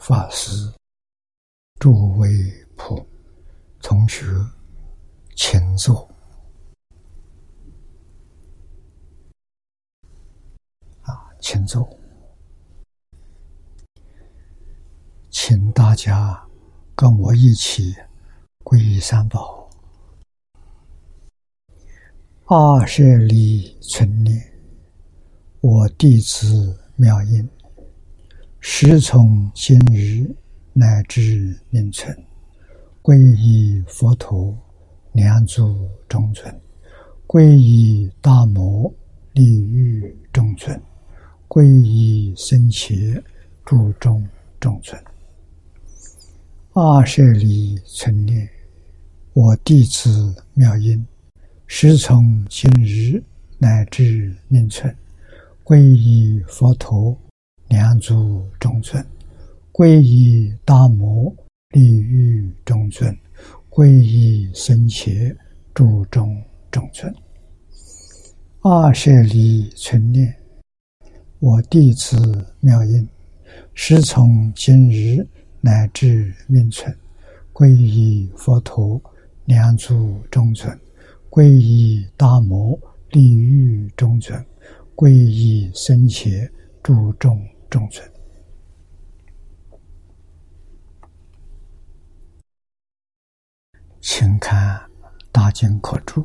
[0.00, 0.72] 法师、
[1.80, 2.28] 诸位
[2.76, 3.04] 普
[3.82, 4.24] 同学，
[5.34, 6.08] 请坐。
[11.02, 11.88] 啊，请坐，
[15.30, 16.46] 请大家
[16.94, 17.94] 跟我一起
[18.64, 19.68] 皈依三宝。
[22.46, 24.52] 二舍利存念，
[25.60, 27.46] 我弟子妙音。
[28.70, 30.30] 时从今日
[30.74, 32.14] 乃至命存，
[33.02, 34.56] 皈依佛陀，
[35.12, 36.52] 两足中尊；
[37.26, 38.92] 皈依大摩，
[39.32, 40.78] 利欲中尊；
[41.48, 43.20] 皈依僧伽，
[43.64, 44.24] 注中
[44.60, 45.02] 中尊。
[46.74, 48.48] 二舍利存念，
[49.32, 51.04] 我弟子妙音，
[51.66, 53.20] 时从今日
[53.56, 54.94] 乃至命存，
[55.64, 57.18] 皈依佛陀。
[57.68, 59.04] 两足中尊，
[59.72, 61.30] 皈依大摩
[61.70, 63.14] 利欲中尊，
[63.68, 65.36] 皈依僧伽
[65.74, 67.14] 注中中尊。
[68.62, 70.34] 二舍利存念，
[71.40, 72.16] 我弟子
[72.60, 73.06] 妙音，
[73.74, 75.26] 时从今日
[75.60, 76.92] 乃至命存，
[77.52, 79.00] 皈依佛陀
[79.44, 80.76] 两足中尊，
[81.28, 82.78] 皈依大摩
[83.10, 84.42] 利欲中尊，
[84.96, 86.50] 皈依僧伽
[86.82, 87.38] 注中。
[87.70, 88.10] 中尊，
[94.00, 94.78] 请看
[95.30, 96.22] 《大经课注》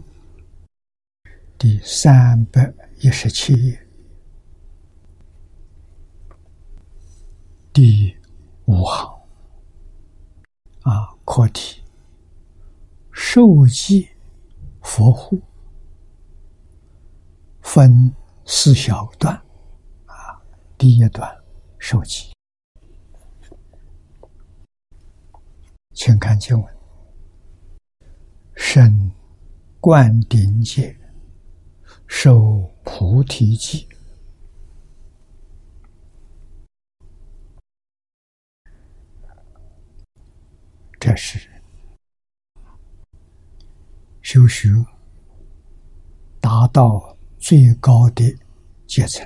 [1.57, 3.87] 第三百一十七页。
[7.73, 8.15] 第
[8.65, 9.11] 五行。
[10.83, 11.81] 啊，课题：
[13.11, 14.09] 受记
[14.81, 15.41] 佛护，
[17.61, 18.13] 分
[18.45, 19.42] 四小段。
[20.83, 21.33] 第一段
[21.79, 22.33] 受记，
[25.93, 26.75] 请看经文：
[28.57, 29.09] 身
[29.79, 30.93] 灌顶戒，
[32.05, 33.87] 受菩提记。
[40.99, 41.49] 这是
[44.21, 44.67] 修学
[46.41, 48.37] 达到最高的
[48.85, 49.25] 阶层。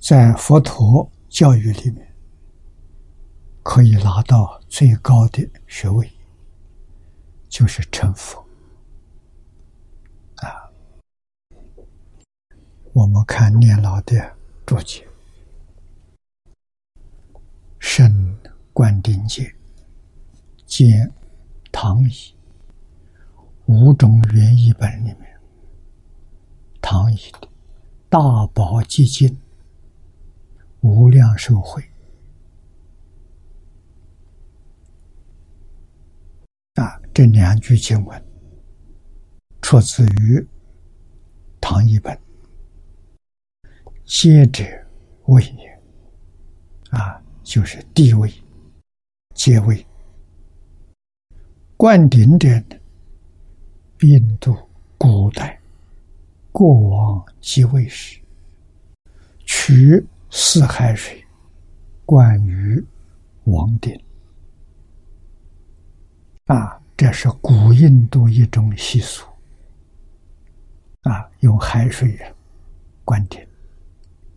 [0.00, 2.14] 在佛陀教育里面，
[3.64, 6.10] 可以拿到最高的学位，
[7.48, 8.38] 就是成佛。
[10.36, 10.70] 啊，
[12.92, 15.06] 我们看念老的注解：
[17.80, 18.38] 圣
[18.72, 19.52] 观定戒，
[20.64, 21.12] 见
[21.72, 22.34] 唐译
[23.66, 25.38] 五种原译本里面，
[26.80, 27.48] 唐译的
[28.08, 29.36] 大宝积经。
[30.80, 31.82] 无量寿会
[36.74, 38.24] 啊，这两句经文
[39.60, 40.46] 出自于
[41.60, 42.18] 唐译本。
[44.04, 44.64] 接者
[45.26, 45.82] 位也
[46.90, 48.32] 啊，就是地位、
[49.34, 49.84] 阶位。
[51.76, 52.48] 灌顶者，
[54.00, 54.56] 印度
[54.96, 55.60] 古代
[56.52, 58.20] 过往即位时
[59.44, 60.06] 取。
[60.30, 61.24] 四海水
[62.04, 62.84] 灌于
[63.44, 63.98] 王顶
[66.46, 69.26] 啊，这是古印度一种习俗
[71.02, 72.18] 啊，用海水
[73.04, 73.40] 灌顶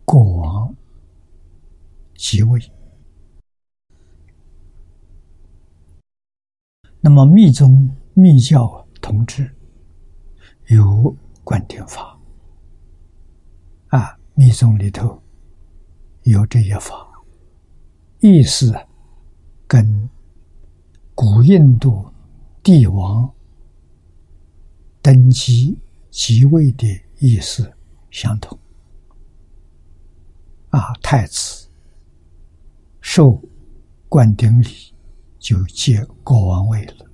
[0.04, 0.74] 国王
[2.14, 2.60] 即位。
[7.00, 9.54] 那么密宗密教同志
[10.66, 11.14] 有
[11.44, 12.18] 灌顶法
[13.88, 15.21] 啊，密宗里头。
[16.24, 16.94] 有这些法，
[18.20, 18.72] 意思
[19.66, 20.08] 跟
[21.14, 22.08] 古印度
[22.62, 23.28] 帝王
[25.00, 25.76] 登基
[26.10, 26.86] 即位的
[27.18, 27.72] 意思
[28.10, 28.58] 相同。
[30.70, 31.68] 啊，太子
[33.00, 33.42] 受
[34.08, 34.94] 冠顶礼
[35.38, 37.06] 就接国王位了。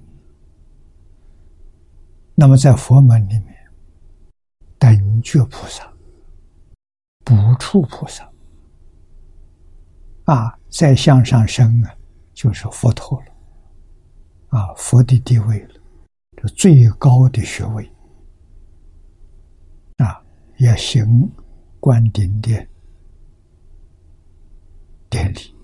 [2.34, 3.56] 那么在佛门里面，
[4.78, 5.92] 等觉菩萨、
[7.24, 8.30] 不处菩萨。
[10.28, 11.96] 啊，再向上升啊，
[12.34, 13.26] 就是佛陀了。
[14.48, 15.74] 啊，佛的地位了，
[16.36, 17.90] 这最高的学位。
[19.96, 20.22] 啊，
[20.58, 21.30] 要行
[21.80, 22.50] 灌顶的
[25.08, 25.54] 典礼。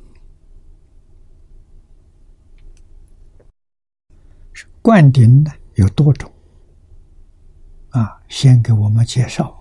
[4.80, 6.32] 灌顶呢有多种。
[7.90, 9.54] 啊，先给我们介绍，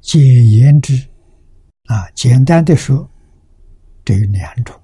[0.00, 1.08] 简言之。
[1.92, 3.06] 啊，简单的说，
[4.02, 4.74] 这有两种。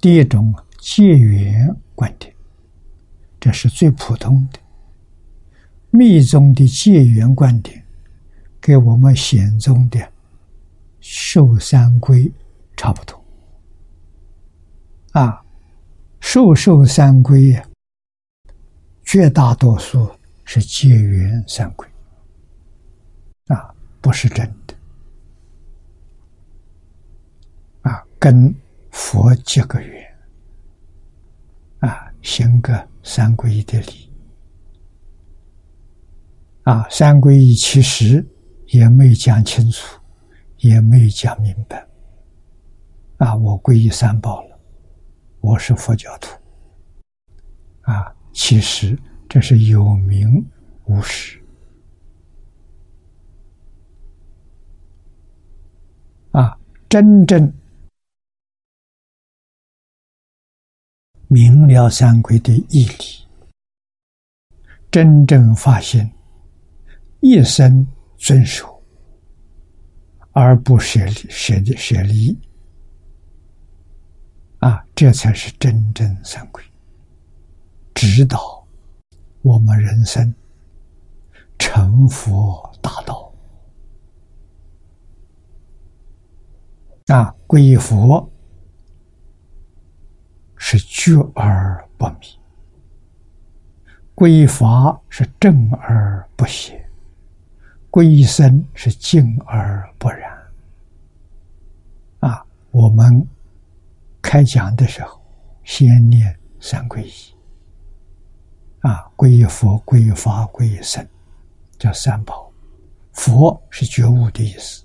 [0.00, 2.32] 第一种借缘观点，
[3.40, 4.60] 这是最普通的。
[5.90, 7.84] 密宗的借缘观点，
[8.60, 9.98] 跟我们显宗的
[11.00, 12.32] 受三归
[12.76, 13.20] 差不多。
[15.10, 15.44] 啊，
[16.20, 17.68] 受受三归呀，
[19.02, 20.08] 绝大多数
[20.44, 21.88] 是借缘三归，
[23.48, 24.74] 啊，不是真的。
[27.82, 28.52] 啊，跟
[28.90, 30.18] 佛结个缘，
[31.78, 34.10] 啊，行个三皈依的礼，
[36.64, 38.26] 啊，三皈依其实
[38.66, 40.00] 也没讲清楚，
[40.58, 41.86] 也没讲明白，
[43.18, 44.58] 啊，我皈依三宝了，
[45.40, 46.36] 我是佛教徒，
[47.82, 48.98] 啊，其实
[49.28, 50.44] 这是有名
[50.86, 51.40] 无实，
[56.32, 57.52] 啊，真正。
[61.30, 63.26] 明了三规的义理，
[64.90, 66.10] 真正发现
[67.20, 67.86] 一生
[68.16, 68.82] 遵守，
[70.32, 72.34] 而不舍舍舍离，
[74.60, 76.64] 啊，这才是真正三规，
[77.92, 78.66] 指导
[79.42, 80.34] 我们人生
[81.58, 83.30] 成佛大道。
[87.08, 88.26] 啊，皈依佛。
[90.58, 92.26] 是觉而不迷，
[94.14, 96.84] 归法是正而不邪，
[97.90, 100.36] 归身是静而不染。
[102.20, 103.26] 啊，我们
[104.20, 105.20] 开讲的时候，
[105.64, 107.12] 先念三皈依。
[108.80, 111.06] 啊，皈依佛、皈依法、皈依僧，
[111.78, 112.52] 叫三宝。
[113.12, 114.84] 佛是觉悟的意思，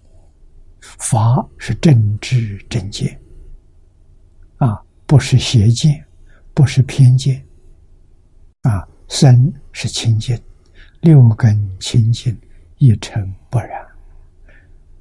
[0.81, 3.19] 法是正知正见。
[5.13, 6.03] 不是邪见，
[6.55, 7.39] 不是偏见，
[8.63, 10.35] 啊，身是清净，
[11.01, 12.35] 六根清净，
[12.79, 13.87] 一尘不染，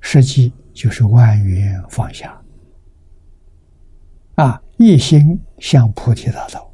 [0.02, 2.38] 实际就是万缘放下，
[4.34, 6.70] 啊，一心向菩提大道，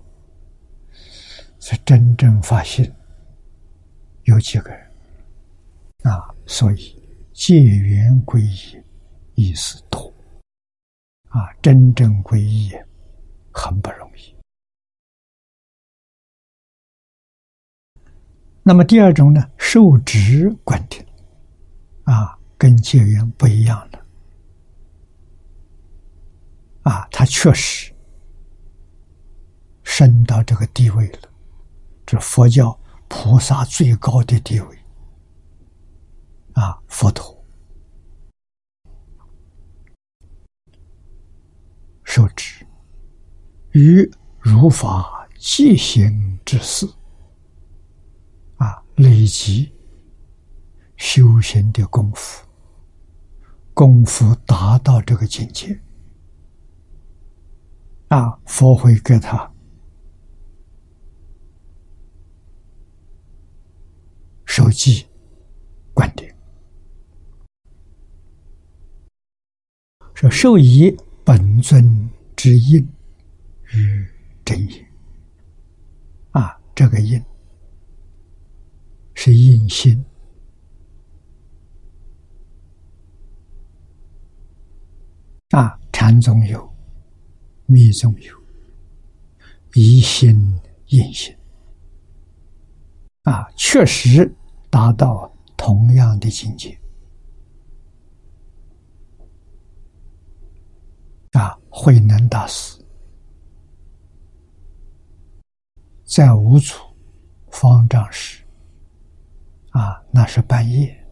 [1.60, 2.92] 是真正发心。
[4.24, 4.80] 有几个人，
[6.02, 7.00] 啊，所以
[7.32, 8.82] 戒缘归依
[9.36, 10.12] 意思多，
[11.28, 12.72] 啊，真正归依。
[13.52, 14.34] 很不容易。
[18.62, 21.02] 那么第二种呢，受持观点，
[22.04, 24.06] 啊，跟戒缘不一样的，
[26.82, 27.90] 啊，他确实
[29.84, 31.30] 升到这个地位了，
[32.04, 32.78] 这佛教
[33.08, 34.78] 菩萨最高的地位，
[36.52, 37.42] 啊，佛陀
[42.04, 42.67] 受持。
[43.78, 46.84] 于如法即行之事，
[48.56, 49.72] 啊，累积
[50.96, 52.44] 修行的功夫，
[53.72, 55.80] 功夫达到这个境界，
[58.08, 59.48] 啊，佛会给他
[64.44, 65.06] 受记
[65.94, 66.36] 观点，
[70.14, 72.84] 说受以本尊之印。
[73.74, 74.06] 与
[74.44, 74.86] 真因。
[76.30, 77.22] 啊，这个因
[79.14, 80.04] 是因心。
[85.50, 86.70] 啊，禅宗有，
[87.66, 88.34] 密宗有，
[89.74, 90.36] 一心
[90.88, 91.34] 印心。
[93.22, 94.30] 啊，确实
[94.70, 96.78] 达到同样的境界。
[101.32, 102.77] 啊，慧能大师。
[106.08, 106.74] 在五祖
[107.50, 108.42] 方丈时，
[109.72, 111.06] 啊，那是半夜，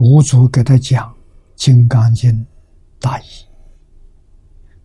[0.00, 1.10] 五祖给他讲
[1.54, 2.30] 《金刚经》
[3.00, 3.24] 大意，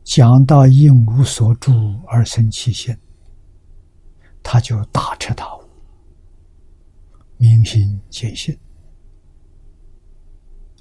[0.05, 1.73] 讲到应无所住
[2.07, 2.97] 而生其心，
[4.41, 5.69] 他就大彻大悟，
[7.35, 8.57] 明心见性，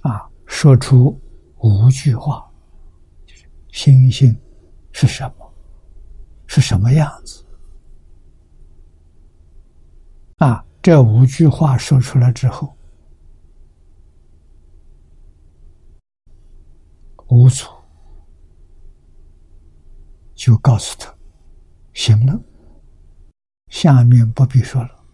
[0.02, 1.20] 啊，说出
[1.58, 2.48] 五句话，
[3.26, 4.32] 就是心性。
[4.94, 5.52] 是什么？
[6.46, 7.44] 是什么样子？
[10.38, 10.64] 啊！
[10.80, 12.76] 这五句话说出来之后，
[17.28, 17.66] 五祖
[20.34, 21.12] 就告诉他
[21.94, 22.38] ：“行了，
[23.68, 25.04] 下面不必说了。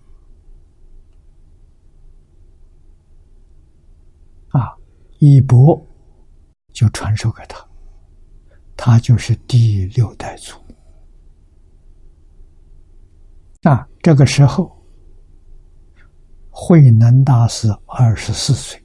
[4.49, 4.77] 啊，
[5.21, 5.81] 一钵
[6.73, 7.65] 就传授给他，
[8.83, 10.59] 他就是第六代祖。
[13.69, 14.75] 啊，这个时候，
[16.49, 18.83] 慧能大师二十四岁，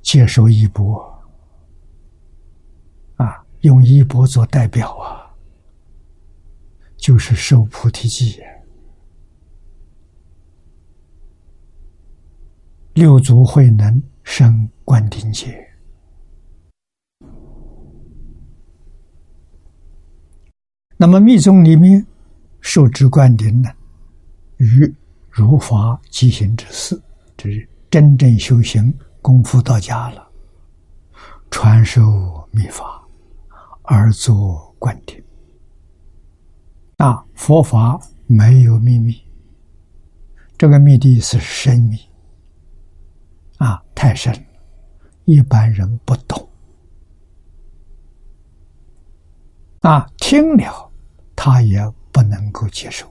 [0.00, 0.96] 接受衣钵，
[3.16, 5.28] 啊，用衣钵做代表啊，
[6.96, 8.40] 就是受菩提记。
[12.94, 15.60] 六祖慧能生灌顶劫。
[20.96, 22.06] 那么密宗里面
[22.60, 23.68] 受持灌顶呢，
[24.58, 24.94] 与
[25.28, 27.02] 如法即行之事，
[27.36, 30.30] 这是真正修行功夫到家了，
[31.50, 32.00] 传授
[32.52, 33.04] 秘法
[33.82, 35.20] 而作灌顶。
[36.98, 39.20] 啊，佛法没有秘密，
[40.56, 41.98] 这个秘密是深秘，
[43.64, 44.34] 啊，太深，
[45.24, 46.48] 一般人不懂，
[49.80, 50.90] 啊，听了。
[51.36, 51.78] 他也
[52.10, 53.06] 不能够接受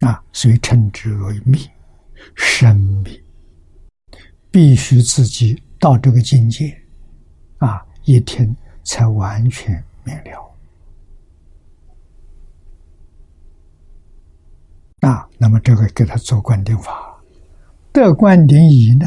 [0.00, 1.58] 啊，所以称之为密、
[2.34, 3.22] 深密，
[4.50, 6.76] 必须自己到这个境界
[7.58, 10.56] 啊，一听才完全明了
[15.00, 15.28] 啊。
[15.38, 17.11] 那么这个给他做灌顶法，
[17.92, 19.06] 德观顶仪呢，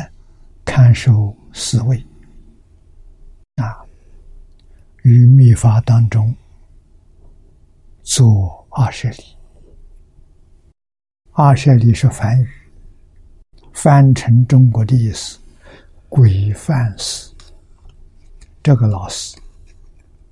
[0.63, 1.97] 看守四位
[3.55, 3.81] 啊。
[5.01, 6.35] 于密法当中
[8.03, 8.23] 做
[8.69, 9.23] 二十里，
[11.31, 12.47] 二十里是梵语，
[13.73, 15.39] 翻成中国的意思，
[16.07, 17.33] 规范师。
[18.61, 19.35] 这个老师，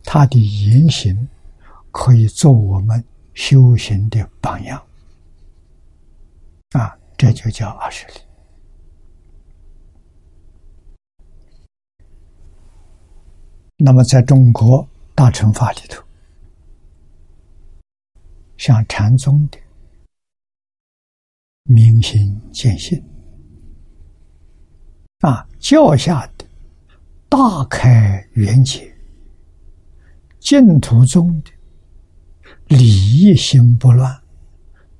[0.04, 1.28] 他的言行
[1.92, 4.80] 可以做我们修行的榜样，
[6.74, 8.14] 啊，这就叫二十里。
[13.86, 16.02] 那么，在中国大乘法里头，
[18.56, 19.60] 像禅宗的
[21.64, 23.04] 明心见性
[25.20, 26.46] 啊，教下的
[27.28, 28.96] 大开圆解，
[30.40, 31.52] 净土宗的
[32.68, 32.88] 礼
[33.20, 34.24] 义心不乱，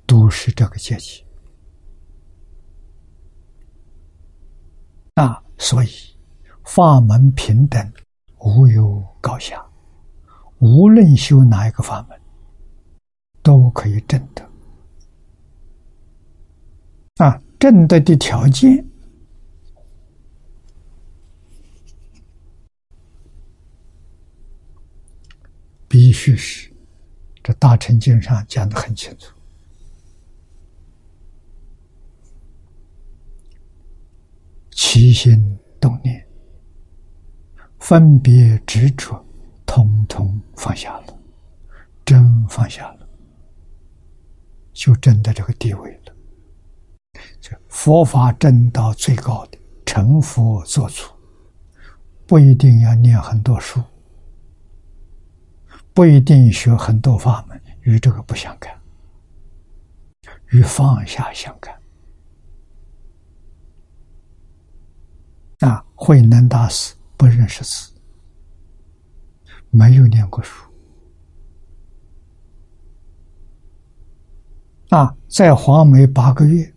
[0.04, 1.24] 都是这个阶级
[5.14, 5.88] 啊，所以
[6.64, 7.90] 法门平等。
[8.44, 9.64] 无有高下，
[10.58, 12.20] 无论修哪一个法门，
[13.42, 14.46] 都可以证得。
[17.24, 18.84] 啊，证得的条件
[25.88, 26.70] 必须是，
[27.42, 29.32] 这大乘经上讲的很清楚：
[34.70, 36.23] 起心动念。
[37.84, 39.22] 分别执着，
[39.66, 41.18] 通通放下了，
[42.02, 43.06] 真放下了，
[44.72, 46.14] 就真的这个地位了。
[47.42, 51.04] 这佛法证到最高的，成佛做主，
[52.26, 53.82] 不一定要念很多书，
[55.92, 58.74] 不一定学很多法门，与这个不相干，
[60.52, 61.78] 与放下相干。
[65.58, 66.93] 啊，慧能大师。
[67.16, 67.92] 不认识字，
[69.70, 70.64] 没有念过书。
[74.90, 76.72] 啊，在黄梅八个月，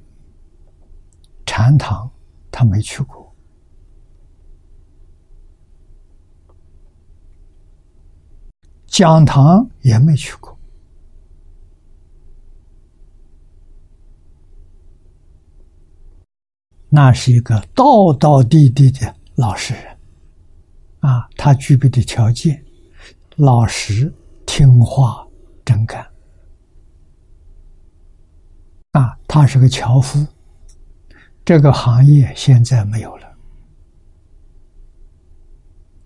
[1.45, 2.09] 禅堂
[2.51, 3.35] 他没去过，
[8.87, 10.57] 讲堂也没去过，
[16.89, 19.96] 那是一个道道地地的老实人。
[21.07, 22.61] 啊，他具备的条件：
[23.37, 24.13] 老实、
[24.45, 25.25] 听话、
[25.63, 26.05] 真干。
[28.91, 30.27] 啊，他是个樵夫，
[31.45, 33.37] 这个行业现在没有了，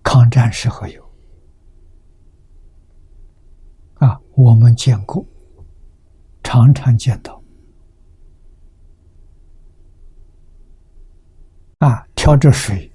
[0.04, 1.02] 抗战时候有。
[3.94, 5.26] 啊，我们见过，
[6.44, 7.42] 常常见到。
[11.78, 12.91] 啊，挑着水。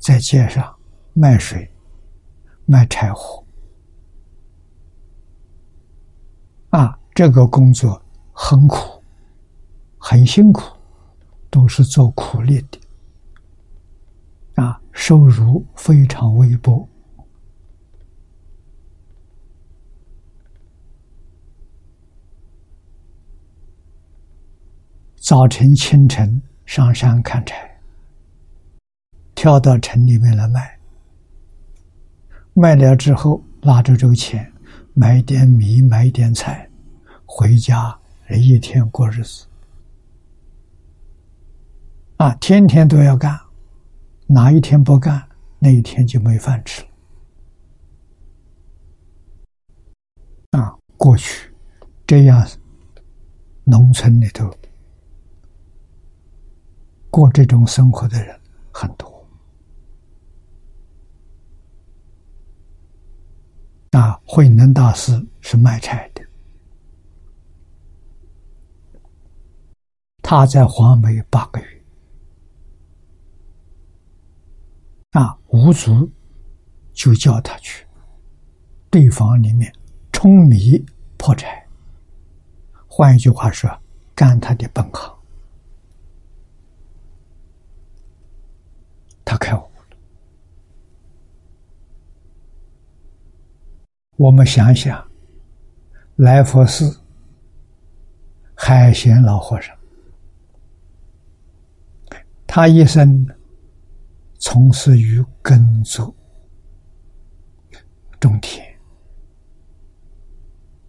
[0.00, 0.74] 在街上
[1.12, 1.70] 卖水
[2.64, 3.44] 卖柴火。
[6.70, 8.02] 啊这个工作
[8.32, 9.02] 很苦
[9.98, 10.62] 很辛苦
[11.50, 12.80] 都是做苦力的。
[14.54, 16.88] 啊收入非常微薄。
[25.16, 27.69] 早晨清晨上山砍柴
[29.40, 30.78] 挑到城里面来卖。
[32.52, 34.52] 卖了之后，拿着这个钱
[34.92, 36.68] 买点米，买点菜，
[37.24, 39.46] 回家一天过日子。
[42.18, 43.40] 啊，天天都要干，
[44.26, 45.26] 哪一天不干，
[45.58, 46.82] 那一天就没饭吃
[50.50, 50.60] 了。
[50.60, 51.50] 啊，过去
[52.06, 52.46] 这样，
[53.64, 54.54] 农村里头
[57.08, 58.38] 过这种生活的人
[58.70, 59.18] 很多。
[63.90, 66.24] 啊，慧能大师是卖菜的，
[70.22, 71.82] 他在黄梅八个月，
[75.10, 76.08] 啊，吴族
[76.92, 77.84] 就叫他去
[78.90, 79.72] 对方里面
[80.12, 80.84] 舂米
[81.16, 81.66] 破柴，
[82.86, 83.68] 换一句话说，
[84.14, 85.18] 干他的本行，
[89.24, 89.69] 他开悟。
[94.20, 95.02] 我们想想，
[96.16, 96.94] 来佛寺
[98.54, 99.74] 海贤老和尚，
[102.46, 103.26] 他一生
[104.38, 106.14] 从事于耕作、
[108.20, 108.62] 种田，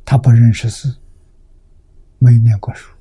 [0.03, 0.93] 他不认识字，
[2.19, 2.93] 没念过书，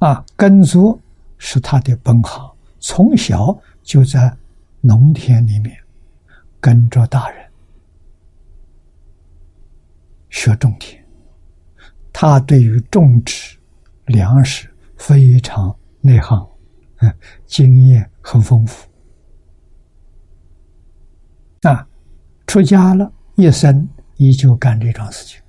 [0.00, 1.00] 啊，耕作
[1.38, 4.36] 是他的本行，从小就在
[4.82, 5.83] 农田里面。
[6.64, 7.46] 跟着大人
[10.30, 10.98] 学种田，
[12.10, 13.58] 他对于种植
[14.06, 16.48] 粮食非常内行，
[17.00, 18.88] 嗯，经验很丰富。
[21.68, 21.86] 啊，
[22.46, 25.42] 出家了一生依旧干这桩事情，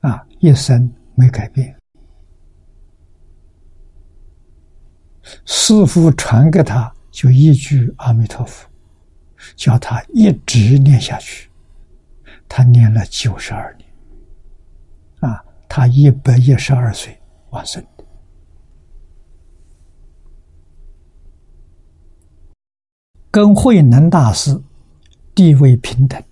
[0.00, 1.72] 啊，一生没改变。
[5.44, 6.92] 师傅传给他。
[7.12, 8.66] 就一句阿弥陀佛，
[9.54, 11.48] 叫他一直念下去。
[12.48, 13.88] 他念了九十二年，
[15.20, 17.16] 啊，他一百一十二岁
[17.50, 18.04] 往生的，
[23.30, 24.58] 跟慧能大师
[25.34, 26.22] 地位平等。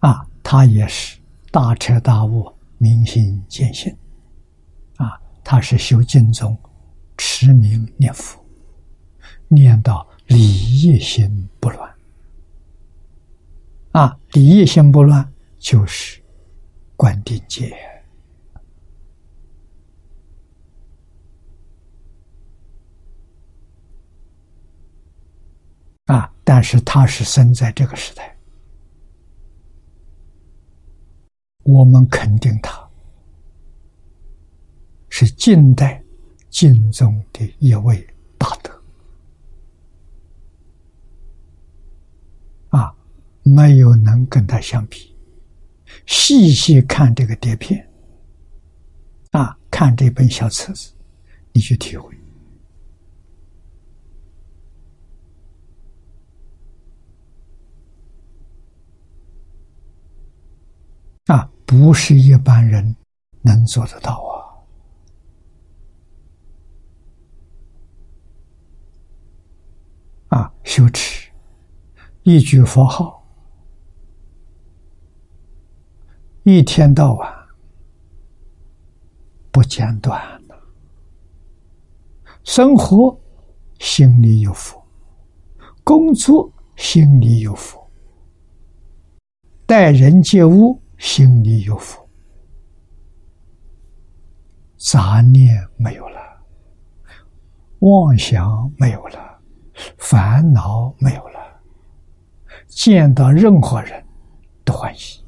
[0.00, 1.18] 啊，他也是
[1.50, 3.96] 大彻大悟、明心见性。
[4.96, 6.56] 啊，他是修净宗。
[7.22, 8.42] 持名念佛，
[9.46, 11.94] 念到理业心不乱。
[13.92, 16.18] 啊，理业心不乱就是
[16.96, 17.76] 观定界。
[26.06, 28.34] 啊，但是他是生在这个时代，
[31.64, 32.88] 我们肯定他
[35.10, 36.02] 是近代。
[36.50, 38.82] 经中的一位大德
[42.70, 42.94] 啊，
[43.42, 45.14] 没有能跟他相比。
[46.06, 47.88] 细细看这个碟片
[49.30, 50.92] 啊，看这本小册子，
[51.52, 52.14] 你去体会
[61.26, 62.96] 啊，不是一般人
[63.42, 64.39] 能做得到啊。
[70.30, 71.30] 啊，修持
[72.22, 73.20] 一句佛号，
[76.44, 77.46] 一天到晚
[79.50, 80.56] 不间断的
[82.44, 83.18] 生活，
[83.80, 84.80] 心里有佛；
[85.82, 87.80] 工作心里有佛；
[89.66, 92.08] 待人接物心里有佛；
[94.76, 96.20] 杂念没有了，
[97.80, 99.29] 妄想没有了。
[99.98, 101.60] 烦恼没有了，
[102.66, 104.04] 见到任何人
[104.64, 105.24] 都欢喜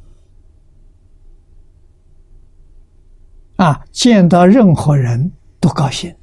[3.57, 3.85] 啊！
[3.93, 6.15] 见到任何人都高兴，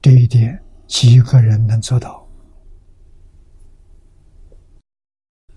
[0.00, 2.26] 这一点几个人能做到？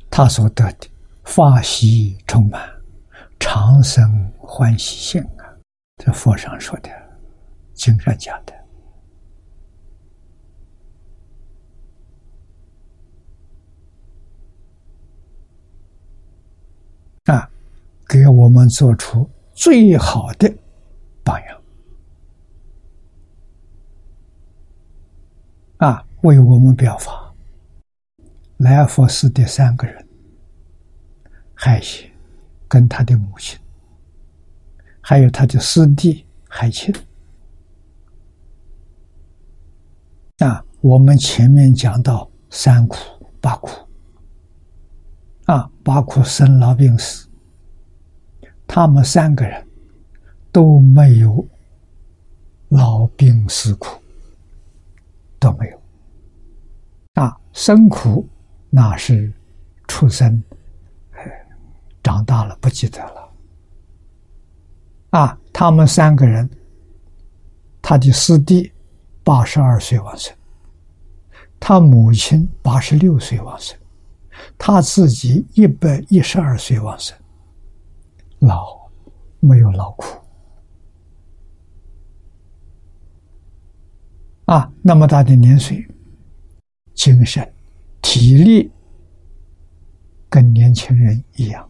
[0.09, 0.87] 他所得的
[1.23, 2.69] 法喜充满，
[3.39, 5.45] 长生欢喜性啊！
[5.95, 6.89] 这佛上说的，
[7.73, 8.58] 经上讲的。
[17.25, 17.49] 啊，
[18.07, 20.51] 给我们做出最好的
[21.23, 21.61] 榜样，
[25.77, 27.33] 啊，为我们表法，
[28.57, 30.07] 来佛寺的三个人，
[31.53, 32.09] 海贤
[32.67, 33.59] 跟他的母亲，
[35.01, 36.93] 还有他的师弟海清。
[40.39, 42.97] 啊，我们前面讲到三苦
[43.41, 43.69] 八苦，
[45.89, 47.27] 啊，八苦生老病死，
[48.67, 49.67] 他们三个人
[50.51, 51.43] 都没有
[52.67, 53.99] 老病死苦，
[55.39, 55.81] 都没有。
[57.15, 58.27] 啊，生苦
[58.69, 59.33] 那是
[59.87, 60.43] 出生，
[62.03, 63.31] 长大了不记得了。
[65.09, 66.47] 啊，他们三个人，
[67.81, 68.71] 他的师弟。
[69.21, 70.35] 八十二岁往生，
[71.59, 73.77] 他母亲八十六岁往生，
[74.57, 77.17] 他自己一百一十二岁往生，
[78.39, 78.89] 老
[79.39, 80.05] 没有劳苦
[84.45, 85.87] 啊，那么大的年岁，
[86.93, 87.53] 精神、
[88.01, 88.71] 体力
[90.29, 91.69] 跟年轻人一样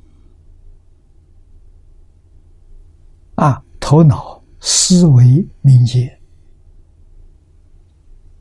[3.36, 6.20] 啊，头脑思维敏捷。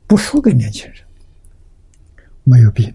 [0.07, 1.05] 不输给年轻人，
[2.43, 2.91] 没有病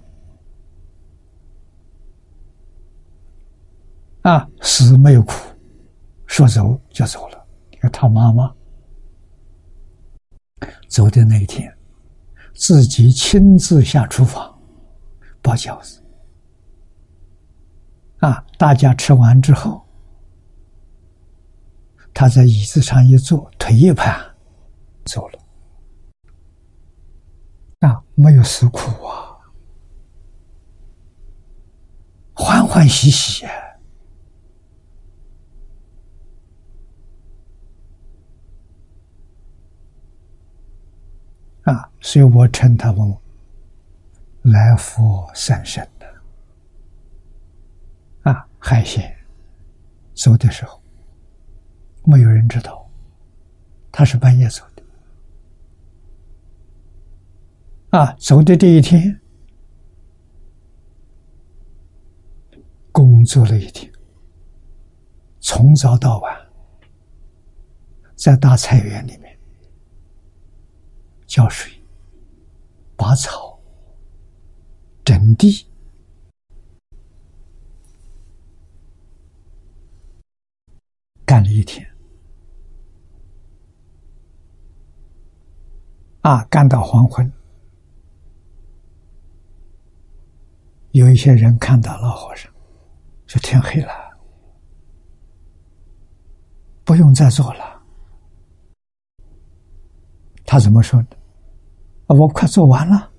[4.24, 5.34] 啊，死没有苦，
[6.26, 7.46] 说走就走了。
[7.70, 8.50] 你看他妈妈
[10.88, 11.70] 走的那一天，
[12.54, 14.58] 自己亲自下厨房
[15.42, 16.02] 包饺子
[18.20, 19.86] 啊，大家吃完之后，
[22.14, 24.18] 他在椅子上一坐，腿一盘，
[25.04, 25.38] 走了。
[27.80, 29.36] 啊，没有死苦啊，
[32.32, 33.50] 欢欢喜喜呀！
[41.64, 43.16] 啊，所以我称他们
[44.42, 46.06] 来佛三圣的
[48.30, 49.16] 啊，海鲜
[50.14, 50.82] 走的时候，
[52.04, 52.86] 没有人知道，
[53.90, 54.82] 他是半夜走的。
[57.98, 59.20] 啊，走的这一天，
[62.92, 63.90] 工作了一天，
[65.40, 66.46] 从早到晚，
[68.16, 69.23] 在大菜园里面
[71.34, 71.72] 浇水、
[72.96, 73.58] 拔草、
[75.04, 75.66] 整地，
[81.26, 81.84] 干了一天，
[86.20, 87.28] 啊，干到黄昏。
[90.92, 92.48] 有一些人看到老和尚，
[93.26, 93.90] 说天黑了，
[96.84, 97.82] 不用再做了。
[100.44, 101.23] 他怎么说的？
[102.06, 103.10] 啊，我快做完了，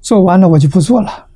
[0.00, 1.28] 做完了我就不做了。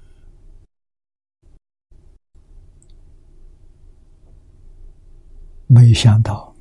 [5.68, 6.54] 没想到，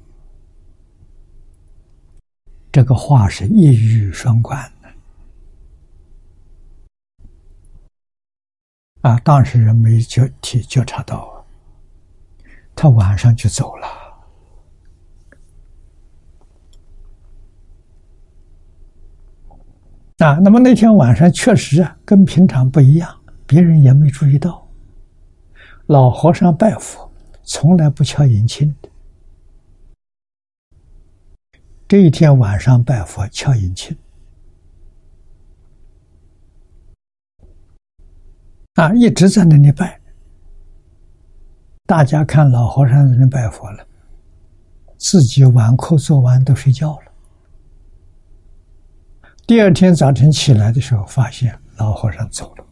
[2.71, 4.89] 这个话是一语双关的。
[9.01, 11.45] 啊，当事人没觉体觉察到，
[12.75, 14.04] 他晚上就走了。
[20.19, 23.13] 啊，那么那天晚上确实啊，跟平常不一样，
[23.45, 24.65] 别人也没注意到。
[25.87, 27.11] 老和尚拜佛
[27.43, 28.89] 从来不敲引磬的，
[31.87, 33.95] 这一天晚上拜佛敲引磬。
[38.75, 39.99] 啊，一直在那里拜。
[41.85, 43.85] 大家看老和尚在那拜佛了，
[44.97, 47.04] 自己晚课做完都睡觉了。
[49.47, 52.65] 第二天早晨起来的时候，发现老和尚走了。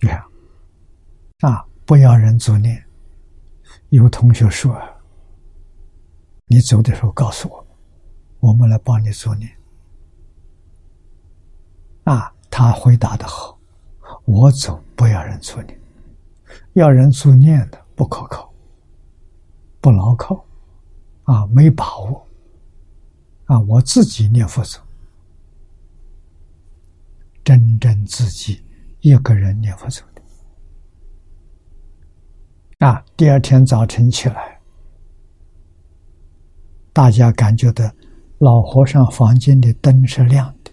[0.00, 0.22] 你看，
[1.40, 2.80] 啊，不要人作念。
[3.88, 4.80] 有同学说
[6.46, 7.66] ：“你走的时候告诉我，
[8.38, 9.50] 我们来帮你作念。”
[12.04, 13.58] 啊，他回答的好，
[14.24, 15.76] 我走不要人助念，
[16.74, 18.52] 要人助念的不可靠，
[19.80, 20.44] 不牢靠，
[21.24, 22.24] 啊，没把握，
[23.52, 24.80] 啊，我自己念佛走，
[27.44, 28.64] 真正自己
[29.00, 30.22] 一个人念佛走的，
[32.86, 34.58] 啊，第二天早晨起来，
[36.94, 37.92] 大家感觉到
[38.38, 40.72] 老和尚房间的灯是亮的。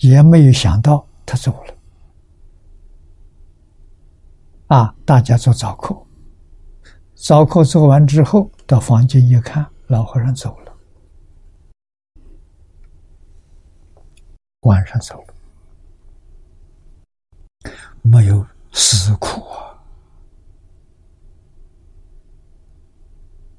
[0.00, 1.74] 也没有想到他走了，
[4.66, 4.94] 啊！
[5.06, 5.98] 大家做早课，
[7.22, 10.74] 早课做完之后，到房间一看，老和尚走了。
[14.60, 15.34] 晚上走了，
[18.00, 19.42] 没有死苦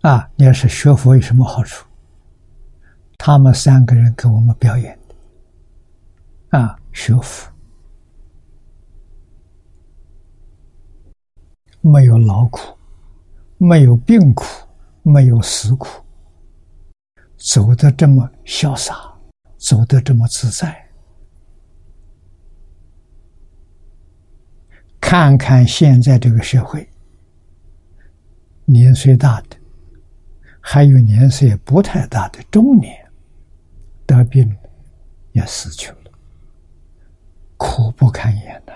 [0.02, 0.10] 啊！
[0.10, 1.86] 啊，你要是学佛有什么好处？
[3.20, 7.52] 他们三个人给我们表演的啊，学佛
[11.82, 12.76] 没有劳苦，
[13.64, 14.44] 没有病苦，
[15.04, 15.88] 没有死苦，
[17.38, 19.14] 走得这么潇洒，
[19.60, 20.90] 走得这么自在。
[25.00, 26.90] 看看现在这个社会，
[28.66, 29.56] 年岁大的，
[30.60, 33.08] 还有年岁不太大的中年，
[34.08, 34.58] 得病
[35.34, 36.12] 也死去了，
[37.58, 38.74] 苦不堪言呐！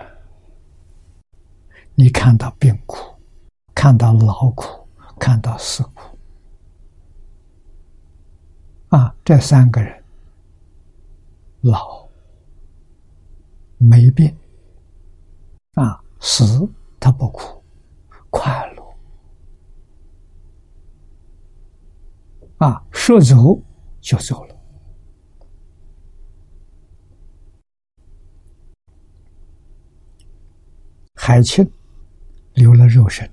[1.96, 3.15] 你看到病苦，
[3.86, 4.88] 看到劳苦，
[5.20, 6.18] 看到死苦，
[8.90, 10.04] 啊，这三个人
[11.62, 12.10] 老
[13.78, 14.36] 没病，
[15.76, 16.02] 啊。
[16.20, 16.68] 死
[17.00, 17.64] 他不苦，
[18.32, 18.84] 快乐
[22.58, 22.84] 啊！
[22.92, 23.62] 说走
[24.02, 24.56] 就走了。
[31.14, 31.72] 海清
[32.56, 33.32] 留了肉身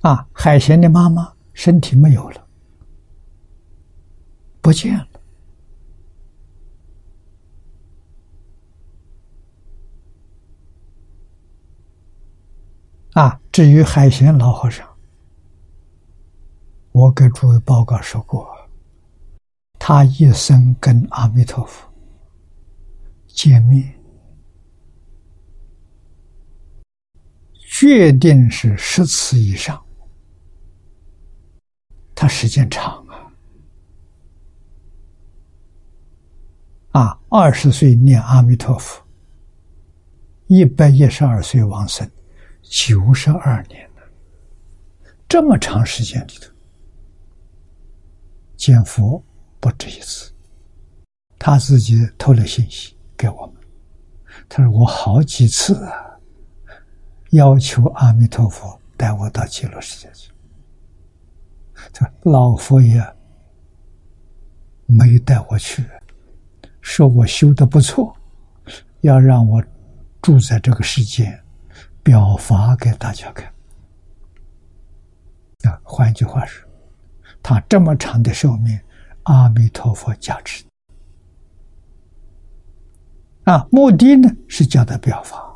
[0.00, 0.26] 啊！
[0.32, 2.46] 海贤的妈妈身体没有了，
[4.62, 5.06] 不见了。
[13.12, 14.88] 啊，至于海贤老和尚，
[16.92, 18.48] 我给诸位报告说过，
[19.78, 21.92] 他一生跟阿弥陀佛
[23.26, 24.00] 见面，
[27.68, 29.78] 决定是十次以上。
[32.20, 33.02] 他时间长
[36.90, 39.02] 啊，啊，二十岁念阿弥陀佛，
[40.46, 42.06] 一百一十二岁往生。
[42.60, 44.02] 九十二年了，
[45.26, 46.52] 这么长时间里头，
[48.54, 49.24] 见佛
[49.58, 50.30] 不止一次。
[51.38, 53.54] 他自己透了信息给我们，
[54.46, 56.20] 他说：“我好几次啊，
[57.30, 60.30] 要求阿弥陀佛带我到极乐世界去，
[62.22, 63.04] 老佛爷
[64.86, 65.84] 没带我去，
[66.80, 68.16] 说我修的不错，
[69.02, 69.62] 要让我
[70.20, 71.38] 住在这个世间。”
[72.02, 73.46] 表法给大家看
[75.64, 75.78] 啊！
[75.84, 76.66] 换句话说，
[77.42, 78.80] 他这么长的寿命，
[79.24, 80.64] 阿弥陀佛加持
[83.44, 83.68] 啊！
[83.70, 85.49] 目的呢是叫他表法。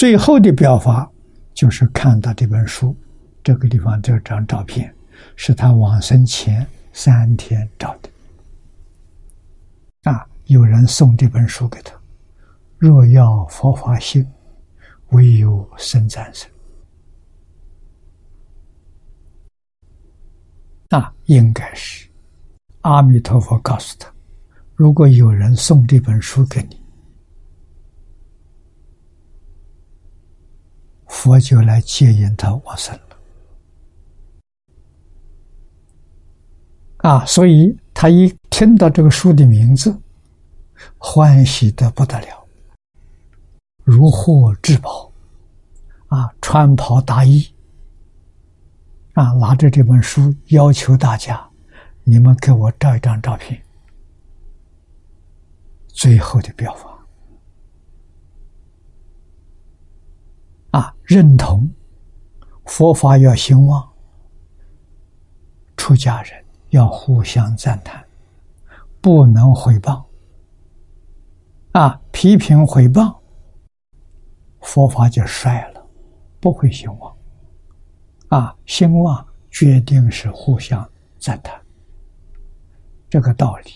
[0.00, 1.06] 最后的表法
[1.52, 2.96] 就是看到这本书，
[3.44, 4.90] 这个地方这张照片
[5.36, 8.08] 是他往生前三天照的
[10.10, 10.26] 啊。
[10.46, 11.92] 有人送这本书给他，
[12.78, 14.26] 若要佛法兴，
[15.10, 16.50] 唯有生战生。
[20.88, 22.08] 那应该是
[22.80, 24.10] 阿弥陀佛告诉他：
[24.74, 26.79] 如果有人送这本书给你，
[31.10, 33.16] 佛就来接引他往生了。
[36.98, 39.94] 啊，所以他一听到这个书的名字。
[40.96, 42.46] 欢喜的不得了，
[43.84, 45.12] 如获至宝，
[46.08, 47.46] 啊，穿袍大衣，
[49.12, 51.46] 啊，拿着这本书要求大家，
[52.02, 53.62] 你们给我照一张照片，
[55.88, 56.89] 最后的表法，
[60.70, 61.68] 啊，认同
[62.66, 63.88] 佛法要兴旺，
[65.76, 68.04] 出家人要互相赞叹，
[69.00, 70.04] 不能毁谤。
[71.72, 73.16] 啊，批评毁谤，
[74.60, 75.84] 佛法就衰了，
[76.40, 77.16] 不会兴旺。
[78.28, 81.60] 啊，兴旺决定是互相赞叹。
[83.08, 83.72] 这个道理，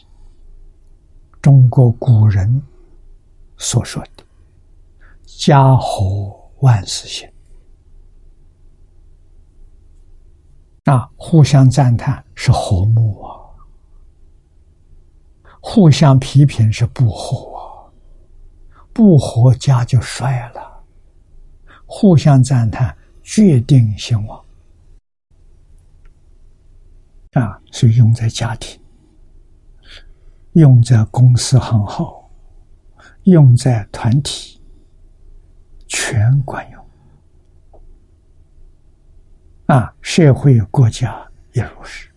[1.43, 2.63] 中国古人
[3.57, 4.25] 所说的
[5.27, 7.31] “家和万事兴”，
[10.91, 13.37] 啊，互相赞叹是和睦啊，
[15.61, 17.53] 互相批评是不和。
[18.97, 20.85] 不和家就衰了，
[21.85, 24.41] 互相赞叹，决定兴旺。
[27.33, 27.61] 啊！
[27.73, 28.81] 所以用在家庭，
[30.53, 32.31] 用在公司行号，
[33.25, 34.54] 用在团体，
[35.95, 36.87] 全管用
[39.67, 42.11] 啊，社会国家也如是。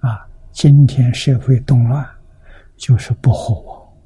[0.00, 2.06] 啊，今天社会动乱，
[2.76, 3.96] 就是不和我，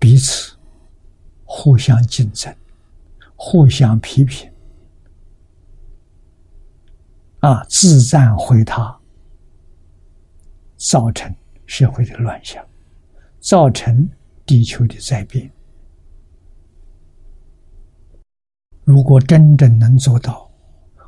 [0.00, 0.56] 彼此
[1.44, 2.52] 互相竞争，
[3.36, 4.52] 互相批评，
[7.38, 8.98] 啊，自赞毁他，
[10.76, 11.32] 造成
[11.66, 12.66] 社会的乱象，
[13.38, 14.10] 造成
[14.44, 15.48] 地球的灾变。
[18.86, 20.48] 如果真正能做到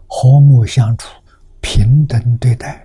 [0.09, 1.09] 和睦相处、
[1.61, 2.85] 平等对待，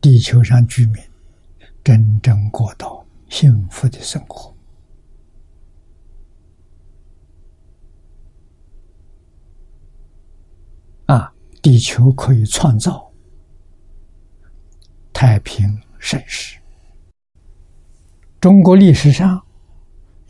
[0.00, 1.00] 地球上居民
[1.84, 4.52] 真正过到幸福的生活，
[11.06, 13.08] 啊，地球可以创造
[15.12, 16.58] 太平盛世。
[18.40, 19.43] 中国历史上。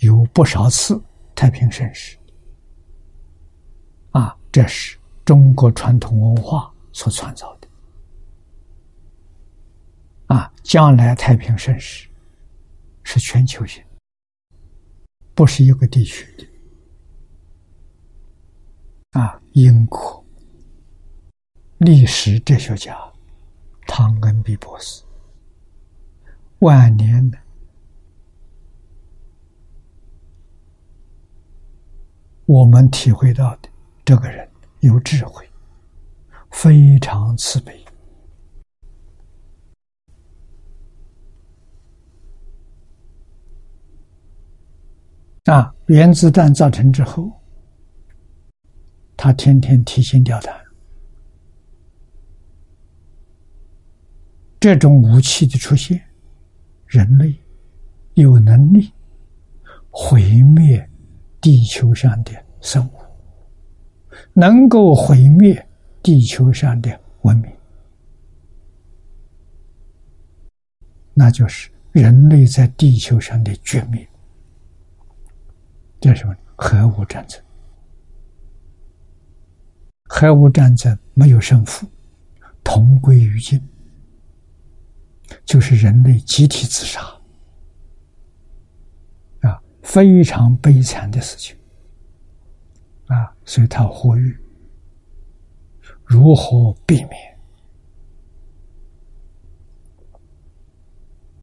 [0.05, 1.03] 有不少次
[1.35, 2.19] 太平盛世，
[4.11, 7.69] 啊，这是中国传统文化所创造的，
[10.27, 12.07] 啊，将来太平盛世
[13.03, 13.83] 是全球性，
[15.35, 16.47] 不是一个地区的，
[19.19, 20.23] 啊，英国
[21.79, 22.95] 历史哲学家
[23.87, 25.03] 汤恩比博士
[26.59, 27.44] 晚年的。
[32.47, 33.69] 我们体会到的，
[34.05, 34.47] 这个人
[34.81, 35.49] 有智慧，
[36.51, 37.85] 非常慈悲。
[45.45, 47.31] 啊，原子弹造成之后，
[49.17, 50.55] 他天天提心吊胆。
[54.61, 56.03] 这种武器的出现，
[56.87, 57.35] 人类
[58.15, 58.93] 有能力
[59.91, 60.91] 毁灭。
[61.45, 62.93] 地球上的生物
[64.33, 65.69] 能够毁灭
[66.03, 67.53] 地球上的文明，
[71.13, 74.09] 那就是人类在地球上的绝灭。
[76.01, 76.35] 这是什么？
[76.57, 77.39] 核武战争。
[80.05, 81.87] 核武战争没有胜负，
[82.63, 83.61] 同归于尽，
[85.45, 87.14] 就是人类集体自杀。
[89.85, 91.55] 非常悲惨的事情
[93.07, 93.31] 啊！
[93.45, 94.37] 所以他呼吁
[96.05, 97.39] 如何避免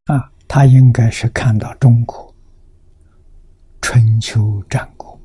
[0.06, 0.30] 啊？
[0.48, 2.36] 他应该是看到中国
[3.80, 5.18] 春秋战国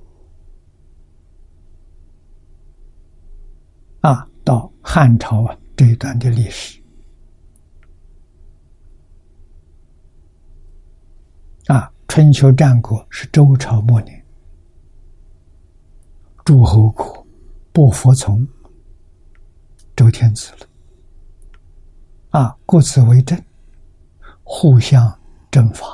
[4.03, 6.81] 啊，到汉朝啊这一段的历史
[11.67, 11.91] 啊。
[12.17, 14.25] 春秋战国是周朝末年，
[16.47, 17.27] 诸侯国
[17.75, 18.49] 不服从
[19.95, 20.67] 周天子了，
[22.31, 23.39] 啊，各自为政，
[24.43, 25.87] 互相征伐，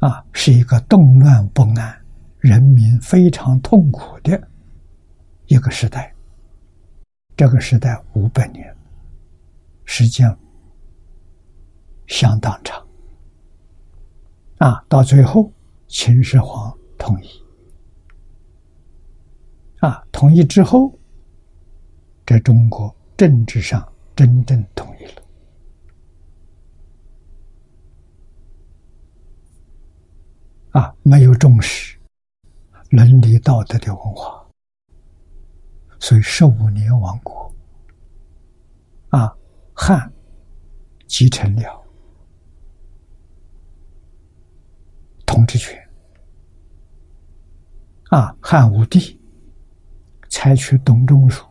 [0.00, 2.04] 啊，是一个动乱不安、
[2.40, 4.48] 人民非常痛苦的
[5.46, 6.12] 一个时代。
[7.36, 8.76] 这个时代五百年，
[9.84, 10.36] 时间
[12.08, 12.84] 相当长。
[14.58, 15.52] 啊，到最后，
[15.86, 17.28] 秦始皇统一。
[19.78, 20.92] 啊，统一之后，
[22.26, 25.22] 在中国政治上真正统一了。
[30.72, 31.96] 啊，没有重视
[32.90, 34.44] 伦理道德的文化，
[36.00, 37.54] 所以十五年亡国。
[39.10, 39.32] 啊，
[39.72, 40.12] 汉
[41.06, 41.84] 继承了。
[45.38, 45.78] 统治权
[48.10, 49.20] 啊，汉武帝
[50.28, 51.46] 采取董仲舒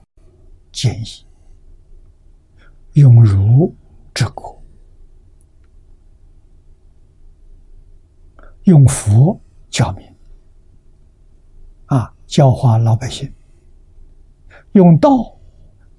[0.73, 1.25] 建议，
[2.95, 3.73] 用儒
[4.13, 4.61] 治国，
[8.63, 10.05] 用佛教民
[11.85, 13.33] 啊，教化老百姓，
[14.73, 15.09] 用道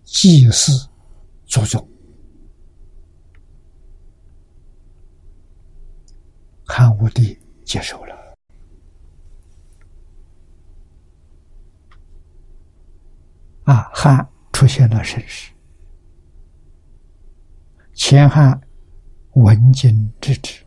[0.05, 0.91] 祭祀
[1.47, 1.89] 祖宗。
[6.67, 7.35] 汉武帝。
[7.69, 8.17] 接受了
[13.65, 15.53] 啊，汉出现了盛世，
[17.93, 18.59] 前汉
[19.35, 20.65] 文经之治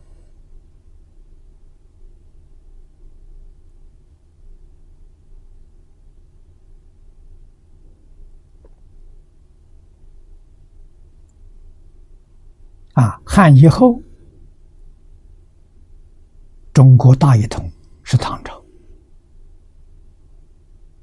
[12.92, 14.00] 啊，汉以后。
[16.72, 17.70] 中国大一统
[18.02, 18.62] 是唐朝。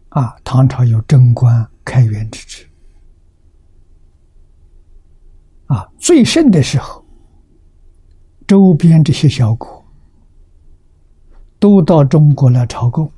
[0.09, 2.67] 啊，唐朝有贞观开元之治。
[5.67, 7.05] 啊，最盛的时候，
[8.47, 9.85] 周边这些小国
[11.59, 13.11] 都到中国来朝贡，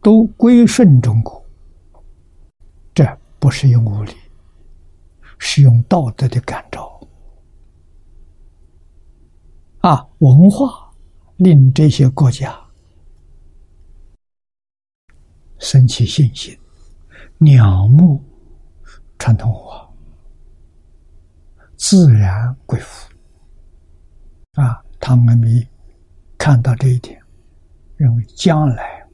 [0.00, 1.44] 都归顺中国。
[2.94, 3.04] 这
[3.38, 4.12] 不是用武力，
[5.38, 6.98] 是用道德的感召。
[9.80, 10.87] 啊，文化
[11.38, 12.54] 令这些国家
[15.58, 16.58] 升起信心，
[17.38, 18.22] 仰慕
[19.18, 19.88] 传统文化。
[21.76, 23.08] 自然归附
[24.54, 24.84] 啊！
[24.98, 25.64] 唐恩比
[26.36, 27.22] 看到这一点，
[27.96, 29.06] 认为将来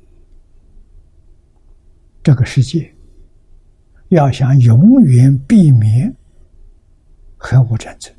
[2.22, 2.90] 这个世界
[4.08, 6.16] 要想永远避免
[7.36, 8.10] 核武战争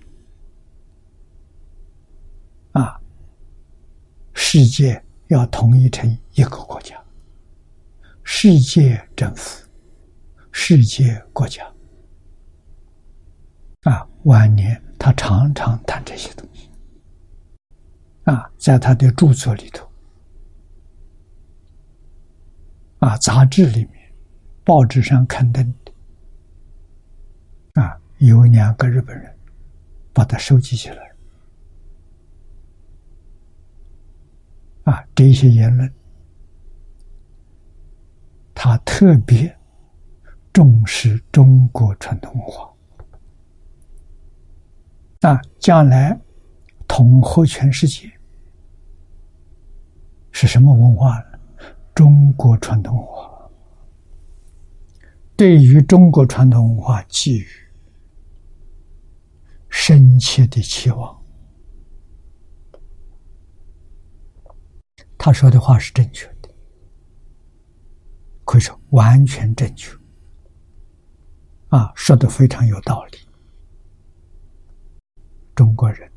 [2.74, 3.01] 啊，
[4.36, 7.02] 世界要统一成一个国家，
[8.24, 9.66] 世界政府，
[10.52, 11.66] 世界国家。
[13.84, 16.70] 啊，晚年他常常谈这些东西。
[18.26, 19.90] 啊，在他的著作里头，
[23.00, 24.14] 啊，杂志里面、
[24.64, 29.34] 报纸上刊登的，啊，有两个日本人
[30.12, 31.14] 把它收集起来。
[34.86, 35.92] 啊，这些言论，
[38.54, 39.56] 他特别
[40.54, 42.72] 重视中国传统文化。
[45.22, 46.20] 那，将来
[46.88, 48.12] 统合全世界
[50.32, 51.40] 是什么文化呢？
[51.96, 53.32] 中国传统文化。
[55.36, 57.48] 对于中国传统文化寄予
[59.68, 61.24] 深切的期望。
[65.26, 66.47] 他说的话是正确的，
[68.43, 69.91] 可以说完全正确。
[71.69, 73.17] 啊，说的非常有道理。
[75.55, 76.07] 中国人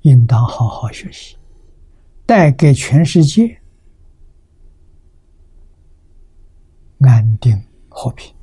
[0.00, 1.36] 应当好好学习，
[2.24, 3.60] 带给全世界
[7.00, 7.54] 安定
[7.90, 8.34] 和平。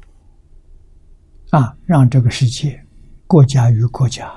[1.50, 2.80] 啊，让这个世界
[3.26, 4.32] 国家与国家、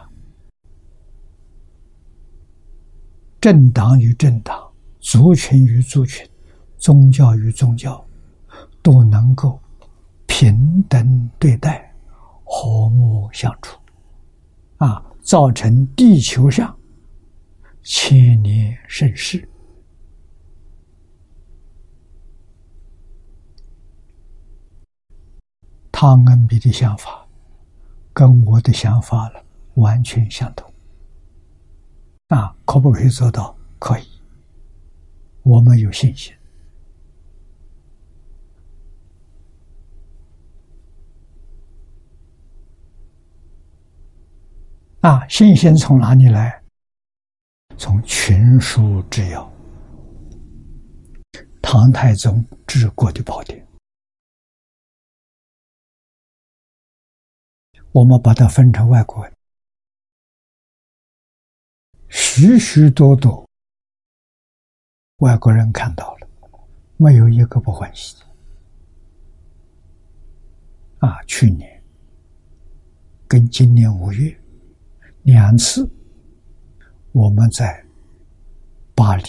[3.38, 4.67] 政党与政党、
[5.00, 6.28] 族群与族群、
[6.76, 8.04] 宗教与宗教
[8.82, 9.60] 都能够
[10.26, 11.94] 平等对待、
[12.44, 13.78] 和睦相处。
[14.76, 15.04] 啊。
[15.20, 16.74] 造成地球上
[17.82, 19.46] 千年盛世。
[25.92, 27.26] 汤恩比的想法
[28.14, 29.44] 跟我的想法了
[29.74, 30.72] 完全相同。
[32.28, 33.54] 啊，可不可以做到？
[33.78, 34.06] 可以，
[35.48, 36.34] 我们有信心。
[45.00, 46.62] 啊，信心从哪里来？
[47.78, 49.50] 从群书之要，
[51.62, 53.66] 唐太宗治国的宝典。
[57.92, 59.32] 我们把它分成外国文，
[62.08, 63.47] 许许多多
[65.18, 66.28] 外国人看到了，
[66.96, 68.16] 没有一个不欢喜。
[70.98, 71.82] 啊，去年
[73.26, 74.36] 跟今年五月。
[75.24, 75.86] 两次，
[77.12, 77.84] 我们在
[78.94, 79.24] 巴黎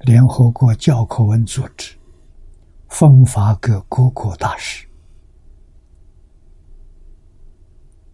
[0.00, 1.96] 联合国教科文组织
[2.88, 4.86] 分发给各国大使。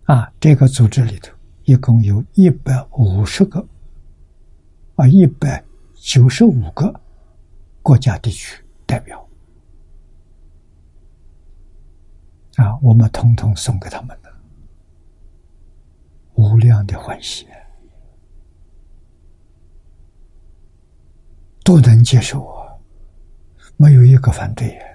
[0.04, 1.32] 啊，这个组织里头
[1.64, 3.66] 一共有一百五十个，
[4.94, 5.64] 啊，一百
[6.04, 7.00] 九十五个
[7.80, 9.24] 国家地区代表。
[12.56, 14.30] 啊，我们统统送给他们的。
[16.34, 17.46] 无量的欢喜，
[21.62, 22.74] 都能接受啊，
[23.76, 24.91] 没有一个反对啊！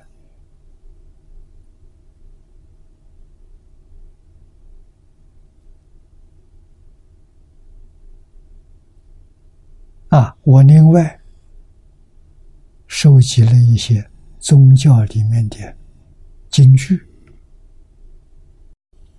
[10.17, 11.19] 啊我另外
[12.87, 14.09] 收集了一些
[14.39, 15.77] 宗教里面的
[16.49, 17.07] 金句，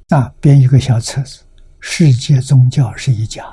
[0.09, 1.45] 啊，编一个小册子。
[1.79, 3.45] 世界宗教是一家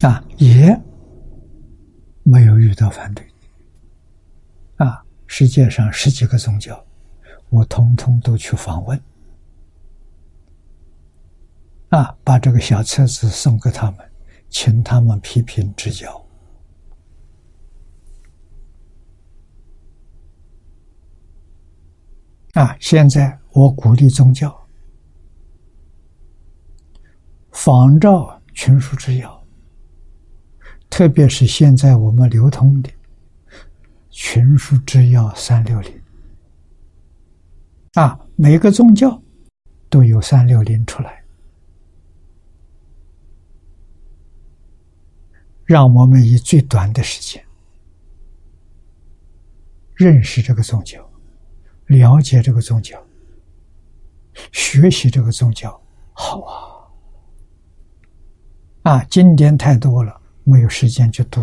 [0.00, 0.78] 啊，也
[2.22, 3.26] 没有遇到反对
[4.76, 5.02] 啊。
[5.26, 6.84] 世界上十几个宗教，
[7.50, 9.00] 我通通都去访问
[11.88, 13.98] 啊，把这个小册子送给他们，
[14.50, 16.22] 请他们批评指教。
[22.52, 24.66] 啊，现在我鼓励宗教
[27.52, 29.46] 仿照群书之要，
[30.90, 32.90] 特别是现在我们流通的
[34.10, 35.97] 群书之要三六零。
[37.94, 39.22] 啊，每个宗教
[39.88, 41.24] 都有三六零出来。
[45.64, 47.44] 让我们以最短的时间
[49.94, 51.06] 认识这个宗教，
[51.88, 52.98] 了解这个宗教，
[54.50, 55.78] 学习这个宗教，
[56.14, 56.54] 好啊！
[58.84, 61.42] 啊，经典太多了，没有时间去读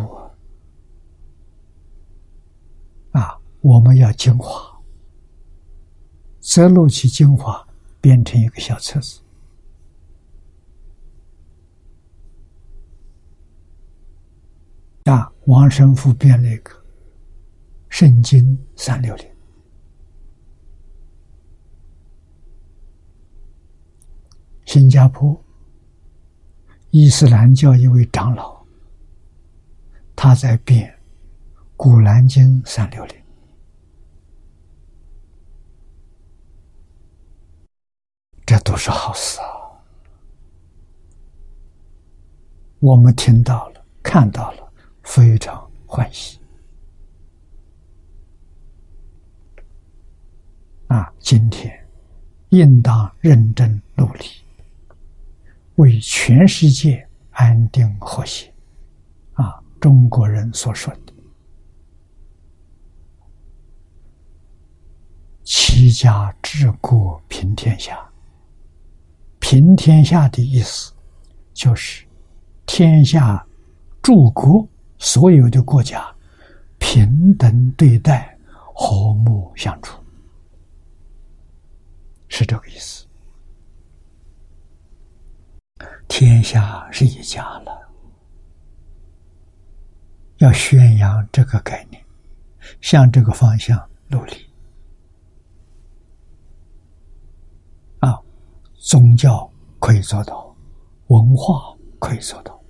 [3.12, 3.38] 啊！
[3.62, 4.75] 我们要精华，
[6.48, 7.68] 择录其精华，
[8.00, 9.20] 编成一个小册子。
[15.06, 16.72] 啊，王神父编了一个
[17.90, 19.26] 《圣经三六零》，
[24.66, 25.36] 新加坡
[26.92, 28.64] 伊斯兰教一位长老，
[30.16, 30.88] 他在编
[31.76, 33.18] 《古兰经三六零》，
[38.46, 39.46] 这都是好事啊！
[42.80, 44.66] 我们听到了，看到了。
[45.04, 46.40] 非常欢喜
[50.88, 51.14] 啊！
[51.20, 51.88] 今天
[52.50, 54.26] 应当认真努力，
[55.76, 58.52] 为全世界安定和谐
[59.34, 59.64] 啊！
[59.80, 61.14] 中国人所说的
[65.46, 68.04] “齐家治国平天下”，
[69.48, 70.92] 平天下的意思
[71.54, 72.04] 就是
[72.66, 73.46] 天下
[74.02, 74.68] 诸国。
[74.98, 76.04] 所有的国家
[76.80, 78.36] 平等对待，
[78.74, 80.02] 和睦相处，
[82.28, 83.06] 是这个意思。
[86.08, 87.90] 天下是一家了，
[90.38, 92.04] 要宣扬这个概念，
[92.82, 93.78] 向这个方向
[94.08, 94.34] 努力。
[98.00, 98.18] 啊，
[98.86, 100.56] 宗教可以做到，
[101.08, 102.62] 文化可以做到。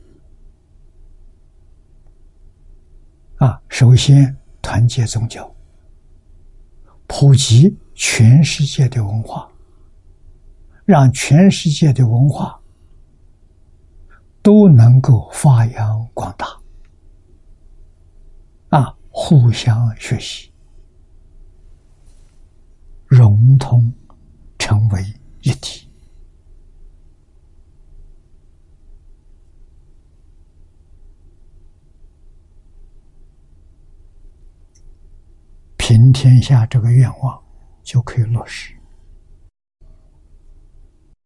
[3.35, 5.53] 啊，首先团结宗教，
[7.05, 9.51] 普及全世界的文化，
[10.85, 12.57] 让全世界的文化
[14.41, 16.47] 都能够发扬光大。
[18.69, 20.49] 啊，互相学习，
[23.05, 23.93] 融通，
[24.57, 25.03] 成为
[25.41, 25.84] 一体。
[35.87, 37.39] 平天下这个愿望
[37.83, 38.73] 就可以落实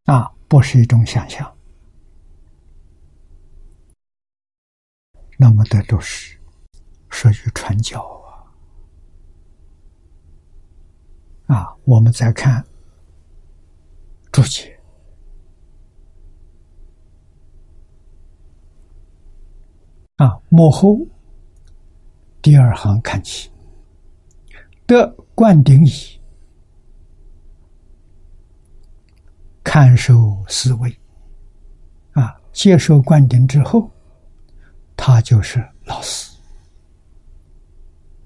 [0.04, 1.50] 啊，不是一种想象。
[5.38, 6.38] 那么的落实，
[7.08, 8.02] 属于传教
[11.46, 11.56] 啊！
[11.56, 12.62] 啊，我们再看
[14.30, 14.78] 注解
[20.16, 20.98] 啊，幕后
[22.42, 23.49] 第二行看起。
[24.90, 26.20] 得灌顶矣，
[29.62, 30.90] 看守思维，
[32.10, 33.88] 啊，接受灌顶之后，
[34.96, 36.36] 他就是老师，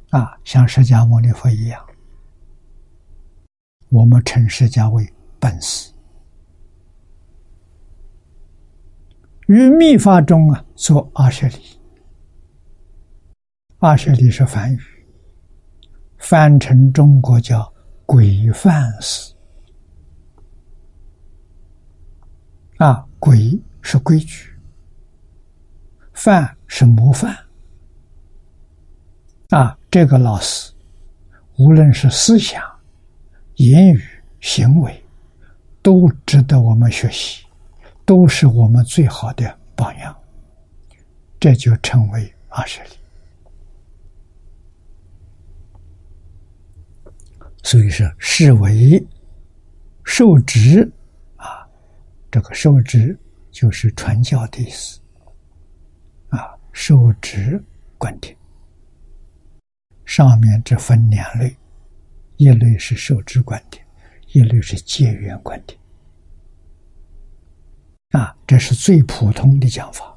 [0.09, 1.87] 啊，像释迦牟尼佛一样，
[3.91, 5.07] 我们称释迦为
[5.39, 5.93] 本师。
[9.49, 11.79] 于密法中啊，做二十里，
[13.81, 14.94] 二十里是梵语。
[16.25, 17.71] 翻成中国叫
[18.07, 19.31] 规范式
[22.79, 24.49] 啊，规是规矩，
[26.15, 27.37] 范是模范
[29.51, 29.79] 啊。
[29.91, 30.73] 这个老师，
[31.59, 32.65] 无论是思想、
[33.57, 34.03] 言语、
[34.41, 35.05] 行为，
[35.83, 37.45] 都值得我们学习，
[38.07, 40.17] 都是我们最好的榜样。
[41.39, 43.04] 这就称为二十里。
[47.65, 49.05] 所以说，视为
[50.05, 50.89] 受职
[51.37, 51.67] 啊，
[52.31, 53.19] 这个受职
[53.51, 55.01] 就是传教的意思
[56.29, 56.55] 啊。
[56.73, 57.61] 受职
[57.97, 58.37] 观点，
[60.05, 61.57] 上面这分两类，
[62.37, 63.83] 一类是受职观点，
[64.35, 65.81] 一类是结缘观点
[68.11, 68.37] 啊。
[68.47, 70.15] 这是最普通的讲法。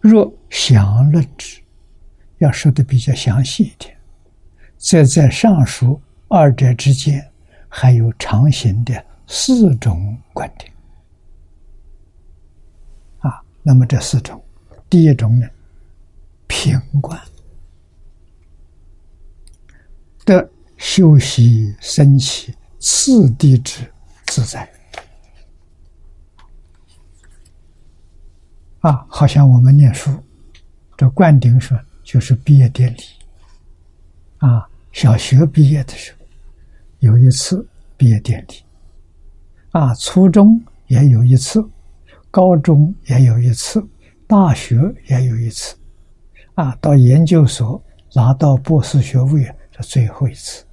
[0.00, 1.60] 若详论之，
[2.38, 3.94] 要说的比较详细一点，
[4.78, 6.00] 再在上述
[6.34, 7.30] 二者之间，
[7.68, 10.72] 还有常行的四种观点。
[13.18, 14.42] 啊，那么这四种，
[14.88, 15.46] 第一种呢，
[16.46, 17.20] 平观
[20.24, 23.84] 的修习升起次第之
[24.24, 24.66] 自在。
[28.80, 30.10] 啊，好像我们念书，
[30.96, 33.02] 这灌顶说就是毕业典礼。
[34.38, 36.21] 啊，小学毕业的时候
[37.02, 37.64] 有一次
[37.96, 38.54] 毕业典礼，
[39.70, 41.62] 啊，初中也有一次，
[42.30, 43.80] 高中也有一次，
[44.26, 44.76] 大学
[45.06, 45.76] 也有一次，
[46.54, 47.80] 啊，到研究所
[48.14, 50.64] 拿到博士学位是最后一次。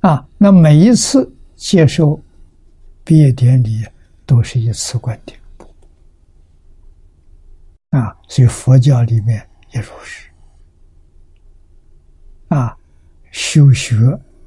[0.00, 2.18] 啊，那每一次接受
[3.04, 3.84] 毕业典礼。
[4.28, 5.34] 都是一次观顶
[7.88, 9.38] 啊，所以佛教里面
[9.72, 10.27] 也如是
[12.48, 12.76] 啊，
[13.30, 13.96] 修学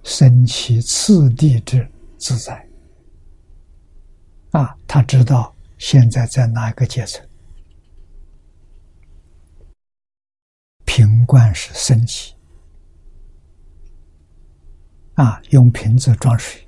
[0.04, 1.88] 升起次第之
[2.18, 2.68] 自在
[4.52, 7.24] 啊，他知道现在在哪一个阶层，
[10.86, 12.34] 瓶罐是升起
[15.14, 16.68] 啊，用瓶子装水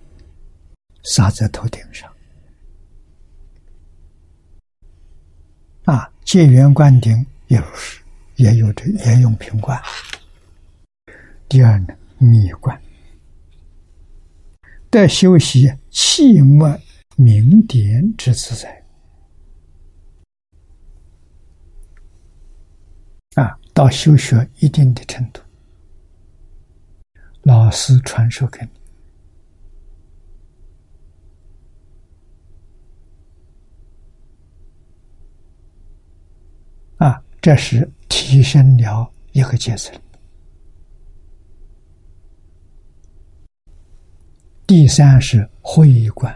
[1.04, 2.12] 洒在头顶上。
[5.86, 8.02] 啊，戒缘灌顶也如是，
[8.36, 9.82] 也有这也用瓶罐。
[11.48, 12.82] 第二呢，密灌
[14.89, 16.82] 的修习气脉
[17.16, 18.84] 明点之自在。
[23.36, 25.41] 啊，到修学一定的程度，
[27.44, 28.70] 老师传授给你。
[36.98, 40.00] 啊，这是提升了一个阶层。
[44.66, 46.34] 第三是慧观，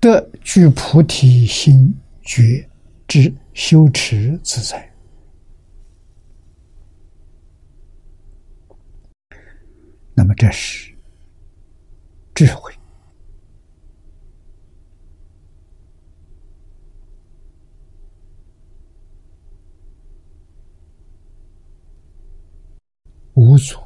[0.00, 2.66] 得具菩提心觉
[3.08, 4.90] 之修持自在。
[10.14, 10.94] 那么这是
[12.34, 12.72] 智慧。
[23.34, 23.85] 无所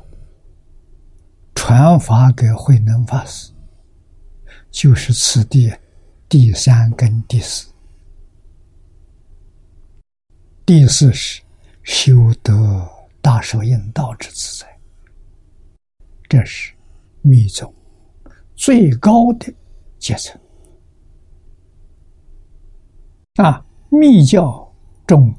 [1.62, 3.52] 传法给慧能法师，
[4.70, 5.70] 就是此地
[6.26, 7.70] 第三根第四。
[10.64, 11.42] 第四是
[11.82, 12.88] 修得
[13.20, 14.80] 大手印道之自在，
[16.30, 16.72] 这是
[17.20, 17.72] 密宗
[18.56, 19.54] 最高的
[19.98, 20.40] 阶层
[23.34, 23.62] 啊！
[23.90, 24.74] 密教
[25.06, 25.32] 中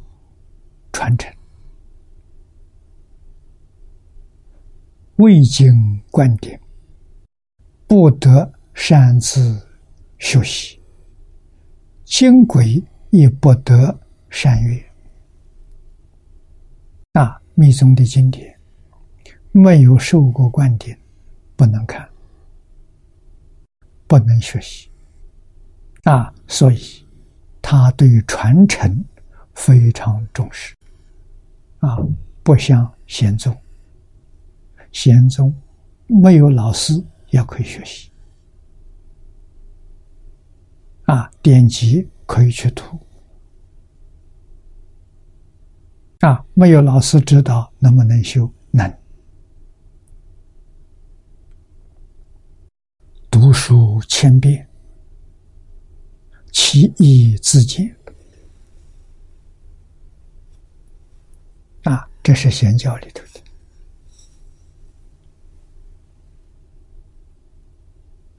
[0.94, 1.34] 传承。
[5.18, 6.60] 未经观点，
[7.88, 9.66] 不得擅自
[10.20, 10.78] 学习；
[12.04, 13.98] 经轨亦不得
[14.30, 14.84] 善阅。
[17.14, 18.54] 啊，密宗的经典
[19.52, 20.98] 没有受过观点，
[21.56, 22.08] 不能看，
[24.06, 24.90] 不能学习。
[26.04, 27.06] 啊，所以
[27.62, 29.04] 他对传承
[29.54, 30.76] 非常重视。
[31.80, 31.98] 啊，
[32.44, 33.56] 不像贤宗。
[34.92, 35.54] 贤宗
[36.14, 36.94] 没有老师
[37.30, 38.12] 也可以学习，
[41.06, 43.00] 啊，典籍可以去读，
[46.20, 48.52] 啊，没有老师指导能不能修？
[48.72, 48.94] 能。
[53.30, 54.68] 读书千遍，
[56.52, 57.96] 其义自见。
[61.84, 63.41] 啊，这是贤教里头的。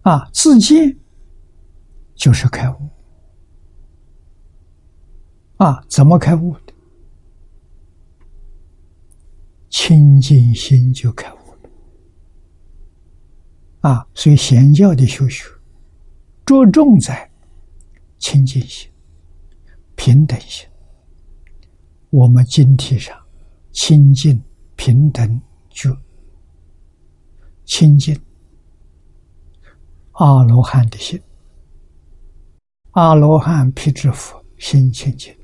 [0.03, 0.99] 啊，自见
[2.15, 2.89] 就是开悟。
[5.57, 6.73] 啊，怎么开悟的？
[9.71, 11.71] 清净心就开悟了。
[13.81, 15.45] 啊，所以显教的修学
[16.45, 17.31] 着重在
[18.19, 18.91] 清净心、
[19.95, 20.69] 平等心。
[22.11, 23.17] 我们经体上
[23.71, 24.43] 清净、
[24.77, 25.41] 平等
[25.71, 25.97] 就
[27.65, 28.21] 清净。
[30.13, 31.21] 阿罗汉的心，
[32.93, 35.35] 阿罗汉辟支佛心清净，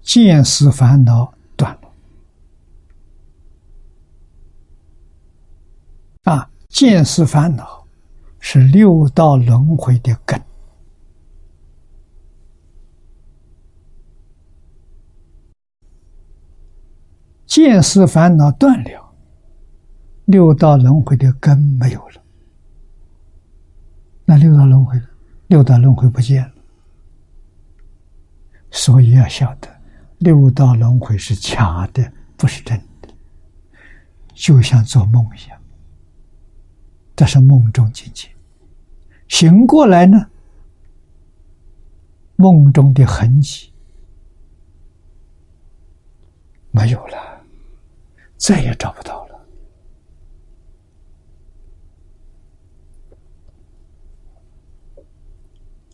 [0.00, 1.90] 见思烦恼断了。
[6.32, 7.84] 啊，见思烦恼
[8.38, 10.40] 是六道轮回的根。
[17.46, 19.05] 见思烦恼断了，
[20.26, 22.22] 六道轮回的根没有了。
[24.24, 25.00] 那六道轮回，
[25.46, 26.52] 六道轮回不见了。
[28.72, 29.68] 所以要晓得，
[30.18, 33.08] 六道轮回是假的，不是真的，
[34.34, 35.58] 就像做梦一样。
[37.14, 38.28] 这是梦中境界，
[39.28, 40.28] 醒过来呢，
[42.34, 43.72] 梦中的痕迹
[46.72, 47.40] 没有了，
[48.36, 49.25] 再也找不到了。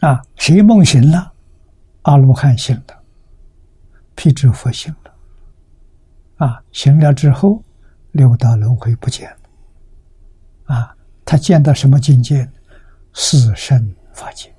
[0.02, 1.32] 啊，谁梦醒了？
[2.02, 3.02] 阿罗汉醒了，
[4.14, 6.46] 辟支佛醒了。
[6.46, 7.62] 啊，醒了之后，
[8.10, 10.74] 六道轮回不见了。
[10.74, 10.96] 啊。
[11.24, 12.46] 他见到什么境界？
[13.14, 14.52] 四身法界。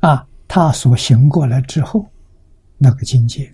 [0.00, 2.06] 啊，他所行过来之后，
[2.76, 3.50] 那个境界，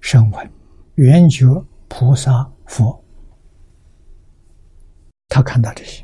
[0.00, 0.50] 声闻、
[0.94, 1.46] 缘觉、
[1.88, 3.04] 菩萨、佛，
[5.28, 6.02] 他看到这些。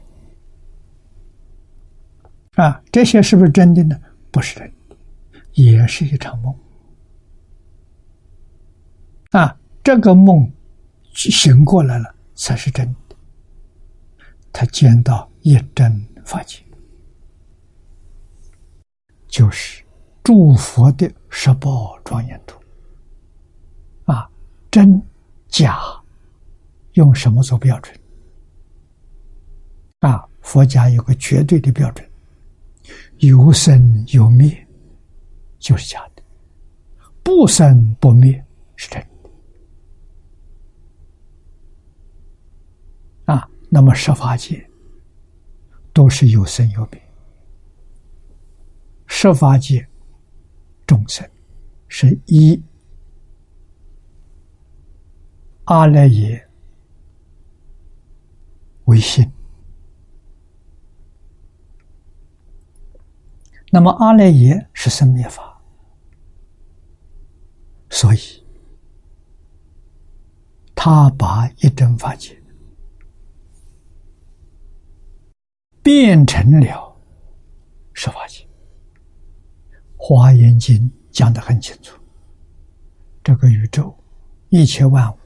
[2.57, 3.99] 啊，这些是不是真的呢？
[4.31, 4.97] 不是真的，
[5.53, 6.55] 也是一场梦。
[9.31, 10.51] 啊，这个梦
[11.13, 13.17] 醒过来了，才是真的。
[14.53, 16.63] 他见到一真法界，
[19.29, 19.85] 就是
[20.25, 22.59] 诸佛的十宝庄严图。
[24.07, 24.31] 啊，
[24.71, 25.03] 真
[25.49, 25.79] 假
[26.93, 27.95] 用什么做标准？
[30.01, 32.09] 啊，佛家有个绝对的标准：
[33.19, 34.67] 有生有灭
[35.59, 36.23] 就是假的，
[37.23, 38.45] 不生不灭
[38.77, 39.07] 是真的。
[43.33, 43.51] 啊。
[43.69, 44.65] 那么，十法界
[45.93, 47.03] 都是有生有灭。
[49.07, 49.87] 十法界
[50.87, 51.29] 众生
[51.89, 52.63] 是一
[55.65, 56.49] 阿赖耶
[58.85, 59.29] 为心，
[63.71, 65.61] 那么阿赖耶是生灭法，
[67.91, 68.19] 所以
[70.75, 72.41] 他把一真法界。
[75.83, 76.97] 变成了
[77.93, 78.43] 十法界，
[79.97, 80.77] 《华严经》
[81.13, 81.97] 讲的很清楚。
[83.23, 83.97] 这个宇宙
[84.49, 85.17] 一切万物，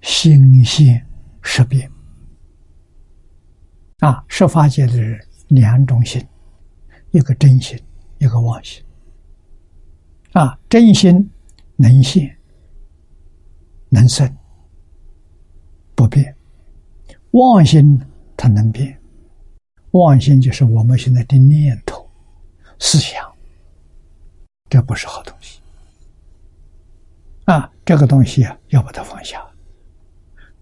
[0.00, 1.04] 心现
[1.42, 1.90] 识变
[3.98, 5.18] 啊，十法界的人
[5.48, 6.24] 两种心，
[7.12, 7.78] 一个真心，
[8.18, 8.82] 一个妄心。
[10.32, 11.30] 啊，真心
[11.76, 12.36] 能现，
[13.88, 14.32] 能生，
[15.94, 16.24] 不变；
[17.32, 18.00] 妄心
[18.36, 18.96] 它能变。
[19.92, 22.08] 妄心就是我们现在的念头、
[22.78, 23.28] 思想，
[24.68, 25.60] 这不是好东西
[27.46, 27.72] 啊！
[27.84, 29.44] 这个东西啊，要把它放下，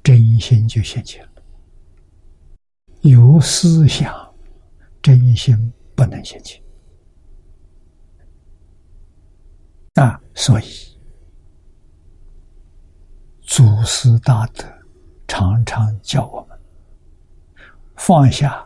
[0.03, 1.43] 真心就现前了。
[3.03, 4.35] 有思想，
[5.03, 6.63] 真心不能现前
[9.95, 10.23] 啊！
[10.33, 10.65] 所以，
[13.43, 14.65] 祖师大德
[15.27, 16.57] 常常教我们
[17.97, 18.65] 放下。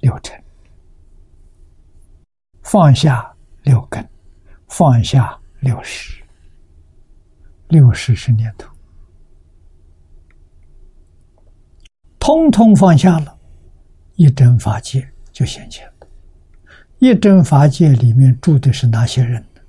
[0.00, 0.40] 六尘，
[2.62, 4.08] 放下六根，
[4.68, 6.22] 放下六识，
[7.68, 8.70] 六识是念头，
[12.20, 13.36] 通通放下了，
[14.14, 15.97] 一真法界就现前了。
[17.00, 19.60] 一真法界里面住的是哪些人呢？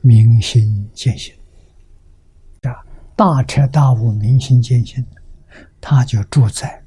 [0.00, 1.34] 明心见性
[2.62, 2.72] 啊，
[3.14, 5.04] 大彻大悟、明心见性
[5.82, 6.82] 他就住在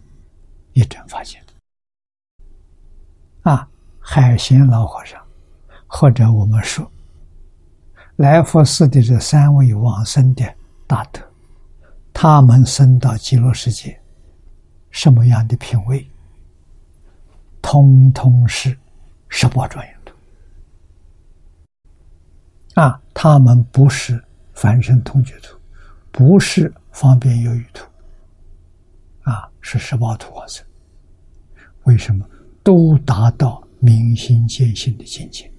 [0.73, 1.37] 一真法界。
[3.43, 5.21] 啊，海贤老和尚，
[5.85, 6.91] 或者我们说
[8.15, 10.43] 来佛寺的这三位往生的
[10.87, 11.21] 大德，
[12.11, 14.01] 他们生到极乐世界，
[14.89, 16.09] 什么样的品位？
[17.61, 18.75] 通通是
[19.29, 20.13] 十八庄严图。
[22.75, 24.21] 啊，他们不是
[24.53, 25.57] 凡圣通觉图，
[26.11, 27.85] 不是方便有余图，
[29.23, 30.65] 啊，是十八图往生。
[31.83, 32.27] 为什么？
[32.61, 35.51] 都达到明心见性的境界，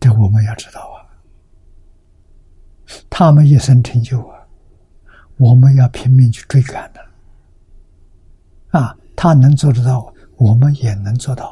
[0.00, 0.98] 这我们要知道啊。
[3.08, 4.39] 他们一生成就啊，
[5.40, 7.00] 我们要拼命去追赶的。
[8.78, 11.46] 啊，他能做得到，我们也能做到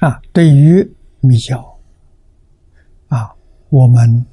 [0.00, 0.06] 啊。
[0.06, 1.80] 啊，对于密教，
[3.08, 3.34] 啊，
[3.70, 4.26] 我们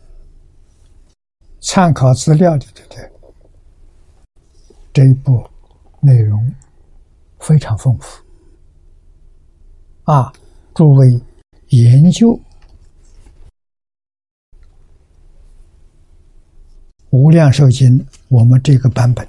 [1.62, 3.12] 参考资料里头的
[4.92, 5.50] 这一部
[6.02, 6.54] 内容
[7.40, 8.27] 非常丰富。
[10.08, 10.32] 啊，
[10.74, 11.22] 诸位
[11.68, 12.30] 研究
[17.10, 18.00] 《无量寿经》，
[18.30, 19.28] 我们这个版本，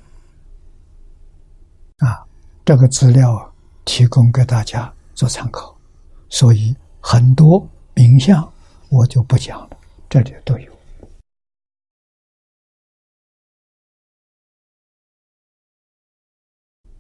[1.96, 2.24] 啊，
[2.64, 3.52] 这个资料
[3.84, 5.76] 提供给大家做参考。
[6.28, 8.48] 所以很多名相
[8.88, 9.76] 我就不讲了，
[10.08, 10.78] 这里都有。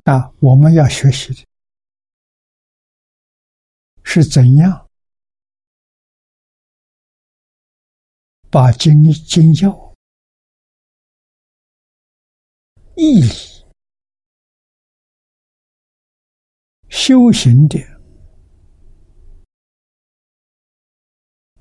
[0.02, 1.47] 啊，我们要学习的
[4.10, 4.88] 是怎样
[8.50, 9.94] 把经经教
[12.96, 13.28] 义理
[16.88, 17.78] 修行的。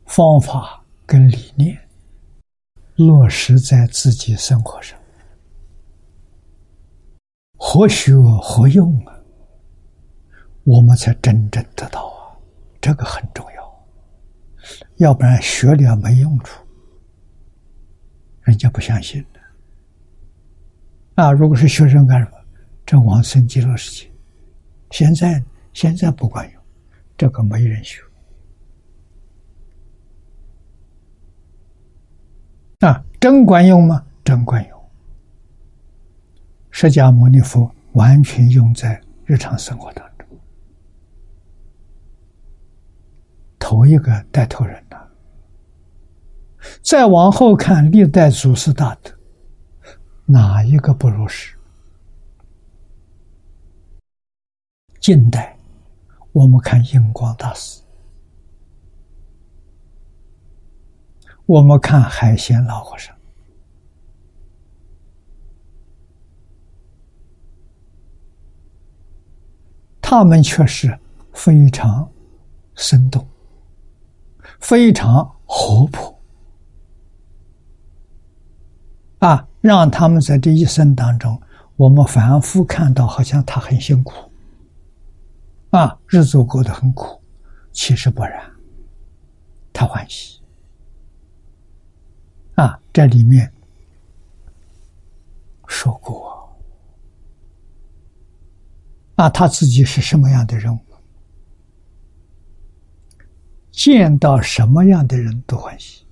[0.05, 1.89] 方法跟理念
[2.95, 4.97] 落实在自己生活上，
[7.57, 9.21] 何学何用啊？
[10.63, 12.16] 我们才真正得到！
[12.87, 13.85] 这个很重要，
[14.95, 16.65] 要不然学了没用处，
[18.43, 19.41] 人家不相信的。
[21.21, 22.37] 啊，如果是学生干什么？
[22.85, 24.09] 这往生极乐世界，
[24.91, 26.63] 现在现在不管用，
[27.17, 28.01] 这个没人学。
[32.79, 34.01] 啊，真管用吗？
[34.23, 34.89] 真管用。
[36.71, 40.06] 释迦牟尼佛完全用在日常生活当中。
[43.69, 44.97] 头一个带头人呐，
[46.81, 49.11] 再往后看历代祖师大德，
[50.25, 51.57] 哪一个不如是？
[55.01, 55.57] 近代，
[56.31, 57.81] 我们看印光大师。
[61.45, 63.13] 我们看海鲜老和尚，
[70.01, 70.97] 他们却是
[71.33, 72.09] 非常
[72.75, 73.27] 生动、
[74.59, 76.19] 非常活泼
[79.19, 79.47] 啊！
[79.61, 81.41] 让他们在这一生当中，
[81.75, 84.13] 我们反复看到，好像他很辛苦
[85.71, 87.19] 啊，日子过得很苦，
[87.71, 88.49] 其实不然，
[89.73, 90.41] 他欢喜。
[92.55, 93.51] 啊，这里面
[95.67, 96.49] 说过
[99.15, 100.79] 啊，他自己是什么样的人物？
[103.77, 106.03] 见到什么样的人都欢喜，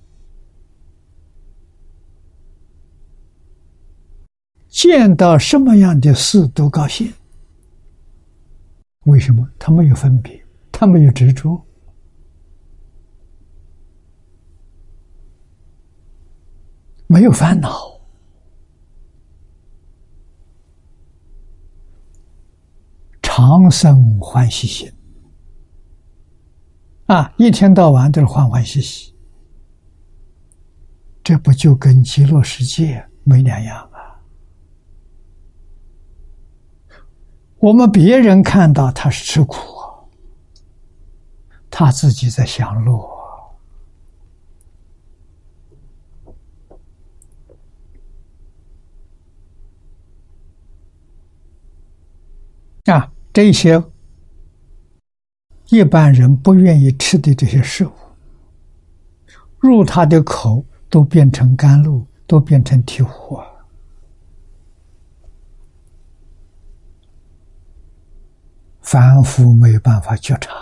[4.68, 7.12] 见到什么样的事都高兴。
[9.06, 9.50] 为什么？
[9.58, 10.40] 他没有分别，
[10.70, 11.60] 他没有执着。
[17.08, 18.00] 没有烦恼，
[23.20, 24.88] 长生欢喜心
[27.06, 27.32] 啊！
[27.36, 29.14] 一天到晚都是欢欢喜喜，
[31.22, 34.18] 这不就跟极乐世界没两样啊？
[37.58, 39.56] 我们别人看到他是吃苦，
[41.70, 43.16] 他自己在享乐。
[52.86, 53.82] 啊，这些
[55.68, 57.92] 一般人不愿意吃的这些食物，
[59.58, 63.44] 入他的口都变成甘露，都变成体火，
[68.80, 70.52] 凡夫没有办法觉察。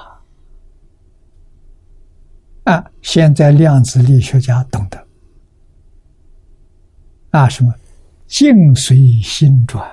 [2.65, 5.07] 啊，现在量子力学家懂得，
[7.31, 7.75] 啊，什么，
[8.27, 9.87] 境随心转。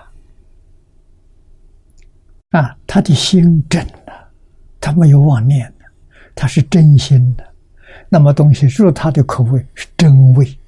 [2.51, 4.00] 啊，他的心真了，
[4.82, 5.86] 他没有妄念的，
[6.36, 7.47] 他是真心的。
[8.09, 10.59] 那么东西入他的口味是真味，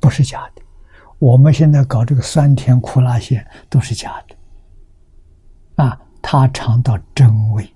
[0.00, 0.62] 不是假的。
[1.18, 5.84] 我们现在搞这个酸甜苦辣咸都是假的。
[5.84, 7.68] 啊，他尝到真味，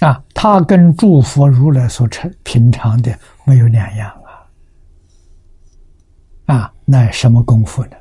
[0.00, 4.14] 啊，他跟诸佛如来所成平常的没有两样。
[6.46, 7.96] 啊，那什么功夫呢？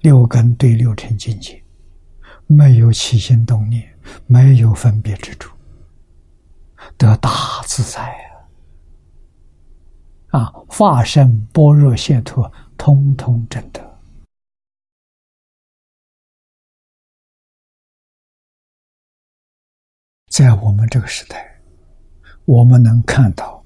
[0.00, 1.62] 六根对六尘境界，
[2.46, 5.54] 没有起心动念，没有分别之处，
[6.96, 7.30] 得大
[7.66, 8.00] 自在
[10.30, 10.40] 啊！
[10.40, 14.00] 啊，化身般若解脱，通通真的。
[20.28, 21.60] 在我们这个时代，
[22.46, 23.62] 我们能看到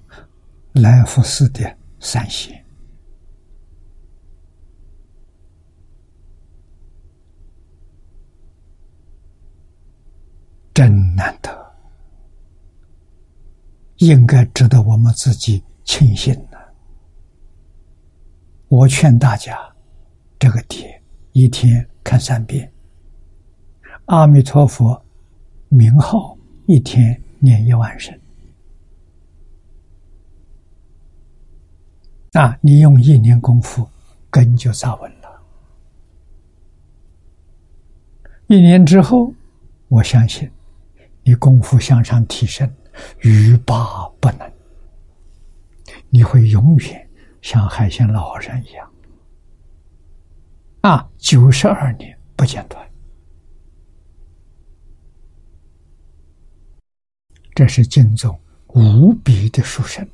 [0.72, 2.63] 来福寺的三贤。
[10.74, 11.72] 真难得，
[13.98, 16.74] 应该值得我们自己庆幸的。
[18.66, 19.56] 我劝大家，
[20.36, 21.00] 这个帖
[21.30, 22.68] 一天看三遍，
[24.06, 25.00] 阿弥陀佛
[25.68, 28.12] 名号一天念一万声。
[32.32, 33.88] 啊，你用一年功夫，
[34.28, 35.40] 根就扎稳了。
[38.48, 39.32] 一年之后，
[39.86, 40.50] 我相信
[41.24, 42.70] 你功夫向上提升，
[43.20, 44.52] 欲罢不能。
[46.10, 47.10] 你会永远
[47.40, 48.92] 像海鲜老和尚一样，
[50.82, 52.88] 啊，九十二年不间断。
[57.54, 60.06] 这是经中无比的殊胜。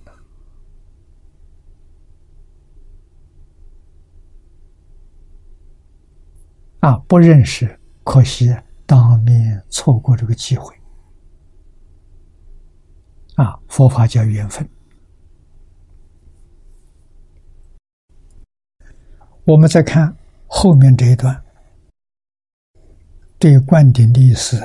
[6.80, 8.54] 啊，不认识，可惜
[8.86, 10.79] 当面错过这个机会。
[13.42, 14.68] 啊，佛法叫缘分。
[19.44, 20.14] 我们再看
[20.46, 21.42] 后面这一段，
[23.38, 24.60] 对灌顶的意思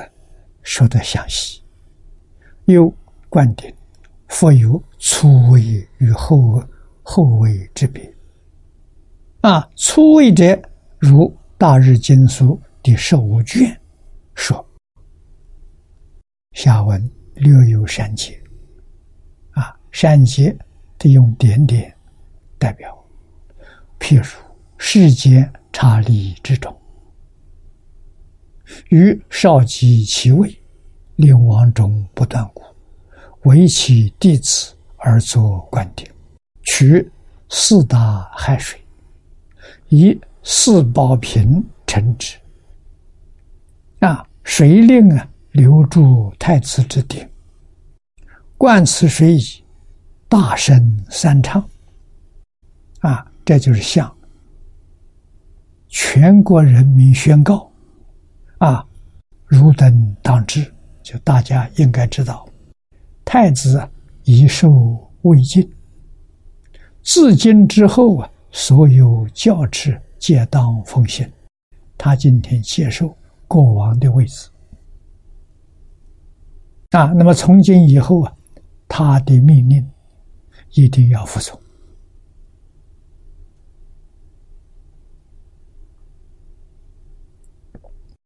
[0.62, 1.62] 说的详细。
[2.66, 2.92] 有
[3.30, 3.74] 灌顶，
[4.28, 5.62] 佛有初位
[5.96, 6.62] 与后
[7.02, 8.14] 后位之别。
[9.40, 10.44] 啊，初位者
[10.98, 11.34] 如。
[11.58, 13.80] 大日经书第十五卷
[14.34, 14.62] 说
[16.52, 18.38] ：“下文略有删节，
[19.96, 20.56] 啊，删节
[20.98, 21.92] 得用点点
[22.58, 22.94] 代表。
[23.98, 24.24] 譬如
[24.76, 26.76] 世间差利之中，
[28.90, 30.54] 于少及其位，
[31.16, 32.62] 令王中不断故，
[33.44, 36.10] 唯其弟子而作观点，
[36.64, 37.10] 取
[37.48, 38.78] 四大海水，
[39.88, 40.18] 以。”
[40.48, 42.36] 四宝瓶盛之，
[43.98, 47.28] 啊，谁令啊留住太子之顶，
[48.56, 49.64] 灌此水矣，
[50.28, 51.62] 大声三唱，
[53.00, 54.14] 啊，这就是向
[55.88, 57.70] 全国人民宣告，
[58.58, 58.86] 啊，
[59.46, 60.70] 汝等当知，
[61.02, 62.48] 就大家应该知道，
[63.24, 63.88] 太子
[64.24, 64.70] 已受
[65.22, 65.70] 未尽，
[67.02, 70.00] 自今之后啊，所有教制。
[70.18, 71.30] 皆当奉行，
[71.96, 73.14] 他今天接受
[73.46, 74.48] 国王的位置
[76.90, 77.12] 啊。
[77.12, 78.32] 那么从今以后啊，
[78.88, 79.86] 他的命令
[80.76, 81.58] 一定要服从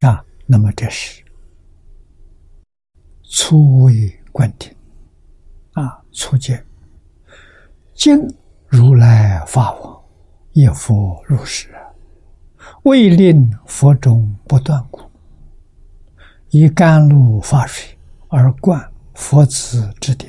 [0.00, 0.24] 啊。
[0.46, 1.24] 那么这是
[3.22, 4.74] 初为观听
[5.74, 6.66] 啊，初见
[7.94, 8.18] 今
[8.66, 10.02] 如来法王，
[10.52, 11.68] 一佛入世。
[12.82, 15.00] 为令佛中不断故，
[16.50, 17.96] 以甘露发水
[18.28, 20.28] 而灌佛子之顶。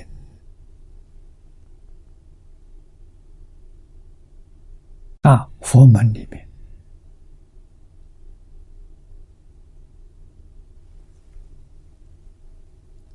[5.21, 6.47] 啊，佛门里面，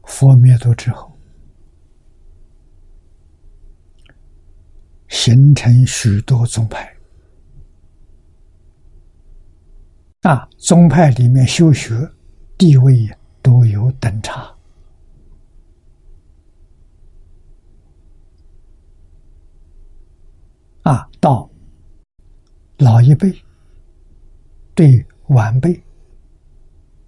[0.05, 1.13] 佛灭度之后，
[5.09, 6.97] 形成许多宗派。
[10.23, 11.95] 啊，宗派里面修学
[12.57, 13.11] 地位
[13.43, 14.55] 都有等差。
[20.83, 21.51] 啊，到
[22.79, 23.45] 老一辈
[24.75, 25.83] 对晚辈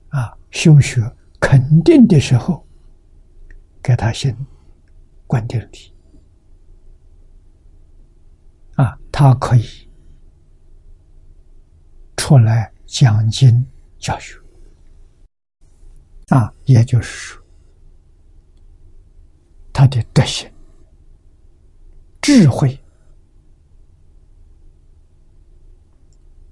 [0.09, 1.01] 啊修学
[1.41, 2.64] 肯定的时候，
[3.83, 4.37] 给他先
[5.27, 5.93] 灌顶礼。
[8.77, 9.89] 啊，他可以
[12.16, 12.73] 出来。
[12.91, 13.66] 讲经
[13.99, 14.35] 教学
[16.29, 17.43] 啊，也就是说，
[19.75, 20.51] 他的德行、
[22.23, 22.81] 智慧、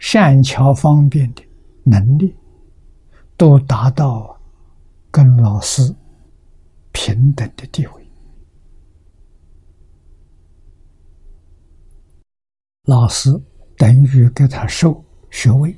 [0.08, 1.44] 善巧方便的
[1.82, 2.32] 能力，
[3.36, 4.40] 都达到
[5.10, 5.82] 跟老师
[6.92, 8.08] 平等的地位。
[12.84, 13.30] 老师
[13.76, 15.76] 等于给他授学位。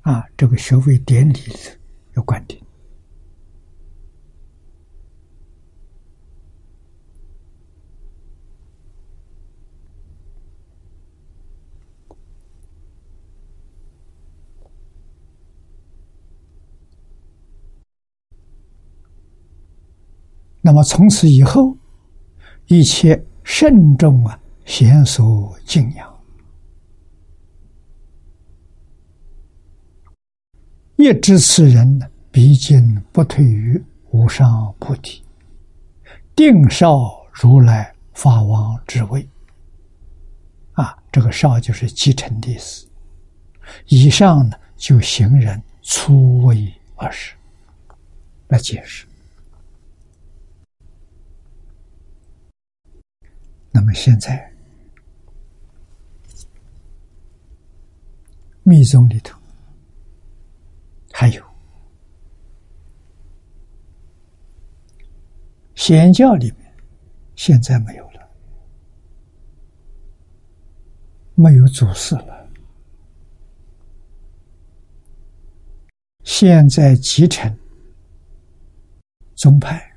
[0.00, 1.38] 啊，这个学位典礼
[2.14, 2.60] 有关的。
[20.68, 21.74] 那么从此以后，
[22.66, 26.20] 一切慎重啊，贤所敬仰，
[30.96, 35.24] 一知此人呢，毕竟不退于无上菩提，
[36.36, 39.26] 定少如来法王之位。
[40.72, 42.86] 啊，这个少就是继承的意思。
[43.86, 47.32] 以上呢，就行人初位而事
[48.48, 49.07] 来解释。
[53.70, 54.52] 那么现在
[58.62, 59.38] 密宗里头
[61.12, 61.42] 还有
[65.74, 66.70] 显教里面，
[67.36, 68.28] 现在没有了，
[71.34, 72.46] 没有祖师了。
[76.24, 77.56] 现在集成
[79.34, 79.96] 宗派，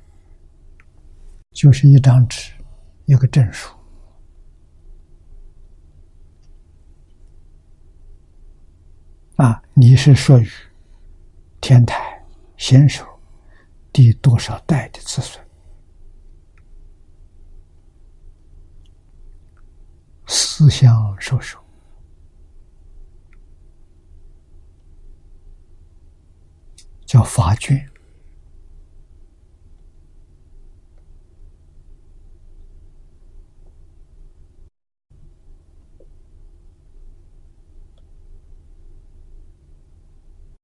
[1.50, 2.52] 就是一张纸。
[3.12, 3.76] 有个证书
[9.36, 10.48] 啊，你是属于
[11.60, 12.24] 天台
[12.56, 13.06] 先手
[13.92, 15.46] 第多少代的子孙？
[20.26, 21.62] 思想授受
[27.04, 27.91] 叫法卷。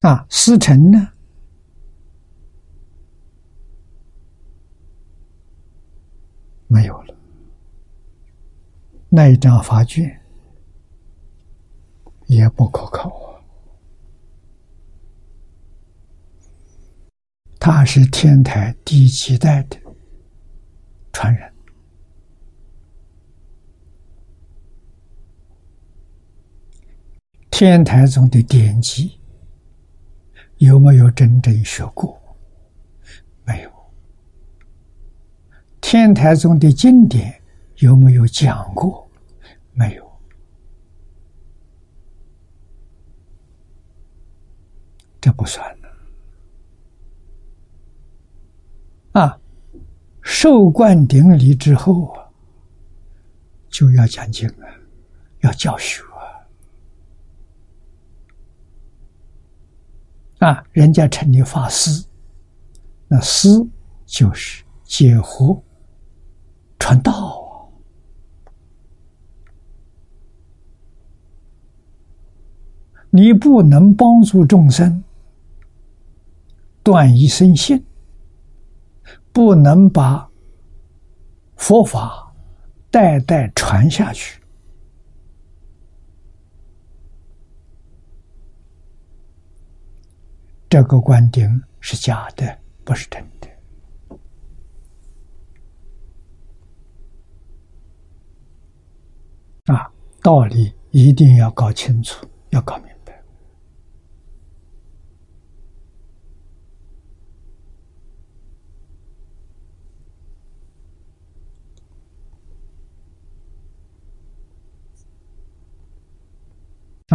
[0.08, 1.12] 啊，师承呢？
[6.66, 7.14] 没有了。
[9.10, 10.18] 那一张法卷
[12.24, 13.36] 也不可靠啊。
[17.60, 19.78] 他是天台第七代的
[21.12, 21.52] 传人？
[27.50, 29.17] 天台中的典籍。
[30.58, 32.20] 有没有真正学过？
[33.44, 33.70] 没有。
[35.80, 37.40] 天台中的经典
[37.76, 39.08] 有没有讲过？
[39.72, 40.06] 没有。
[45.20, 45.88] 这不算了。
[49.12, 49.40] 啊，
[50.22, 52.28] 受灌顶礼之后啊，
[53.68, 54.66] 就要讲经了，
[55.40, 56.02] 要教学。
[60.38, 62.04] 啊，人家称你法师，
[63.08, 63.48] 那师
[64.06, 65.60] 就是解惑、
[66.78, 67.44] 传道。
[73.10, 75.02] 你不能帮助众生
[76.82, 77.82] 断一生信，
[79.32, 80.28] 不能把
[81.56, 82.32] 佛法
[82.90, 84.37] 代代传下去。
[90.70, 93.48] 这个观点是假的，不是真的。
[99.74, 99.90] 啊，
[100.22, 103.18] 道理一定要搞清楚，要搞明白。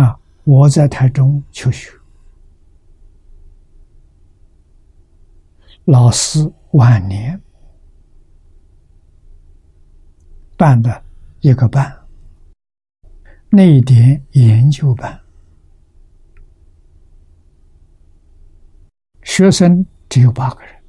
[0.02, 2.03] 啊，我在台中求学。
[5.86, 6.40] 老师
[6.72, 7.40] 晚年。
[10.56, 11.04] 办的
[11.42, 12.08] 一个班，
[13.50, 15.20] 内点研究班，
[19.24, 20.84] 学生只有八个人，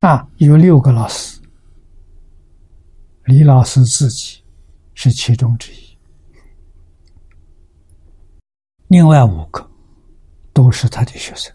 [0.00, 1.40] 啊，有六个老师，
[3.26, 4.42] 李老师自己
[4.94, 5.91] 是其中之一。
[8.92, 9.66] 另外五个
[10.52, 11.50] 都是他的学生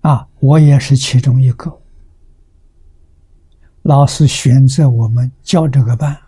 [0.00, 1.80] 啊，我也是其中一个。
[3.82, 6.20] 老师选择我们教这个班，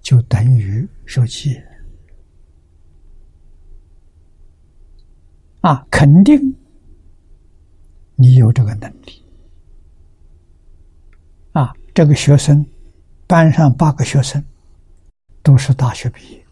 [0.00, 1.60] 就等于受气
[5.60, 6.38] 啊，肯定
[8.14, 9.24] 你有这个能力
[11.50, 11.74] 啊。
[11.92, 12.64] 这个学生
[13.26, 14.40] 班上八个学生。
[15.44, 16.44] 都是大学毕业，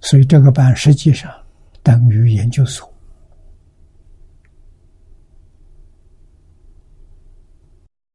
[0.00, 1.30] 所以这个班实际上
[1.82, 2.90] 等于研究所，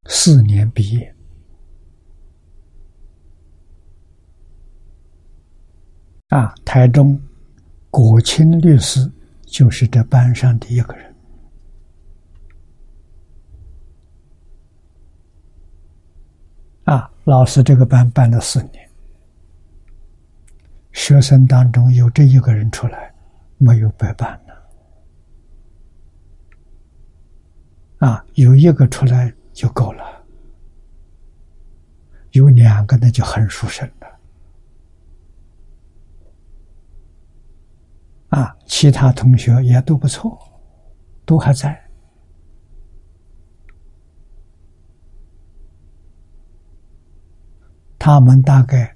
[0.06, 1.16] 四年毕业。
[6.30, 7.22] 啊，台中
[7.92, 9.12] 国清律师
[9.46, 11.14] 就是这班上的一个人。
[16.86, 18.90] 啊，老师这个班办了四年，
[20.92, 23.14] 学生当中有这一个人出来，
[23.58, 24.52] 没有白办的。
[28.08, 30.04] 啊，有一个出来就够了，
[32.32, 34.08] 有两个那就很殊胜了。
[38.30, 40.40] 啊，其他同学也都不错，
[41.26, 41.80] 都还在。
[48.04, 48.96] 他们大概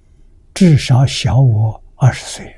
[0.51, 2.55] 至少小我二十岁。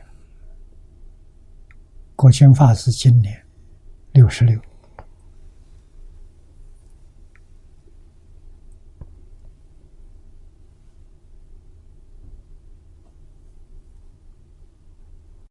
[2.16, 3.38] 国清法师今年
[4.14, 4.58] 六十六。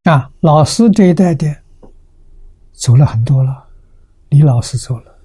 [0.04, 1.54] 啊，老师这一代的
[2.72, 3.68] 走了很多了，
[4.30, 5.15] 李老师走了，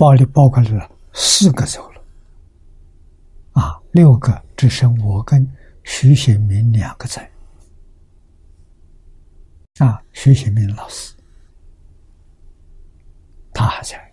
[0.00, 2.02] 包里包括了四个走了，
[3.52, 5.46] 啊，六个只剩我跟
[5.84, 7.30] 徐显明两个在，
[9.78, 11.14] 啊，徐显明老师，
[13.52, 14.10] 他还在。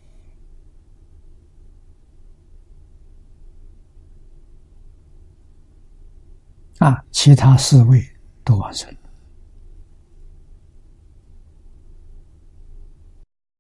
[6.79, 8.05] 啊，其他四位
[8.43, 8.99] 都完成了。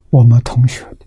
[0.09, 1.06] 我们同学的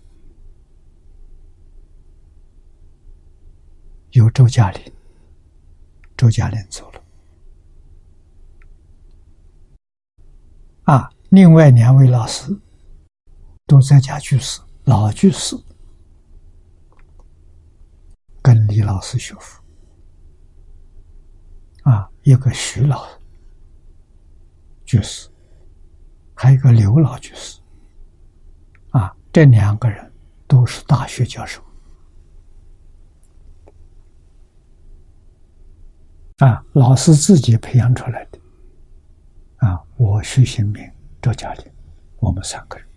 [4.11, 4.93] 有周嘉玲，
[6.17, 7.01] 周嘉玲走了。
[10.83, 12.53] 啊，另外两位老师
[13.65, 15.55] 都在家居士，老居士
[18.41, 19.63] 跟李老师学佛。
[21.83, 23.07] 啊，一个徐老
[24.83, 25.29] 居士，
[26.35, 27.61] 还有一个刘老居士，
[28.89, 30.13] 啊，这两个人
[30.47, 31.63] 都是大学教授，
[36.41, 38.39] 啊，老师自己培养出来的，
[39.57, 40.91] 啊，我徐新明、
[41.21, 41.65] 周嘉玲，
[42.17, 42.87] 我们三个人。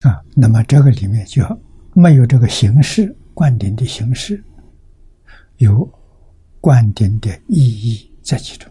[0.00, 1.42] 啊，那么这个里面就
[1.94, 4.44] 没有这个形式灌顶的形式，
[5.56, 5.90] 有
[6.60, 8.70] 灌顶的意义在其中。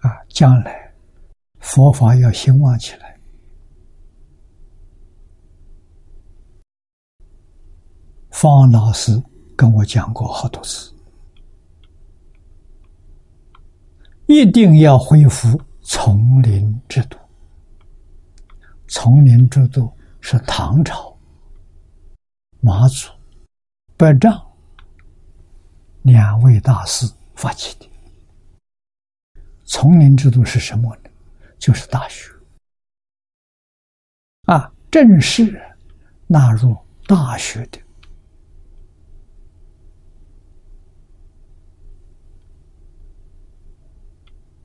[0.00, 0.85] 啊，将来
[1.66, 3.18] 佛法要兴旺起来，
[8.30, 9.20] 方老师
[9.56, 10.94] 跟我讲过好多次，
[14.26, 15.60] 一定要恢复。
[15.82, 17.16] 丛林制度，
[18.88, 21.16] 丛林制度是唐朝
[22.60, 23.08] 马祖、
[23.96, 24.44] 百丈
[26.02, 27.06] 两位大师
[27.36, 27.88] 发起的。
[29.64, 31.05] 丛林制度是什么呢？
[31.58, 32.30] 就是大学
[34.44, 35.60] 啊，正式
[36.26, 36.76] 纳入
[37.06, 37.80] 大学的。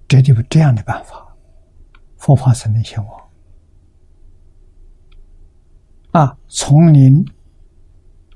[0.07, 1.35] 这就这样的办法，
[2.17, 3.29] 佛法才能兴旺。
[6.11, 7.25] 啊，丛林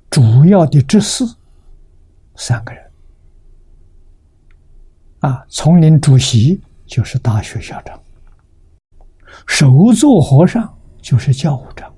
[0.09, 1.25] 主要的执事
[2.37, 2.91] 三个人，
[5.19, 8.01] 啊，丛林主席就是大学校长，
[9.47, 11.93] 首座和尚就是教务长，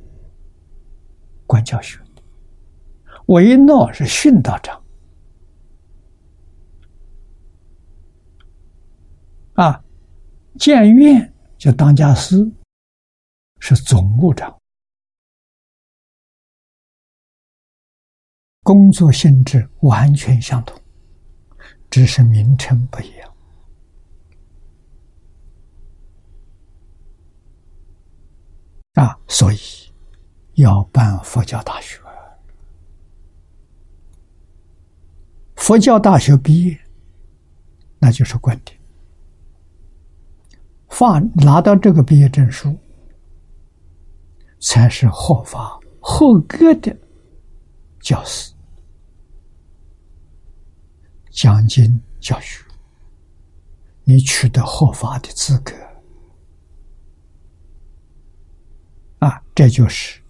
[1.46, 2.00] 管教学，
[3.28, 4.84] 维诺是训导长。
[9.54, 9.84] 啊，
[10.60, 12.50] 建院就当家师，
[13.60, 14.56] 是总务长，
[18.62, 20.80] 工作性质完全相同，
[21.90, 23.37] 只是名称不一样。
[28.98, 29.60] 啊，所以
[30.56, 32.02] 要办佛教大学，
[35.56, 36.80] 佛教大学毕业，
[37.99, 38.76] 那就是观点。
[40.90, 42.76] 发拿到这个毕业证书，
[44.60, 46.98] 才是合法合格的
[47.99, 48.52] 教师，
[51.30, 52.65] 讲经教学，
[54.06, 55.72] 你取得合法的资格，
[59.19, 60.22] 啊这就是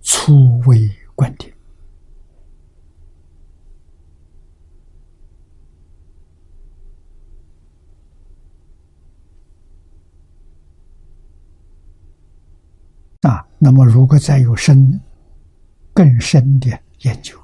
[0.00, 1.52] 粗微观点。
[13.22, 15.00] 啊那么如果再有深
[15.92, 16.68] 更深的
[17.00, 17.36] 研究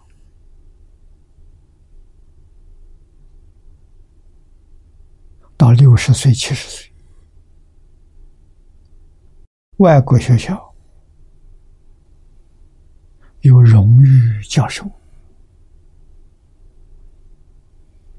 [5.56, 6.93] 到六十岁七十岁
[9.78, 10.72] 外国学校
[13.40, 14.88] 有荣誉教授，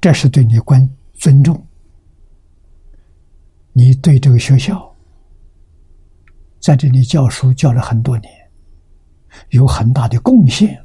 [0.00, 1.66] 这是对你关尊重。
[3.72, 4.94] 你对这个学校
[6.60, 8.30] 在这里教书教了很多年，
[9.50, 10.78] 有很大的贡献。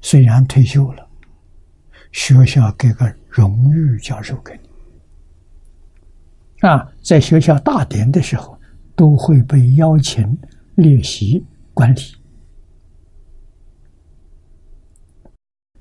[0.00, 1.08] 虽然退休了，
[2.12, 4.68] 学校给个荣誉教授给你
[6.68, 8.57] 啊，在学校大典的时候
[8.98, 10.36] 都会被邀请
[10.74, 12.00] 列席观礼。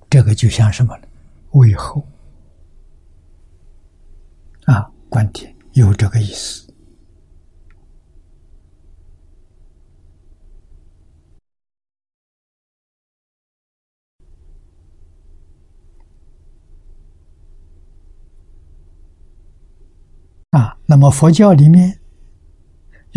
[0.08, 1.08] 这个就像什么呢？
[1.54, 2.08] 为后
[4.66, 5.52] 啊，观点。
[5.74, 6.72] 有这个意思
[20.52, 20.78] 啊。
[20.86, 22.00] 那么佛教里面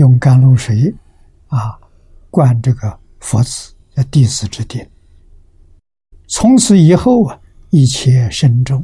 [0.01, 0.94] 用甘露水
[1.48, 1.78] 啊
[2.31, 4.90] 灌这个佛子，叫弟子之典。
[6.27, 8.82] 从此以后啊，一切生中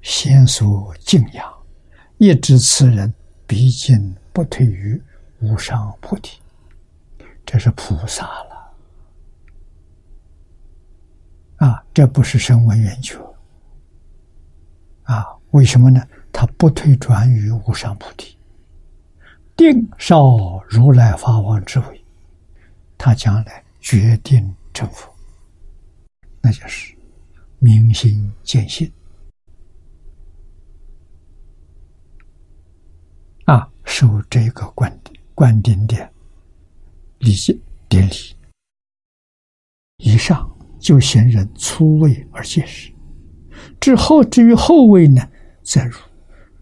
[0.00, 1.44] 先所敬仰。
[2.18, 3.12] 一知此人
[3.48, 5.02] 毕竟不退于
[5.40, 6.40] 无上菩提，
[7.44, 8.76] 这是菩萨了
[11.56, 11.84] 啊！
[11.92, 13.18] 这不是声闻缘觉
[15.02, 15.26] 啊？
[15.50, 16.00] 为什么呢？
[16.32, 18.38] 他不退转于无上菩提，
[19.56, 22.04] 定少如来法王之位，
[22.98, 25.08] 他将来决定成佛，
[26.40, 26.94] 那就是
[27.58, 28.90] 明心见性。
[33.44, 36.10] 啊，受这个灌顶灌顶的
[37.18, 37.34] 礼
[37.88, 38.14] 典礼，
[39.98, 40.50] 以上
[40.80, 42.90] 就行人初位而见识。
[43.78, 45.30] 之后至于后位呢，
[45.62, 45.96] 再如《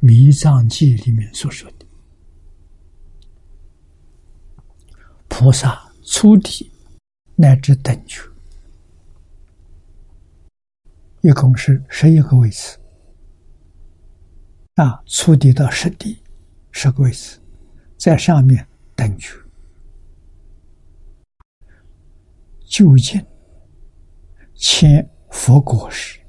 [0.00, 1.81] 弥藏记》里面所说的，
[5.34, 6.70] 菩萨初地
[7.36, 8.20] 乃至等觉，
[11.22, 12.78] 一共是十一个位次。
[14.74, 16.22] 啊，初地到十地。
[16.70, 17.40] 十个位置，
[17.96, 19.34] 在上面等觉，
[22.66, 23.24] 究竟
[24.54, 26.20] 千佛果时，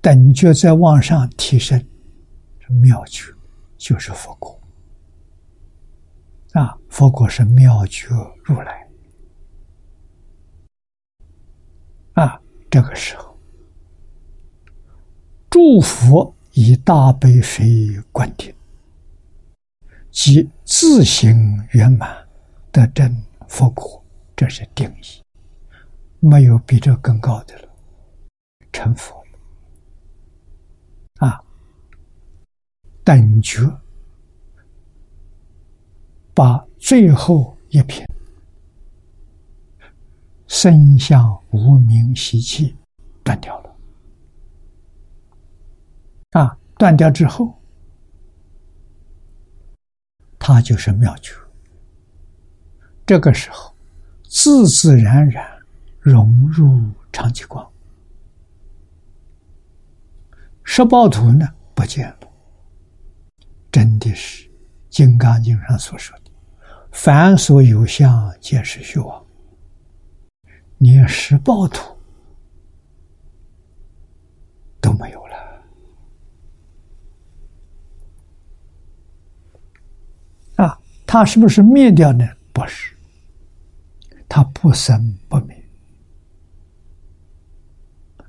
[0.00, 1.78] 等觉在往上提升，
[2.82, 3.32] 妙觉
[3.76, 4.57] 就是佛果
[6.52, 6.76] 啊！
[6.88, 8.08] 佛果是妙觉
[8.42, 8.88] 如来
[12.14, 12.40] 啊！
[12.70, 13.38] 这个时候，
[15.50, 18.54] 祝福以大悲水灌顶。
[20.10, 21.36] 即自行
[21.70, 22.26] 圆满
[22.72, 24.02] 得证佛果，
[24.34, 25.22] 这是定义，
[26.18, 27.68] 没有比这更高的了，
[28.72, 29.22] 成佛
[31.18, 31.40] 啊！
[33.04, 33.60] 等觉
[36.38, 38.06] 把最后一品
[40.46, 42.76] 身相无名习气
[43.24, 43.76] 断掉了
[46.30, 46.56] 啊！
[46.76, 47.52] 断掉之后。
[50.38, 51.34] 他就是妙觉，
[53.04, 53.74] 这个时候
[54.22, 55.44] 自自然然
[55.98, 56.80] 融入
[57.12, 57.68] 长吉光，
[60.62, 62.18] 十报图呢不见了，
[63.72, 64.44] 真的是
[64.88, 66.16] 《金刚经》上所说
[67.00, 69.24] “凡所有相，皆是虚妄”，
[70.78, 71.96] 连十报图
[74.80, 75.36] 都没有了
[80.56, 80.76] 啊。
[81.06, 82.28] 它是不是灭掉呢？
[82.52, 82.92] 不是，
[84.28, 85.56] 它不生不灭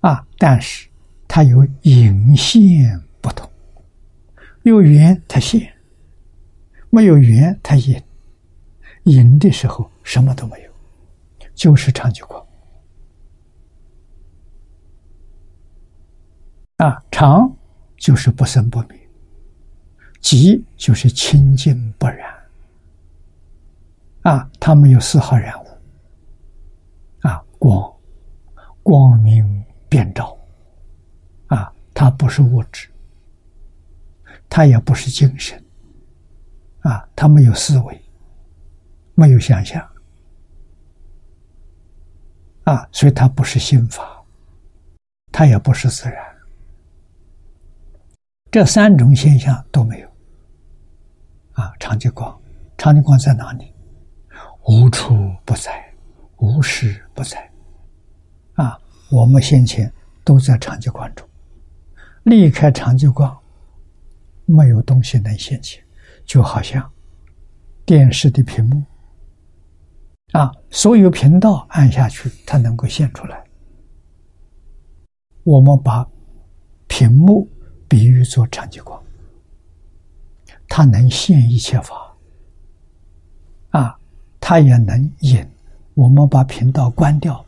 [0.01, 0.23] 啊！
[0.37, 0.87] 但是
[1.27, 3.49] 它有隐现不同，
[4.61, 5.73] 有缘它现，
[6.91, 7.99] 没有缘它隐。
[9.09, 10.71] 隐的时候什么都没有，
[11.55, 12.45] 就是长久光
[16.77, 17.03] 啊！
[17.09, 17.51] 长
[17.97, 19.09] 就是不生不灭，
[20.21, 22.33] 寂就是清净不染。
[24.21, 25.67] 啊，它没有丝毫染污。
[27.21, 27.93] 啊，光，
[28.83, 30.37] 光明遍照。
[31.47, 32.87] 啊，它不是物质，
[34.47, 35.61] 它也不是精神。
[36.81, 37.98] 啊，它没有思维，
[39.19, 39.85] 没有想象。
[42.63, 44.23] 啊，所以它不是心法，
[45.29, 46.17] 它也不是自然。
[48.49, 50.07] 这三种现象都没有。
[51.51, 52.39] 啊，长极光，
[52.77, 53.73] 长极光在哪里？
[54.65, 55.13] 无处
[55.43, 55.93] 不在，
[56.37, 57.51] 无时不在。
[58.53, 58.79] 啊，
[59.11, 59.91] 我们先前
[60.23, 61.27] 都在长寂光中，
[62.23, 63.37] 离开长寂光，
[64.45, 65.83] 没有东西能现前，
[66.23, 66.89] 就好像
[67.85, 68.81] 电视的屏幕。
[70.31, 73.43] 啊，所有频道按下去，它能够现出来。
[75.43, 76.07] 我们把
[76.87, 77.47] 屏幕
[77.87, 79.01] 比喻作长极光，
[80.67, 82.15] 它能现一切法。
[83.71, 83.97] 啊，
[84.39, 85.43] 它也能引。
[85.95, 87.43] 我们把频道关掉，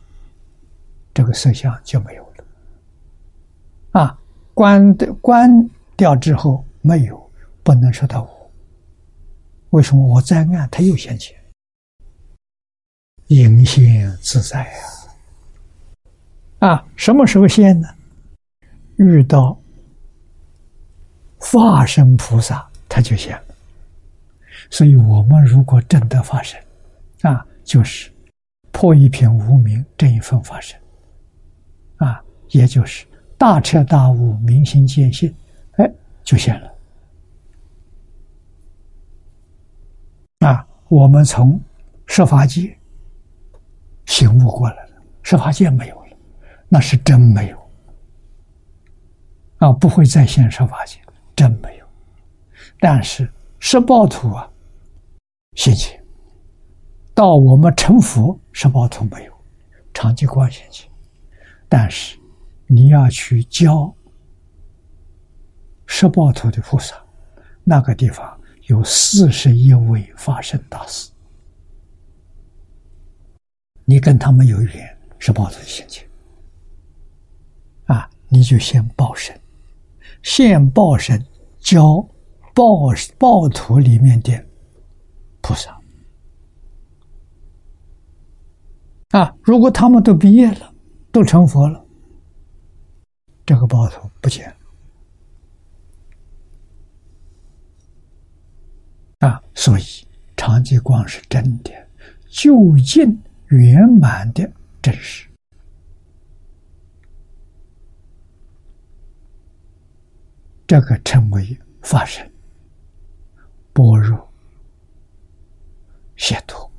[1.14, 2.44] 这个色相就没有了。
[4.00, 4.18] 啊，
[4.54, 7.30] 关的关掉之后没有，
[7.62, 8.28] 不能说它无。
[9.70, 11.34] 为什么我再按，它又现起？
[13.32, 16.68] 迎现自在呀！
[16.68, 17.88] 啊，什么时候现呢？
[18.96, 19.58] 遇到
[21.38, 23.44] 化身菩萨，他就现了。
[24.70, 26.60] 所以，我们如果真的发生，
[27.22, 28.10] 啊，就是
[28.70, 30.78] 破一片无名，这一份法身，
[31.96, 33.06] 啊，也就是
[33.38, 35.34] 大彻大悟、明心见性，
[35.78, 35.90] 哎，
[36.22, 36.70] 就现了。
[40.40, 41.58] 啊，我们从
[42.06, 42.76] 设法界。
[44.12, 46.16] 醒悟过来了，十法界没有了，
[46.68, 47.58] 那是真没有
[49.56, 49.72] 啊！
[49.72, 51.00] 不会再现十法界，
[51.34, 51.86] 真没有。
[52.78, 53.26] 但是
[53.58, 54.46] 十报图啊，
[55.56, 55.98] 现前
[57.14, 59.32] 到我们成佛，十报图没有，
[59.94, 60.86] 长期光现前。
[61.66, 62.18] 但是
[62.66, 63.90] 你要去教
[65.86, 66.94] 十报图的菩萨，
[67.64, 71.10] 那个地方有四十一位法身大士。
[73.84, 76.06] 你跟他们有缘，是报的心情
[77.86, 78.08] 啊！
[78.28, 79.38] 你就先报身，
[80.22, 81.22] 先报身
[81.58, 81.96] 教
[82.54, 84.32] 报报图里面的
[85.40, 85.78] 菩萨
[89.10, 89.34] 啊！
[89.42, 90.72] 如果他们都毕业了，
[91.10, 91.84] 都成佛了，
[93.44, 94.54] 这个报图不见
[99.18, 99.42] 啊！
[99.54, 99.82] 所以
[100.36, 101.70] 长寂光是真的，
[102.30, 103.20] 就近。
[103.56, 104.50] 圆满的
[104.80, 105.28] 真实，
[110.66, 112.32] 这个称为法身、
[113.74, 114.26] 般若、
[116.16, 116.70] 解脱。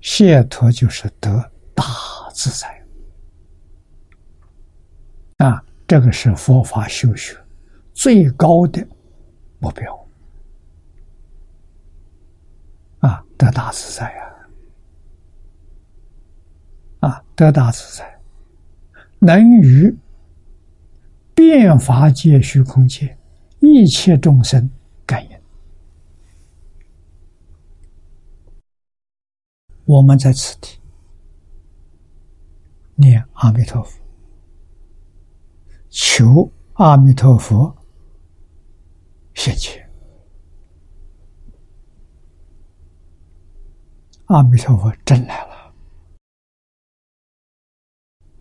[0.00, 1.84] 解脱就是得大
[2.34, 2.84] 自在
[5.38, 5.64] 啊！
[5.86, 7.34] 这个是佛法修学
[7.94, 8.86] 最高的
[9.60, 10.08] 目标
[12.98, 13.24] 啊！
[13.38, 14.33] 得大自在呀！
[17.04, 18.18] 啊，得大自在，
[19.18, 19.94] 能与
[21.34, 23.18] 变法界、虚空界
[23.60, 24.70] 一切众生
[25.04, 25.38] 感应。
[29.84, 30.80] 我们在此地
[32.94, 34.00] 念阿弥陀佛，
[35.90, 37.76] 求阿弥陀佛
[39.34, 39.86] 现前。
[44.24, 45.53] 阿弥陀佛真来了。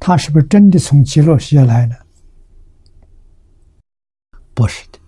[0.06, 2.06] 他是不是真的从极乐世界来的？
[4.54, 5.00] 不是的，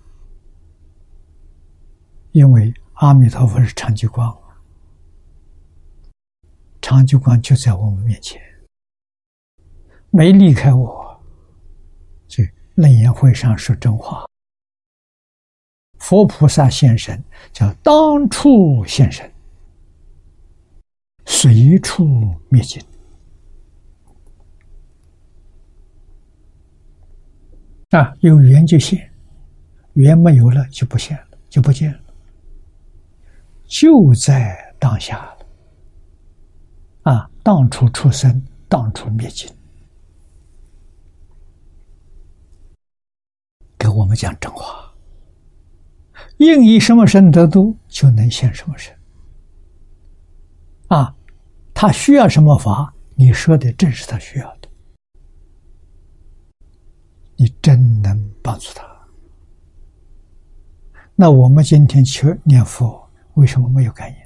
[2.31, 4.33] 因为阿弥陀佛是长久光，
[6.81, 8.41] 长久光就在我们面前，
[10.11, 11.21] 没离开我。
[12.29, 14.25] 所以楞严会上说真话，
[15.99, 19.29] 佛菩萨现身叫当处现身，
[21.25, 22.81] 随处灭尽。
[27.95, 29.09] 啊，有缘就现，
[29.93, 31.99] 缘没有了就不现了，就不见了，
[33.67, 35.37] 就在当下了。
[37.03, 39.49] 啊，当初出生，当初灭尽，
[43.77, 44.93] 给我们讲真话。
[46.37, 48.93] 应以什么身得度，就能现什么身。
[50.89, 51.15] 啊，
[51.73, 54.64] 他需要什么法，你说的正是他需要的。
[57.37, 58.85] 你真能帮助他？
[61.15, 64.17] 那我们今天去念佛，为什么没有感应？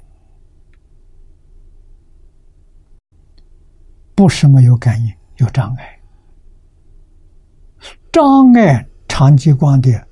[4.14, 6.00] 不是没有感应，有障碍。
[8.12, 10.08] 障碍长吉光的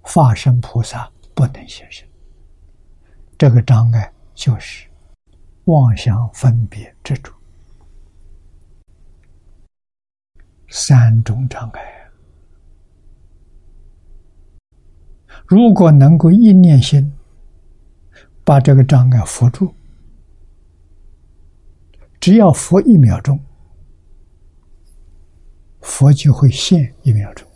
[0.00, 2.06] 化身菩萨不能现身。
[3.38, 4.86] 这个障碍就是
[5.64, 7.32] 妄想分别执着
[10.68, 12.01] 三种障碍。
[15.52, 17.12] 如果能够一念心
[18.42, 19.74] 把这个障碍扶住，
[22.18, 23.38] 只要佛一秒钟，
[25.82, 27.46] 佛就会现一秒钟；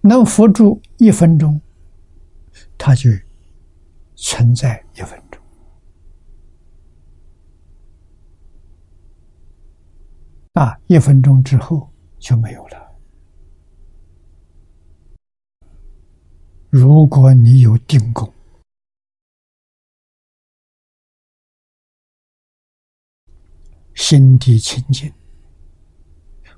[0.00, 1.60] 能佛住一分钟，
[2.78, 3.10] 它就
[4.14, 5.38] 存在一分钟。
[10.54, 11.86] 啊，一分钟之后
[12.18, 12.85] 就没有了。
[16.78, 18.30] 如果你有定功。
[23.94, 25.10] 心地清净，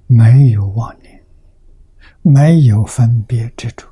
[0.09, 1.24] 没有妄念，
[2.23, 3.86] 没有分别执着，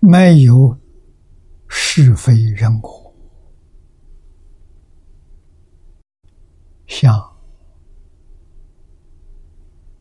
[0.00, 0.76] 没有
[1.68, 3.14] 是非人我，
[6.88, 7.32] 像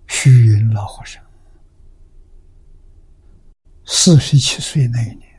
[0.08, 1.24] 虚云老和尚
[3.86, 5.32] 四十七岁那一年。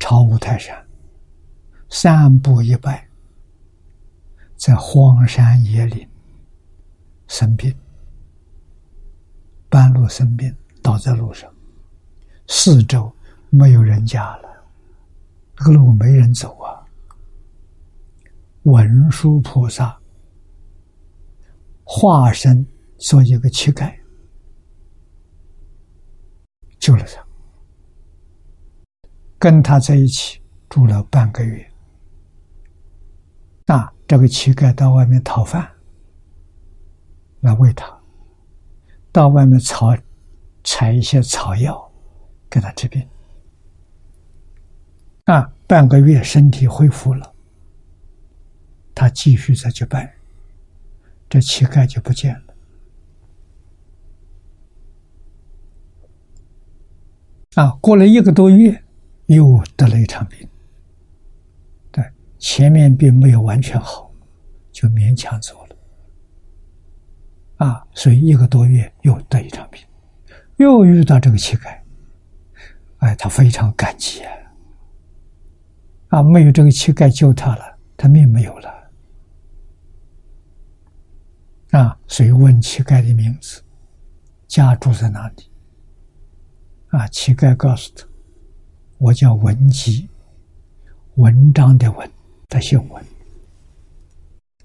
[0.00, 0.86] 朝五台山，
[1.90, 3.08] 三步一拜，
[4.56, 6.08] 在荒山野岭
[7.26, 7.76] 生病，
[9.68, 11.52] 半路生病，倒在路上，
[12.46, 13.12] 四周
[13.50, 14.48] 没有人家了，
[15.56, 16.86] 这个路没人走啊。
[18.62, 19.98] 文殊菩萨
[21.82, 22.64] 化身
[22.98, 23.97] 做一个乞丐，
[26.78, 27.24] 救了他。
[29.38, 31.70] 跟他在一起住了半个月，
[33.66, 35.70] 那这个乞丐到外面讨饭
[37.42, 37.96] 来喂他，
[39.12, 39.96] 到外面草
[40.64, 41.88] 采一些草药
[42.50, 43.08] 给他治病，
[45.26, 47.32] 啊，半个月身体恢复了，
[48.92, 50.16] 他继续再去拜，
[51.28, 52.47] 这乞丐就不见了，
[57.58, 58.84] 啊，过了一个多月。
[59.28, 60.48] 又得了一场病，
[61.92, 62.02] 对，
[62.38, 64.10] 前面并没有完全好，
[64.72, 65.76] 就勉强走了，
[67.56, 69.82] 啊，所以一个多月又得一场病，
[70.56, 71.78] 又遇到这个乞丐，
[73.00, 74.32] 哎，他非常感激啊，
[76.08, 78.90] 啊，没有这个乞丐救他了，他命没有了，
[81.72, 83.62] 啊，所以问乞丐的名字，
[84.46, 85.47] 家住在哪里？
[86.88, 88.06] 啊，乞丐告诉他。
[88.98, 90.08] 我叫文吉，
[91.16, 92.10] 文章的文，
[92.48, 93.04] 他姓文，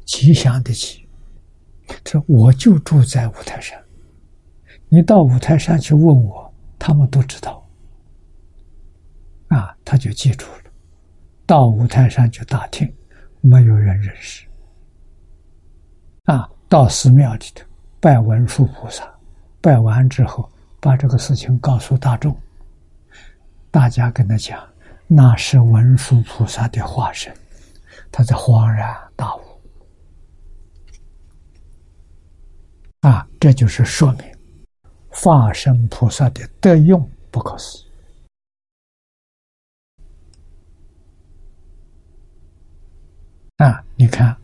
[0.05, 1.07] 吉祥的吉。
[1.85, 3.77] 他说我就住在五台山，
[4.89, 7.63] 你到五台山去问我，他们都知道。
[9.49, 10.71] 啊，他就记住了。
[11.45, 12.91] 到五台山去打听，
[13.41, 14.47] 没有人认识。
[16.23, 17.65] 啊，到寺庙里头
[17.99, 19.13] 拜文殊菩萨，
[19.61, 20.49] 拜完之后，
[20.83, 22.37] 把这个事情告诉大众。
[23.71, 24.61] 大家跟他讲，
[25.07, 27.33] 那是文殊菩萨的化身，
[28.11, 29.41] 他在恍然大悟。
[32.99, 34.25] 啊，这就是说明
[35.07, 37.85] 化身菩萨的德用不可思议。
[43.55, 44.35] 啊，你看，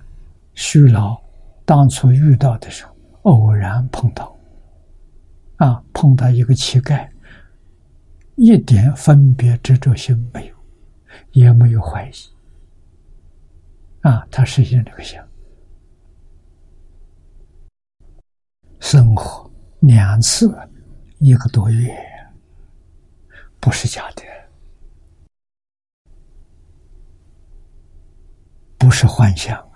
[0.54, 1.22] 虚老
[1.66, 4.39] 当初遇到的时候，偶然碰到，
[5.60, 7.08] 啊，碰到一个乞丐。
[8.42, 10.56] 一点分别执着心没有，
[11.34, 12.14] 也没有怀疑，
[14.00, 15.28] 啊，他实现这个相，
[18.80, 20.58] 生活两次
[21.18, 21.94] 一个多月，
[23.60, 24.24] 不是假的，
[28.78, 29.70] 不是幻想，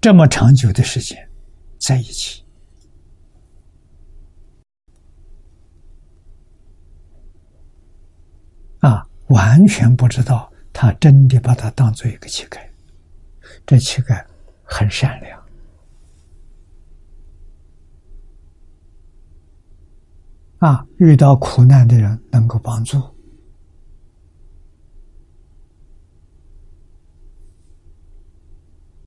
[0.00, 1.30] 这么长久的时间
[1.78, 2.42] 在一起。
[8.80, 12.58] 啊，完全不知道他真的把他当做一个乞丐，
[13.64, 14.24] 这乞丐
[14.64, 15.40] 很善良，
[20.58, 22.98] 啊，遇到苦难的人能够帮助，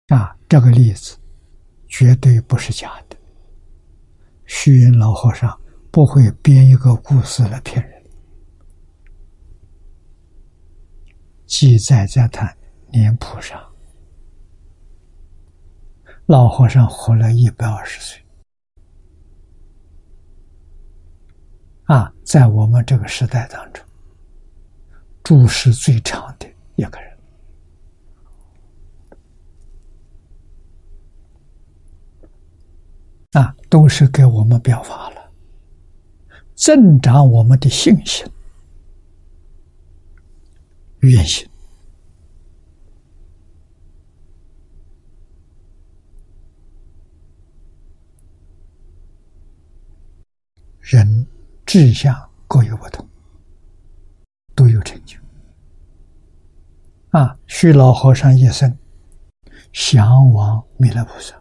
[0.07, 1.17] 啊，这个例子
[1.87, 3.17] 绝对不是假的，
[4.45, 5.59] 虚云老和尚
[5.91, 7.92] 不会编一个故事来骗人。
[11.55, 12.51] 记载在他
[12.89, 13.63] 脸谱上，
[16.25, 18.19] 老和尚活了一百二十岁，
[21.83, 23.85] 啊，在我们这个时代当中，
[25.23, 27.17] 住世最长的一个人，
[33.33, 35.31] 啊，都是给我们表法了，
[36.55, 38.25] 增长我们的信心，
[41.07, 41.47] 愿行。
[50.79, 51.27] 人
[51.65, 53.07] 志向各有不同，
[54.55, 55.17] 都有成就。
[57.09, 58.77] 啊，虚老和尚一生
[59.71, 61.35] 向往弥勒菩萨，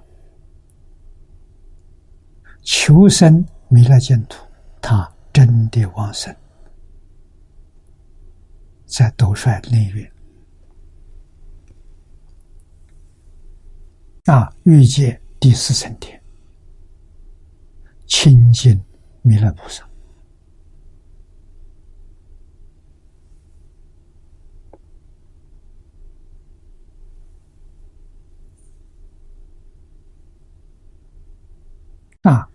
[2.63, 4.47] 求生弥勒净土，
[4.81, 6.35] 他真的往生，
[8.95, 10.13] 在斗率内院
[14.27, 16.23] 啊，欲界第四层天，
[18.07, 18.79] 清净。
[19.25, 19.89] 弥勒菩萨
[32.23, 32.51] 啊，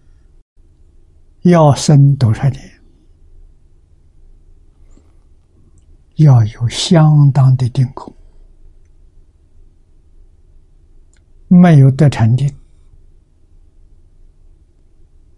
[1.43, 2.77] 要生多少年？
[6.18, 8.14] 要有相当的定功，
[11.48, 12.53] 没有得禅定，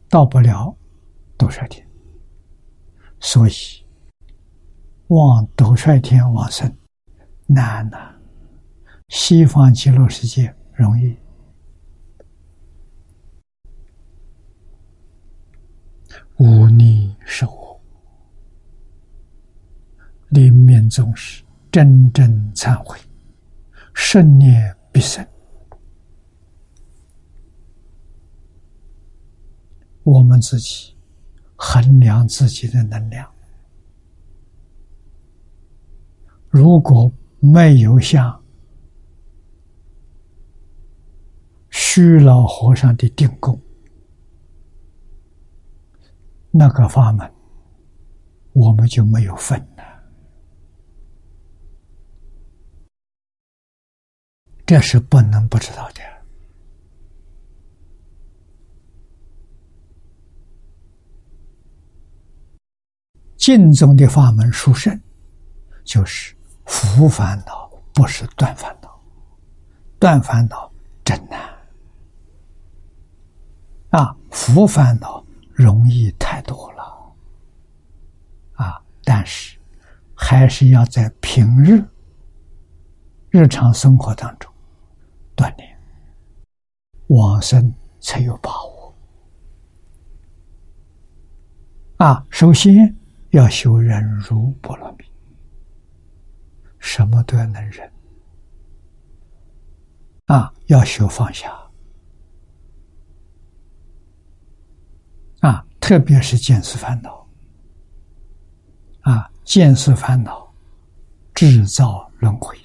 [0.09, 0.75] 到不了。
[1.37, 1.87] 斗率天，
[3.21, 3.51] 所以
[5.07, 6.69] 往斗率天往生
[7.47, 8.13] 难呐。
[9.07, 11.15] 西方极乐世界容易。
[16.35, 17.58] 无逆是我，
[20.29, 22.97] 临命终时真正忏悔，
[23.93, 25.25] 圣念必生。
[30.03, 30.95] 我们自己。
[31.61, 33.29] 衡量自己的能量，
[36.47, 37.11] 如果
[37.41, 38.41] 没有像
[41.69, 43.61] 虚老和尚的定功，
[46.49, 47.29] 那个法门，
[48.53, 49.83] 我们就没有分了。
[54.69, 56.01] 这是不能不知道的。
[63.35, 65.01] 净宗的法门殊胜，
[65.83, 66.35] 就是
[66.65, 69.01] 福烦恼，不是断烦恼。
[69.97, 70.71] 断烦恼
[71.03, 71.49] 真难
[73.89, 74.15] 啊！
[74.29, 77.15] 福烦恼容易太多了
[78.53, 78.79] 啊！
[79.03, 79.57] 但是
[80.13, 81.83] 还是要在平日
[83.31, 84.48] 日常生活当中
[85.39, 85.79] 锻炼，
[87.07, 88.93] 往生才有把握
[91.97, 92.25] 啊！
[92.29, 92.93] 首先。
[93.31, 95.05] 要修忍辱波罗蜜，
[96.79, 97.87] 什么都要能忍
[100.25, 100.51] 啊！
[100.65, 101.55] 要修放下
[105.41, 105.63] 啊！
[105.79, 107.29] 特别是见思烦恼
[109.01, 110.51] 啊，见思烦恼
[111.35, 112.57] 制造轮回，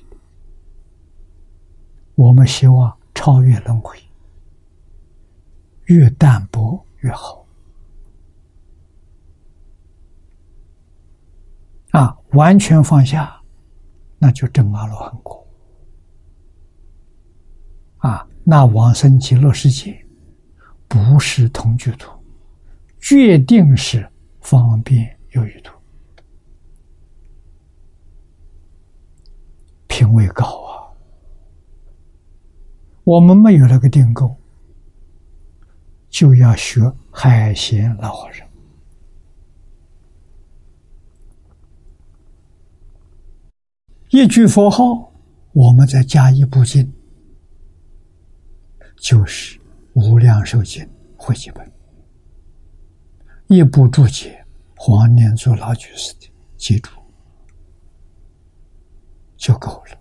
[2.14, 3.98] 我们希望超越轮回，
[5.86, 7.44] 越淡薄越好。
[11.90, 13.40] 啊，完全放下，
[14.18, 15.46] 那就证阿罗汉果。
[17.98, 20.04] 啊，那往生极乐世界
[20.88, 22.10] 不是同居土，
[23.00, 24.08] 决定是
[24.40, 25.72] 方便有余土，
[29.86, 30.63] 品位高！
[33.04, 34.34] 我们没有那个定构，
[36.08, 38.46] 就要学海贤老和尚。
[44.08, 45.12] 一句佛号，
[45.52, 46.90] 我们再加一部经，
[48.96, 49.58] 就是
[49.92, 50.82] 《无量寿经》
[51.18, 51.70] 会集本，
[53.48, 56.90] 一部注解，黄念祖老居士的记住
[59.36, 59.98] 就够了。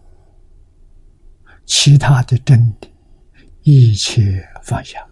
[1.66, 2.88] 其他的真的，
[3.64, 5.08] 一切放下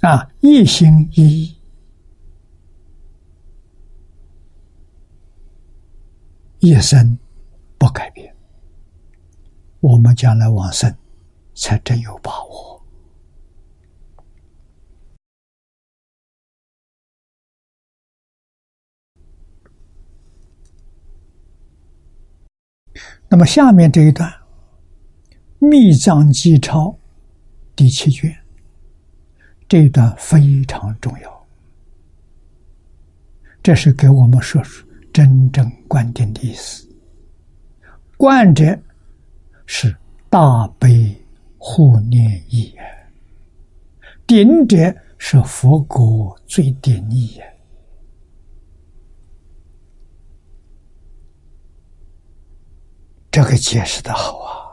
[0.00, 1.56] 啊，一心一意。
[6.58, 7.18] 一生
[7.78, 8.36] 不改变，
[9.80, 10.94] 我们将来往生
[11.54, 12.82] 才真有把握。
[23.28, 24.28] 那么下面这一段
[25.60, 26.88] 《密藏记钞》
[27.76, 28.34] 第七卷，
[29.68, 31.46] 这一段非常重要，
[33.62, 34.86] 这是给我们说出。
[35.12, 36.88] 真正观点的意思，
[38.16, 38.78] 观者
[39.66, 39.94] 是
[40.30, 41.14] 大悲
[41.58, 42.72] 护念意，
[44.24, 47.40] 顶者是佛国最顶意。
[53.32, 54.69] 这个解释的好啊！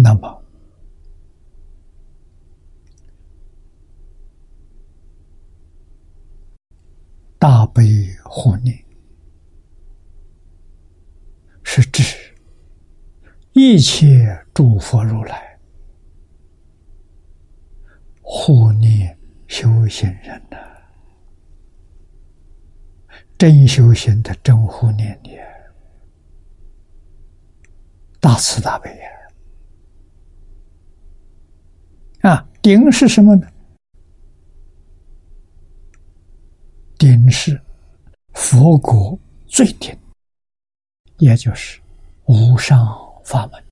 [0.00, 0.42] 那么，
[7.36, 7.82] 大悲
[8.22, 8.78] 护念
[11.64, 12.04] 是指
[13.54, 15.58] 一切诸佛如来
[18.22, 19.18] 护念
[19.48, 20.56] 修行人呐，
[23.36, 25.36] 真修行的真护念你，
[28.20, 29.17] 大慈大悲呀！
[32.22, 33.46] 啊，顶是什么呢？
[36.98, 37.60] 顶是
[38.34, 39.16] 佛国
[39.46, 39.96] 最顶，
[41.18, 41.80] 也就是
[42.24, 42.76] 无上
[43.24, 43.64] 法门，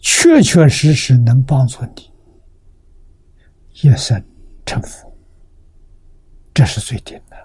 [0.00, 2.12] 确确实实能帮助你
[3.82, 4.24] 一生
[4.64, 5.12] 成佛，
[6.54, 7.36] 这是最顶的。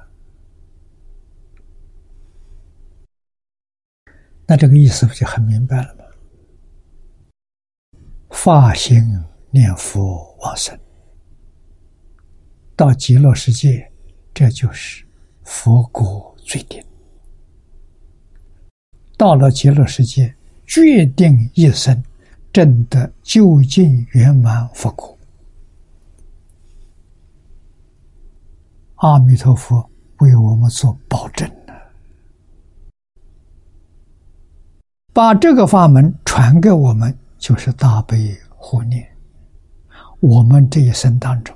[4.45, 5.96] 那这个意思不就很明白了？
[8.39, 9.03] 发心
[9.49, 10.79] 念佛往生，
[12.75, 13.91] 到极乐世界，
[14.31, 15.03] 这就是
[15.43, 16.81] 佛果最顶。
[19.17, 20.35] 到了极乐世界，
[20.67, 22.01] 决定一生
[22.53, 25.17] 证得究竟圆满佛果。
[28.97, 29.89] 阿弥陀佛
[30.19, 31.73] 为我们做保证呢，
[35.11, 37.17] 把这个法门传给我们。
[37.47, 39.07] 就是大悲护念，
[40.19, 41.55] 我们这一生当中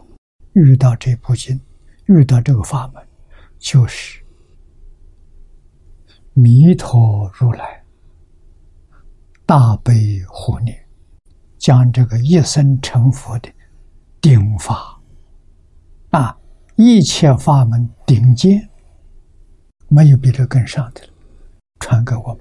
[0.53, 1.59] 遇到这部经，
[2.05, 3.05] 遇到这个法门，
[3.59, 4.23] 就是
[6.31, 7.83] 弥陀如来
[9.45, 10.81] 大悲护念，
[11.57, 13.51] 将这个一生成佛的
[14.21, 14.97] 顶法
[16.11, 16.39] 啊，
[16.77, 18.65] 一切法门顶尖，
[19.89, 21.09] 没有比这更上的了，
[21.81, 22.39] 传给我们，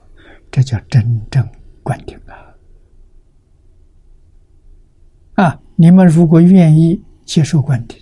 [0.52, 1.44] 这叫真正
[1.82, 2.46] 灌顶啊！
[5.40, 5.58] 啊！
[5.74, 7.98] 你们如果愿意接受观点，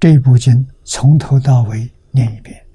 [0.00, 2.66] 这部经从头到尾念一遍，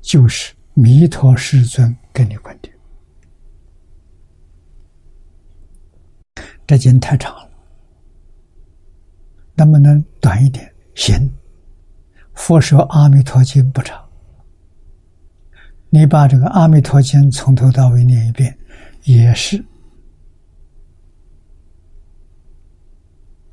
[0.00, 2.74] 就是弥陀世尊给你观点。
[6.66, 7.50] 这经太长了，
[9.56, 10.74] 能不能短一点？
[10.94, 11.30] 行。
[12.32, 14.05] 佛说《阿弥陀经》不长。
[15.98, 18.54] 你把这个《阿弥陀经》从头到尾念一遍，
[19.04, 19.64] 也是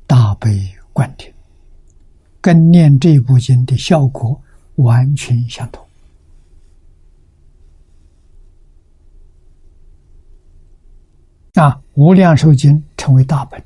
[0.06, 0.62] 大悲
[0.92, 1.32] 观听，
[2.42, 4.38] 跟念这部经的效果
[4.74, 5.82] 完全相同。
[11.54, 13.58] 啊，《无量寿经》称为大本，《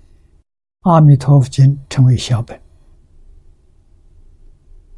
[0.83, 2.57] 阿弥陀佛经》称为小本，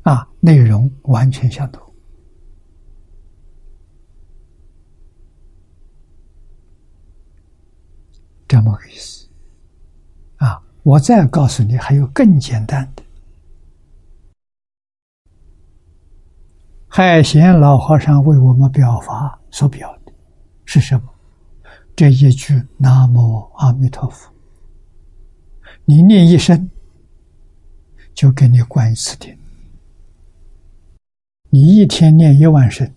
[0.03, 1.90] 啊，内容完全相同。
[8.51, 9.29] 这么个意思，
[10.39, 10.61] 啊！
[10.83, 13.03] 我再告诉你，还有更简单的。
[16.89, 20.13] 海贤老和尚为我们表法所表的
[20.65, 21.09] 是什么？
[21.95, 24.29] 这一句“南无阿弥陀佛”，
[25.87, 26.69] 你念一声，
[28.13, 29.39] 就给你灌一次顶。
[31.51, 32.93] 你一天念一万声，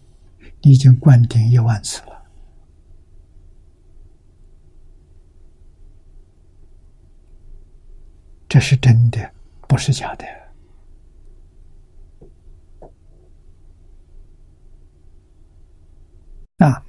[0.63, 2.12] 你已经灌顶一万次了。
[8.53, 9.33] 这是真的，
[9.67, 10.23] 不是假的。
[16.57, 16.69] 那《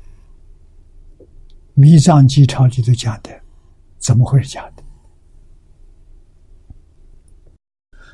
[1.73, 3.41] 弥藏记钞》里头讲的，
[3.97, 4.83] 怎么会是假的？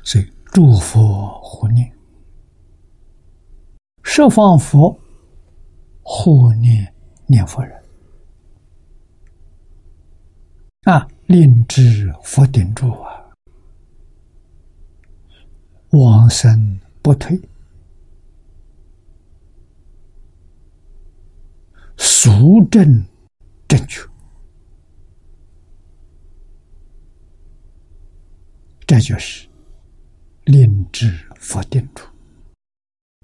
[0.01, 1.93] 所以，诸佛护念，
[4.01, 4.97] 十方佛
[6.01, 6.95] 护念
[7.27, 7.83] 念佛人
[10.83, 13.17] 啊，令知佛顶住啊。
[15.91, 17.37] 往生不退，
[21.97, 23.05] 俗正
[23.67, 24.01] 正确，
[28.87, 29.47] 这就是
[30.45, 32.07] 令知佛定处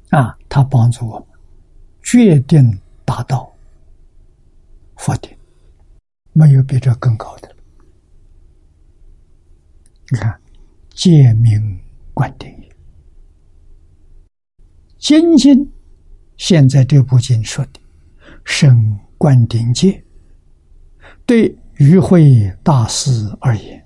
[0.09, 0.37] 啊！
[0.49, 1.27] 他帮助我们
[2.03, 3.49] 决定达到
[4.97, 5.35] 佛定，
[6.33, 7.55] 没有比这更高的。
[10.09, 10.41] 你看，
[10.89, 11.86] 戒明。
[12.17, 12.67] 观顶义，
[14.97, 15.71] 精经
[16.35, 17.79] 现在这部经说的，
[18.43, 20.03] 生观顶界，
[21.27, 23.85] 对于会大师而言，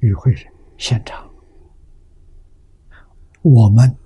[0.00, 0.44] 与会人
[0.78, 1.30] 现场，
[3.42, 3.96] 我们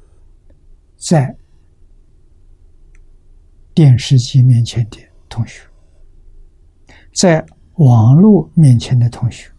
[0.99, 1.35] 在
[3.73, 5.63] 电视机面前的同学，
[7.15, 7.43] 在
[7.77, 9.51] 网络面前的同学，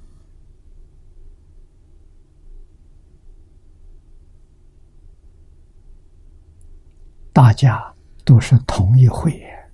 [7.38, 7.94] 大家
[8.26, 9.70] 都是同一会员。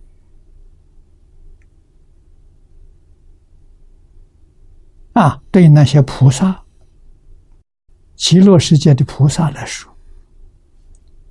[5.13, 6.61] 啊，对那些菩萨、
[8.15, 9.89] 极乐世界的菩萨来说，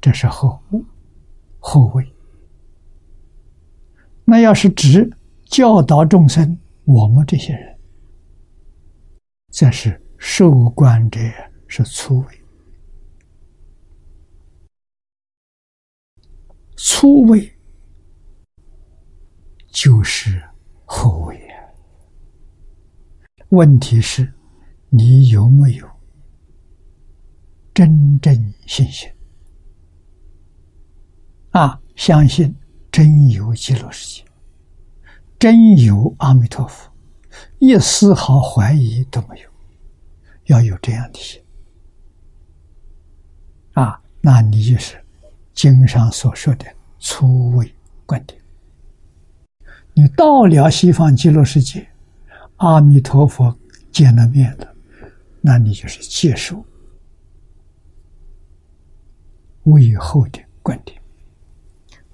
[0.00, 0.58] 这是后
[1.58, 2.10] 后位。
[4.24, 5.14] 那要是指
[5.44, 7.78] 教导众生，我们这些人，
[9.50, 11.20] 这是受观者
[11.68, 12.41] 是初位，
[16.84, 17.48] 初位
[19.68, 20.42] 就是
[20.84, 21.40] 后位。
[23.50, 24.32] 问题是，
[24.88, 25.88] 你有没有
[27.72, 28.34] 真正
[28.66, 29.08] 信心？
[31.50, 32.52] 啊，相信
[32.90, 34.24] 真有极乐世界，
[35.38, 36.90] 真有阿弥陀佛，
[37.60, 39.48] 一丝毫怀疑都没有。
[40.46, 41.40] 要有这样的心，
[43.74, 45.01] 啊，那你就是
[45.54, 46.66] 经上所说的
[46.98, 47.74] 初位
[48.06, 48.40] 观点。
[49.94, 51.88] 你到了西方极乐世界。
[52.56, 53.58] 阿弥陀佛
[53.90, 54.72] 见了面了，
[55.40, 56.64] 那你就是接受
[59.64, 60.96] 为后的观点。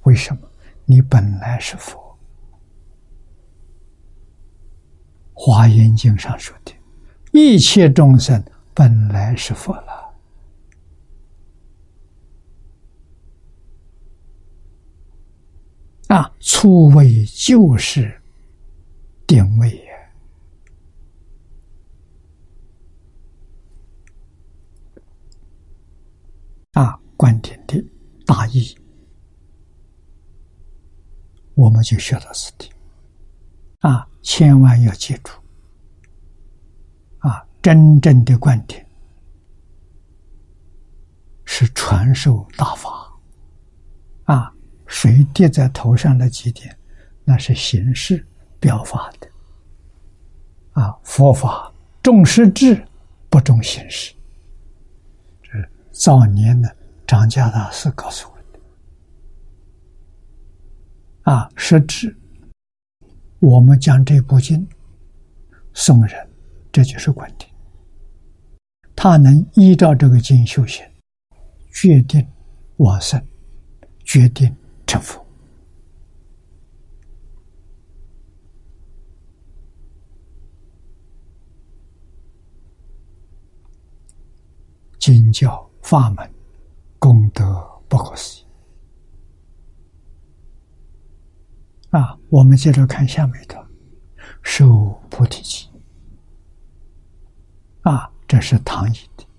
[0.04, 0.40] 为什么？
[0.86, 1.98] 你本来是佛，
[5.34, 6.72] 《华严经》上说的，
[7.32, 8.42] 一切众生
[8.72, 9.97] 本来是佛了。
[16.08, 18.20] 啊，初位就是
[19.26, 19.86] 定位。
[26.72, 27.84] 啊，观点的
[28.24, 28.76] 大意，
[31.54, 32.70] 我们就学到此地。
[33.80, 35.30] 啊，千万要记住，
[37.18, 38.86] 啊，真正的观点
[41.44, 43.07] 是传授大法。
[44.88, 46.76] 啊，谁跌在头上的几点，
[47.24, 48.26] 那是形式
[48.58, 49.28] 表法的。
[50.72, 52.82] 啊，佛法重实质，
[53.28, 54.14] 不重形式。
[55.42, 56.74] 这是早年的
[57.06, 58.60] 张家大师告诉我的，
[61.32, 62.16] 啊，实质，
[63.40, 64.66] 我们将这部经
[65.74, 66.28] 送人，
[66.72, 67.50] 这就是观点。
[68.94, 70.84] 他能依照这个经修行，
[71.72, 72.26] 决定
[72.76, 73.22] 往生，
[74.04, 74.54] 决定
[74.88, 75.24] 成佛。
[84.98, 85.68] 经教。
[85.80, 86.34] 法门
[86.98, 88.46] 功德不可思议
[91.88, 92.18] 啊！
[92.28, 93.68] 我们接着看下面的
[94.44, 94.68] “受
[95.08, 95.66] 菩提记”
[97.80, 99.24] 啊，这是唐译的“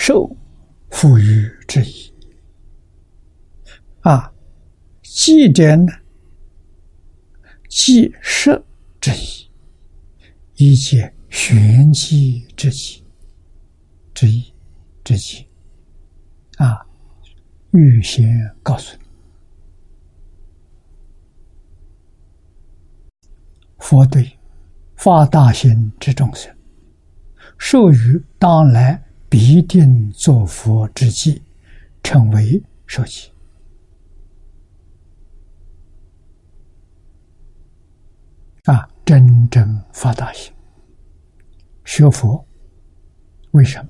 [0.00, 0.34] 受”
[0.88, 2.10] 富裕之意
[4.00, 4.32] 啊。
[5.02, 5.92] 祭点呢？
[7.68, 8.64] 祭设
[8.98, 9.50] 之意，
[10.54, 13.04] 一切玄机之意
[14.14, 14.54] 之意
[15.04, 15.46] 之意
[16.56, 16.86] 啊！
[17.72, 19.02] 预先告诉你，
[23.78, 24.38] 佛对
[24.96, 26.56] 发大心之众生，
[27.58, 31.40] 授予当来必定作佛之际，
[32.02, 33.30] 称为受记。
[38.64, 40.52] 啊，真正发大心，
[41.84, 42.44] 学佛，
[43.52, 43.88] 为什么？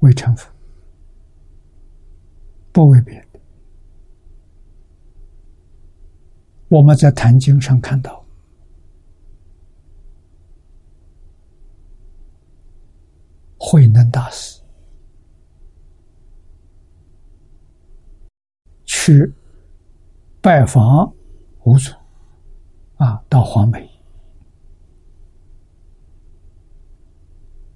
[0.00, 0.52] 为成佛，
[2.72, 3.40] 不为别的。
[6.68, 8.25] 我们在《坛经》上看到，
[13.68, 14.62] 慧能大师
[18.84, 19.34] 去
[20.40, 21.12] 拜访
[21.64, 21.92] 五祖。
[22.94, 23.90] 啊，到黄梅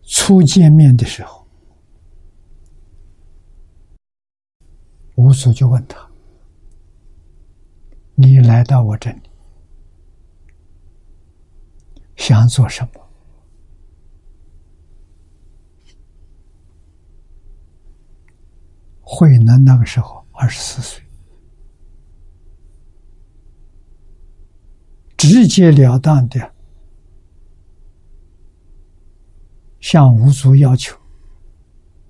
[0.05, 1.45] 初见面的时候，
[5.17, 6.09] 吴祖就问他
[8.15, 9.21] ：“你来到我这里
[12.17, 13.07] 想做什么？”
[19.13, 21.03] 慧能那个时候二十四岁，
[25.17, 26.53] 直截了当的
[29.81, 30.97] 向五祖要求：“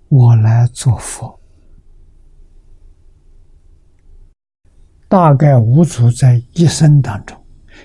[0.08, 1.40] 我来做佛。”
[5.08, 7.42] 大概五祖在一生当中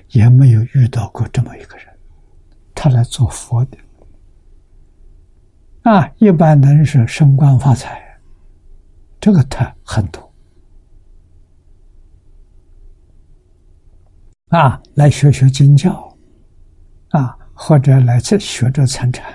[0.09, 1.87] 也没有遇到过这么一个人，
[2.75, 3.77] 他来做佛的。
[5.83, 8.04] 啊，一般人是升官发财，
[9.25, 10.31] 这个他很多。
[14.49, 16.15] 啊，来学学经教，
[17.09, 19.33] 啊，或者来这学着参禅，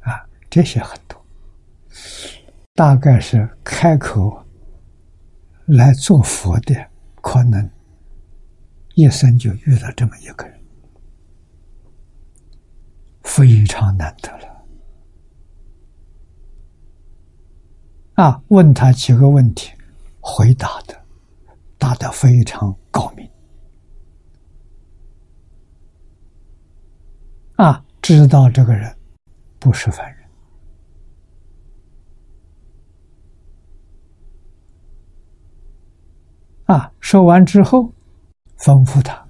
[0.00, 1.24] 啊，这些很多。
[2.74, 4.44] 大概是开口。
[5.66, 6.74] 来做佛的，
[7.20, 7.70] 可能
[8.96, 10.60] 一生就遇到这么一个人，
[13.22, 14.59] 非常难得了。
[18.20, 19.72] 啊，问他几个问题，
[20.20, 20.94] 回答的
[21.78, 23.26] 答的非常高明。
[27.56, 28.94] 啊，知道这个人
[29.58, 30.28] 不是凡人。
[36.66, 36.92] 啊！
[37.00, 37.90] 说完之后，
[38.58, 39.26] 吩咐他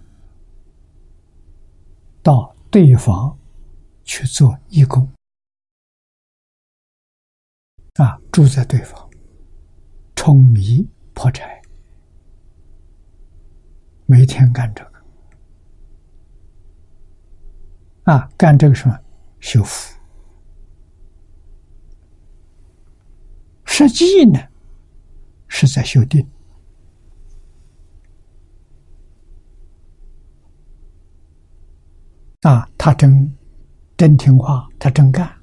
[2.25, 3.39] 到对方
[4.03, 5.09] 去做义工。
[8.01, 9.11] 啊，住在对方，
[10.17, 11.61] 舂米破柴，
[14.07, 14.91] 每天干这个。
[18.05, 18.99] 啊，干这个什么
[19.41, 19.95] 修复？
[23.67, 24.41] 实际呢，
[25.49, 26.27] 是在修定。
[32.41, 33.37] 啊，他真
[33.99, 35.40] 真听话，他真干，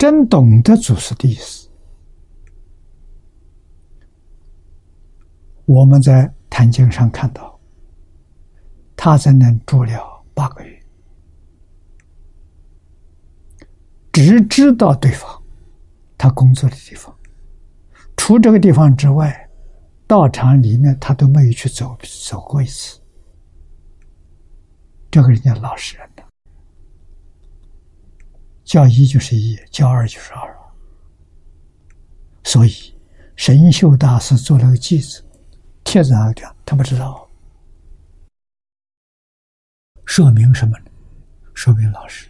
[0.00, 1.68] 真懂得祖师的意思。
[5.66, 7.60] 我们在《坛经》上看到，
[8.96, 10.82] 他在那住了八个月，
[14.10, 15.30] 只知道对方
[16.16, 17.14] 他工作的地方，
[18.16, 19.50] 除这个地方之外，
[20.06, 21.94] 道场里面他都没有去走
[22.26, 22.98] 走过一次。
[25.10, 26.09] 这个人家老实人
[28.70, 30.56] 叫一就是一，叫二就是二。
[32.44, 32.94] 所以
[33.34, 35.24] 神秀大师做了个记子，
[35.82, 37.28] 贴在那讲，他不知道，
[40.06, 40.84] 说明什么呢？
[41.52, 42.28] 说明老师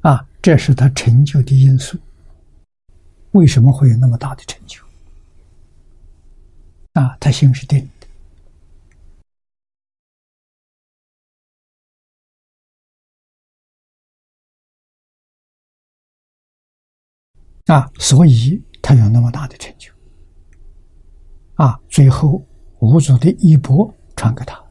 [0.00, 1.98] 啊，这是他成就的因素。
[3.32, 4.82] 为什么会有那么大的成就？
[6.94, 7.86] 啊，他心是定。
[17.66, 19.92] 啊，所以他有那么大的成就。
[21.54, 22.40] 啊，最后
[22.78, 24.62] 五祖的衣钵传给他，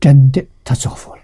[0.00, 1.22] 真的他做佛了。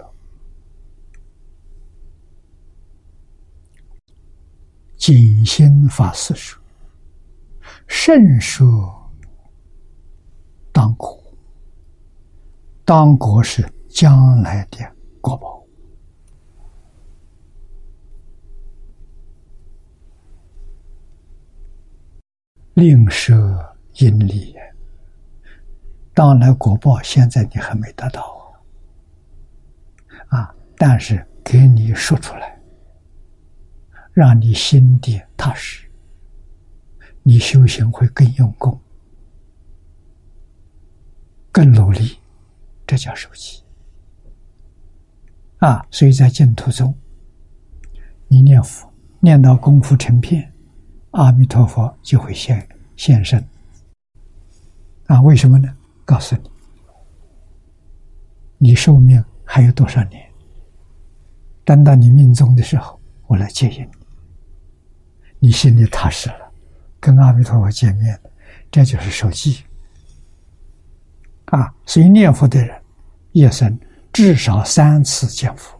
[4.96, 6.60] 景心法师说
[7.88, 8.66] ：“圣说
[10.72, 11.18] 当国，
[12.84, 14.78] 当国是将来的
[15.20, 15.57] 国宝。”
[22.78, 23.34] 另设
[23.94, 24.54] 因力，
[26.14, 28.54] 当然果报现在你还没得到
[30.28, 30.54] 啊！
[30.76, 32.56] 但是给你说出来，
[34.12, 35.90] 让你心底踏实，
[37.24, 38.80] 你修行会更用功、
[41.50, 42.16] 更努力，
[42.86, 43.60] 这叫受记
[45.56, 45.84] 啊！
[45.90, 46.96] 所以在净土中，
[48.28, 48.88] 你念佛
[49.18, 50.54] 念到功夫成片。
[51.18, 52.64] 阿弥陀佛就会现
[52.94, 53.44] 现身
[55.06, 55.20] 啊？
[55.22, 55.68] 为什么呢？
[56.04, 56.48] 告诉你，
[58.58, 60.24] 你寿命还有多少年？
[61.64, 63.82] 等到你命中的时候，我来接引
[65.40, 66.52] 你，你心里踏实了，
[67.00, 68.16] 跟阿弥陀佛见面，
[68.70, 69.64] 这就是受记
[71.46, 71.74] 啊！
[71.84, 72.80] 所以念佛的人，
[73.32, 73.76] 一生
[74.12, 75.76] 至少三次见佛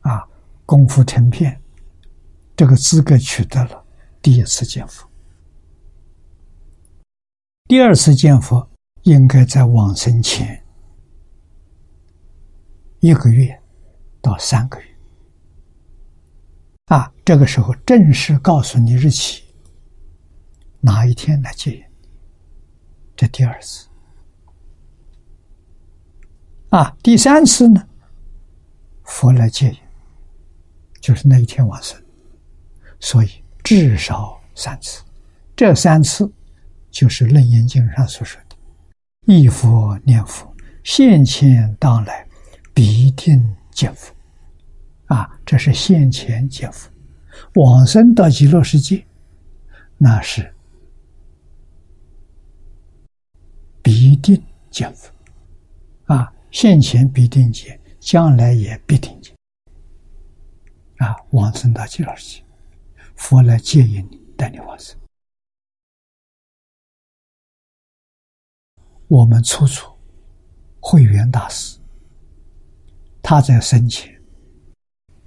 [0.00, 0.26] 啊，
[0.66, 1.56] 功夫成片，
[2.56, 3.79] 这个资格取得了。
[4.22, 5.08] 第一次见佛，
[7.64, 8.68] 第二次见佛
[9.04, 10.62] 应该在往生前
[12.98, 13.58] 一个月
[14.20, 14.86] 到三个月
[16.86, 19.42] 啊，这个时候正式告诉你日期，
[20.80, 21.82] 哪一天来接引。
[23.16, 23.88] 这第二次
[26.68, 27.88] 啊，第三次呢，
[29.02, 29.78] 佛来接引，
[31.00, 31.98] 就是那一天往生，
[33.00, 33.39] 所以。
[33.62, 35.02] 至少三次，
[35.54, 36.30] 这三次
[36.90, 38.56] 就是《楞严经》上所说的
[39.26, 42.26] “忆佛念佛，现前当来
[42.74, 44.12] 必定见佛”。
[45.06, 46.88] 啊，这是现前见佛；
[47.54, 49.04] 往生到极乐世界，
[49.98, 50.52] 那是
[53.82, 55.12] 必定见佛。
[56.06, 59.34] 啊，现前必定见，将来也必定见。
[60.98, 62.44] 啊，往生到极乐世界，
[63.20, 64.98] 佛来接引你，带你往生。
[69.08, 69.94] 我们初初
[70.80, 71.78] 慧远大师，
[73.22, 74.10] 他在生前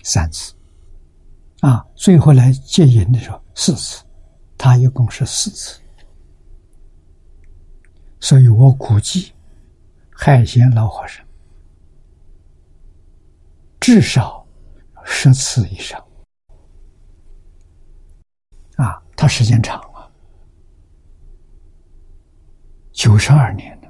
[0.03, 0.55] 三次，
[1.61, 4.03] 啊，最后来接引的时候四次，
[4.57, 5.79] 他一共是四次，
[8.19, 9.33] 所以我估计
[10.09, 11.23] 海贤老和尚
[13.79, 14.45] 至少
[15.05, 15.99] 十次以上，
[18.77, 20.11] 啊，他时间长了。
[22.91, 23.89] 九十二年了，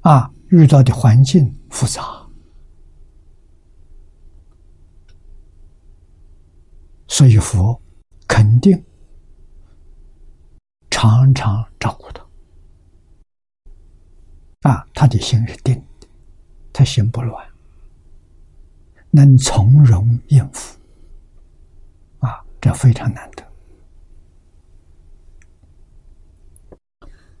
[0.00, 2.26] 啊，遇到的环境复杂，
[7.08, 7.78] 所以佛
[8.26, 8.82] 肯定
[10.90, 12.26] 常常照顾他。
[14.70, 16.08] 啊，他的心是定的，
[16.72, 17.46] 他心不乱，
[19.16, 20.78] 能从容应付，
[22.18, 23.42] 啊，这非常难得。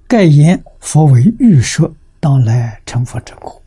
[0.08, 3.62] 盖言佛为欲说，当来成佛之苦，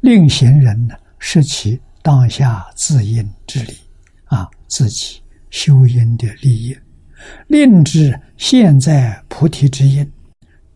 [0.00, 3.76] 令行人呢失其当下自因之力，
[4.24, 6.74] 啊，自己修因的利益，
[7.48, 10.10] 令知现在菩提之因，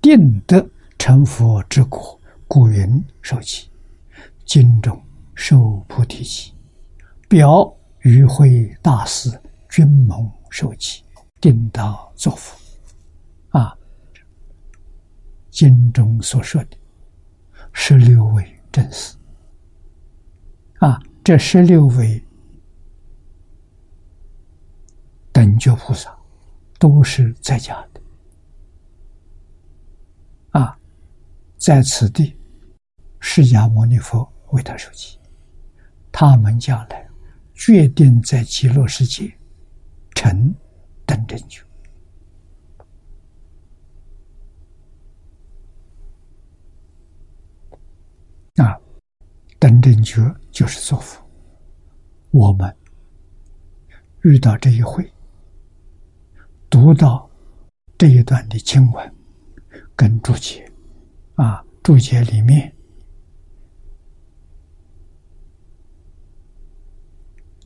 [0.03, 0.69] 定得
[0.99, 3.66] 成佛之果，故云受其，
[4.45, 5.03] 经中
[5.43, 6.53] 受菩提记，
[7.27, 9.31] 表与会大师
[9.71, 11.03] 君蒙受记，
[11.41, 12.61] 定道作佛。
[15.51, 16.77] 经中所说的
[17.73, 19.17] 十六位正士
[20.79, 22.23] 啊，这十六位
[25.33, 26.17] 等觉菩萨
[26.79, 28.01] 都是在家的。
[30.51, 30.79] 啊，
[31.59, 32.37] 在此地，
[33.19, 35.19] 释迦牟尼佛为他受记，
[36.12, 37.09] 他们将来
[37.55, 39.32] 决定在极乐世界
[40.15, 40.55] 成
[41.07, 41.62] 等正觉。
[48.57, 48.78] 啊，
[49.59, 50.20] 等正觉
[50.51, 51.23] 就是作福。
[52.31, 52.77] 我们
[54.23, 55.11] 遇到这一回，
[56.69, 57.31] 读到
[57.97, 59.15] 这一段的经文
[59.97, 60.70] 跟注解，
[61.37, 62.74] 啊，注解里面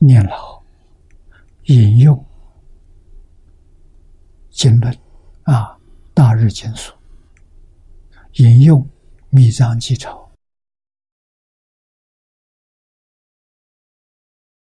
[0.05, 0.63] 念老
[1.63, 2.15] 引用
[4.51, 4.93] 经论，
[5.43, 5.79] 啊，
[6.13, 6.93] 大日经书
[8.33, 8.87] 引用
[9.29, 10.31] 密藏记钞。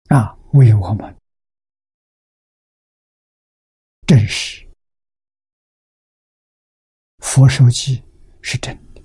[0.07, 1.13] 啊，为我们
[4.05, 4.65] 证实
[7.17, 8.01] 佛手记
[8.41, 9.03] 是真的，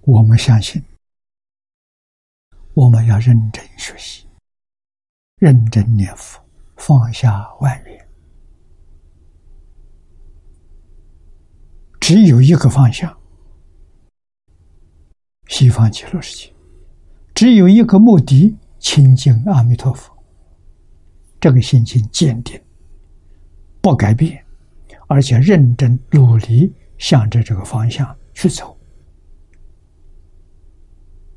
[0.00, 0.82] 我们相信，
[2.74, 4.26] 我们要认真学习，
[5.36, 6.42] 认真念佛，
[6.76, 8.08] 放下万缘，
[12.00, 13.14] 只有一个方向：
[15.48, 16.52] 西方极乐世界。
[17.34, 20.16] 只有一个目的，亲近阿弥陀佛。
[21.40, 22.58] 这个心情坚定，
[23.80, 24.42] 不改变，
[25.08, 28.78] 而且认真努力向着这个方向去走，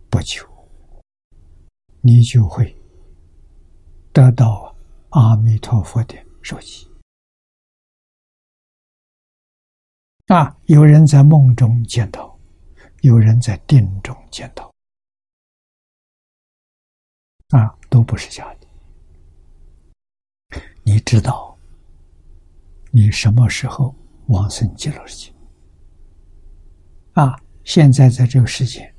[0.09, 0.47] 不久，
[2.07, 2.71] 你就会
[4.13, 4.75] 得到
[5.09, 6.87] 阿弥陀佛的手机。
[10.27, 12.37] 啊，有人在梦中见到，
[13.01, 14.71] 有人在定中见到。
[17.49, 18.67] 啊，都不是假的。
[20.83, 21.57] 你知道，
[22.91, 23.95] 你什么时候
[24.27, 25.33] 往生极乐世界？
[27.13, 28.93] 啊，现在在这个世界，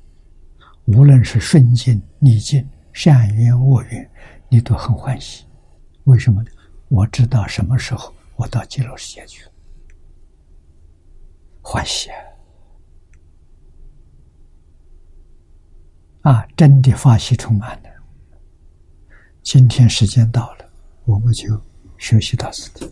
[0.87, 4.09] 无论是顺境逆境、善缘恶缘，
[4.49, 5.45] 你都很欢喜。
[6.05, 6.49] 为什么呢？
[6.87, 9.51] 我知道什么时候我到极乐世界去了，
[11.61, 12.09] 欢喜
[16.23, 16.31] 啊！
[16.31, 17.89] 啊，真的法喜充满了。
[19.43, 20.67] 今天时间到了，
[21.05, 21.61] 我们就
[21.99, 22.89] 学习到此地。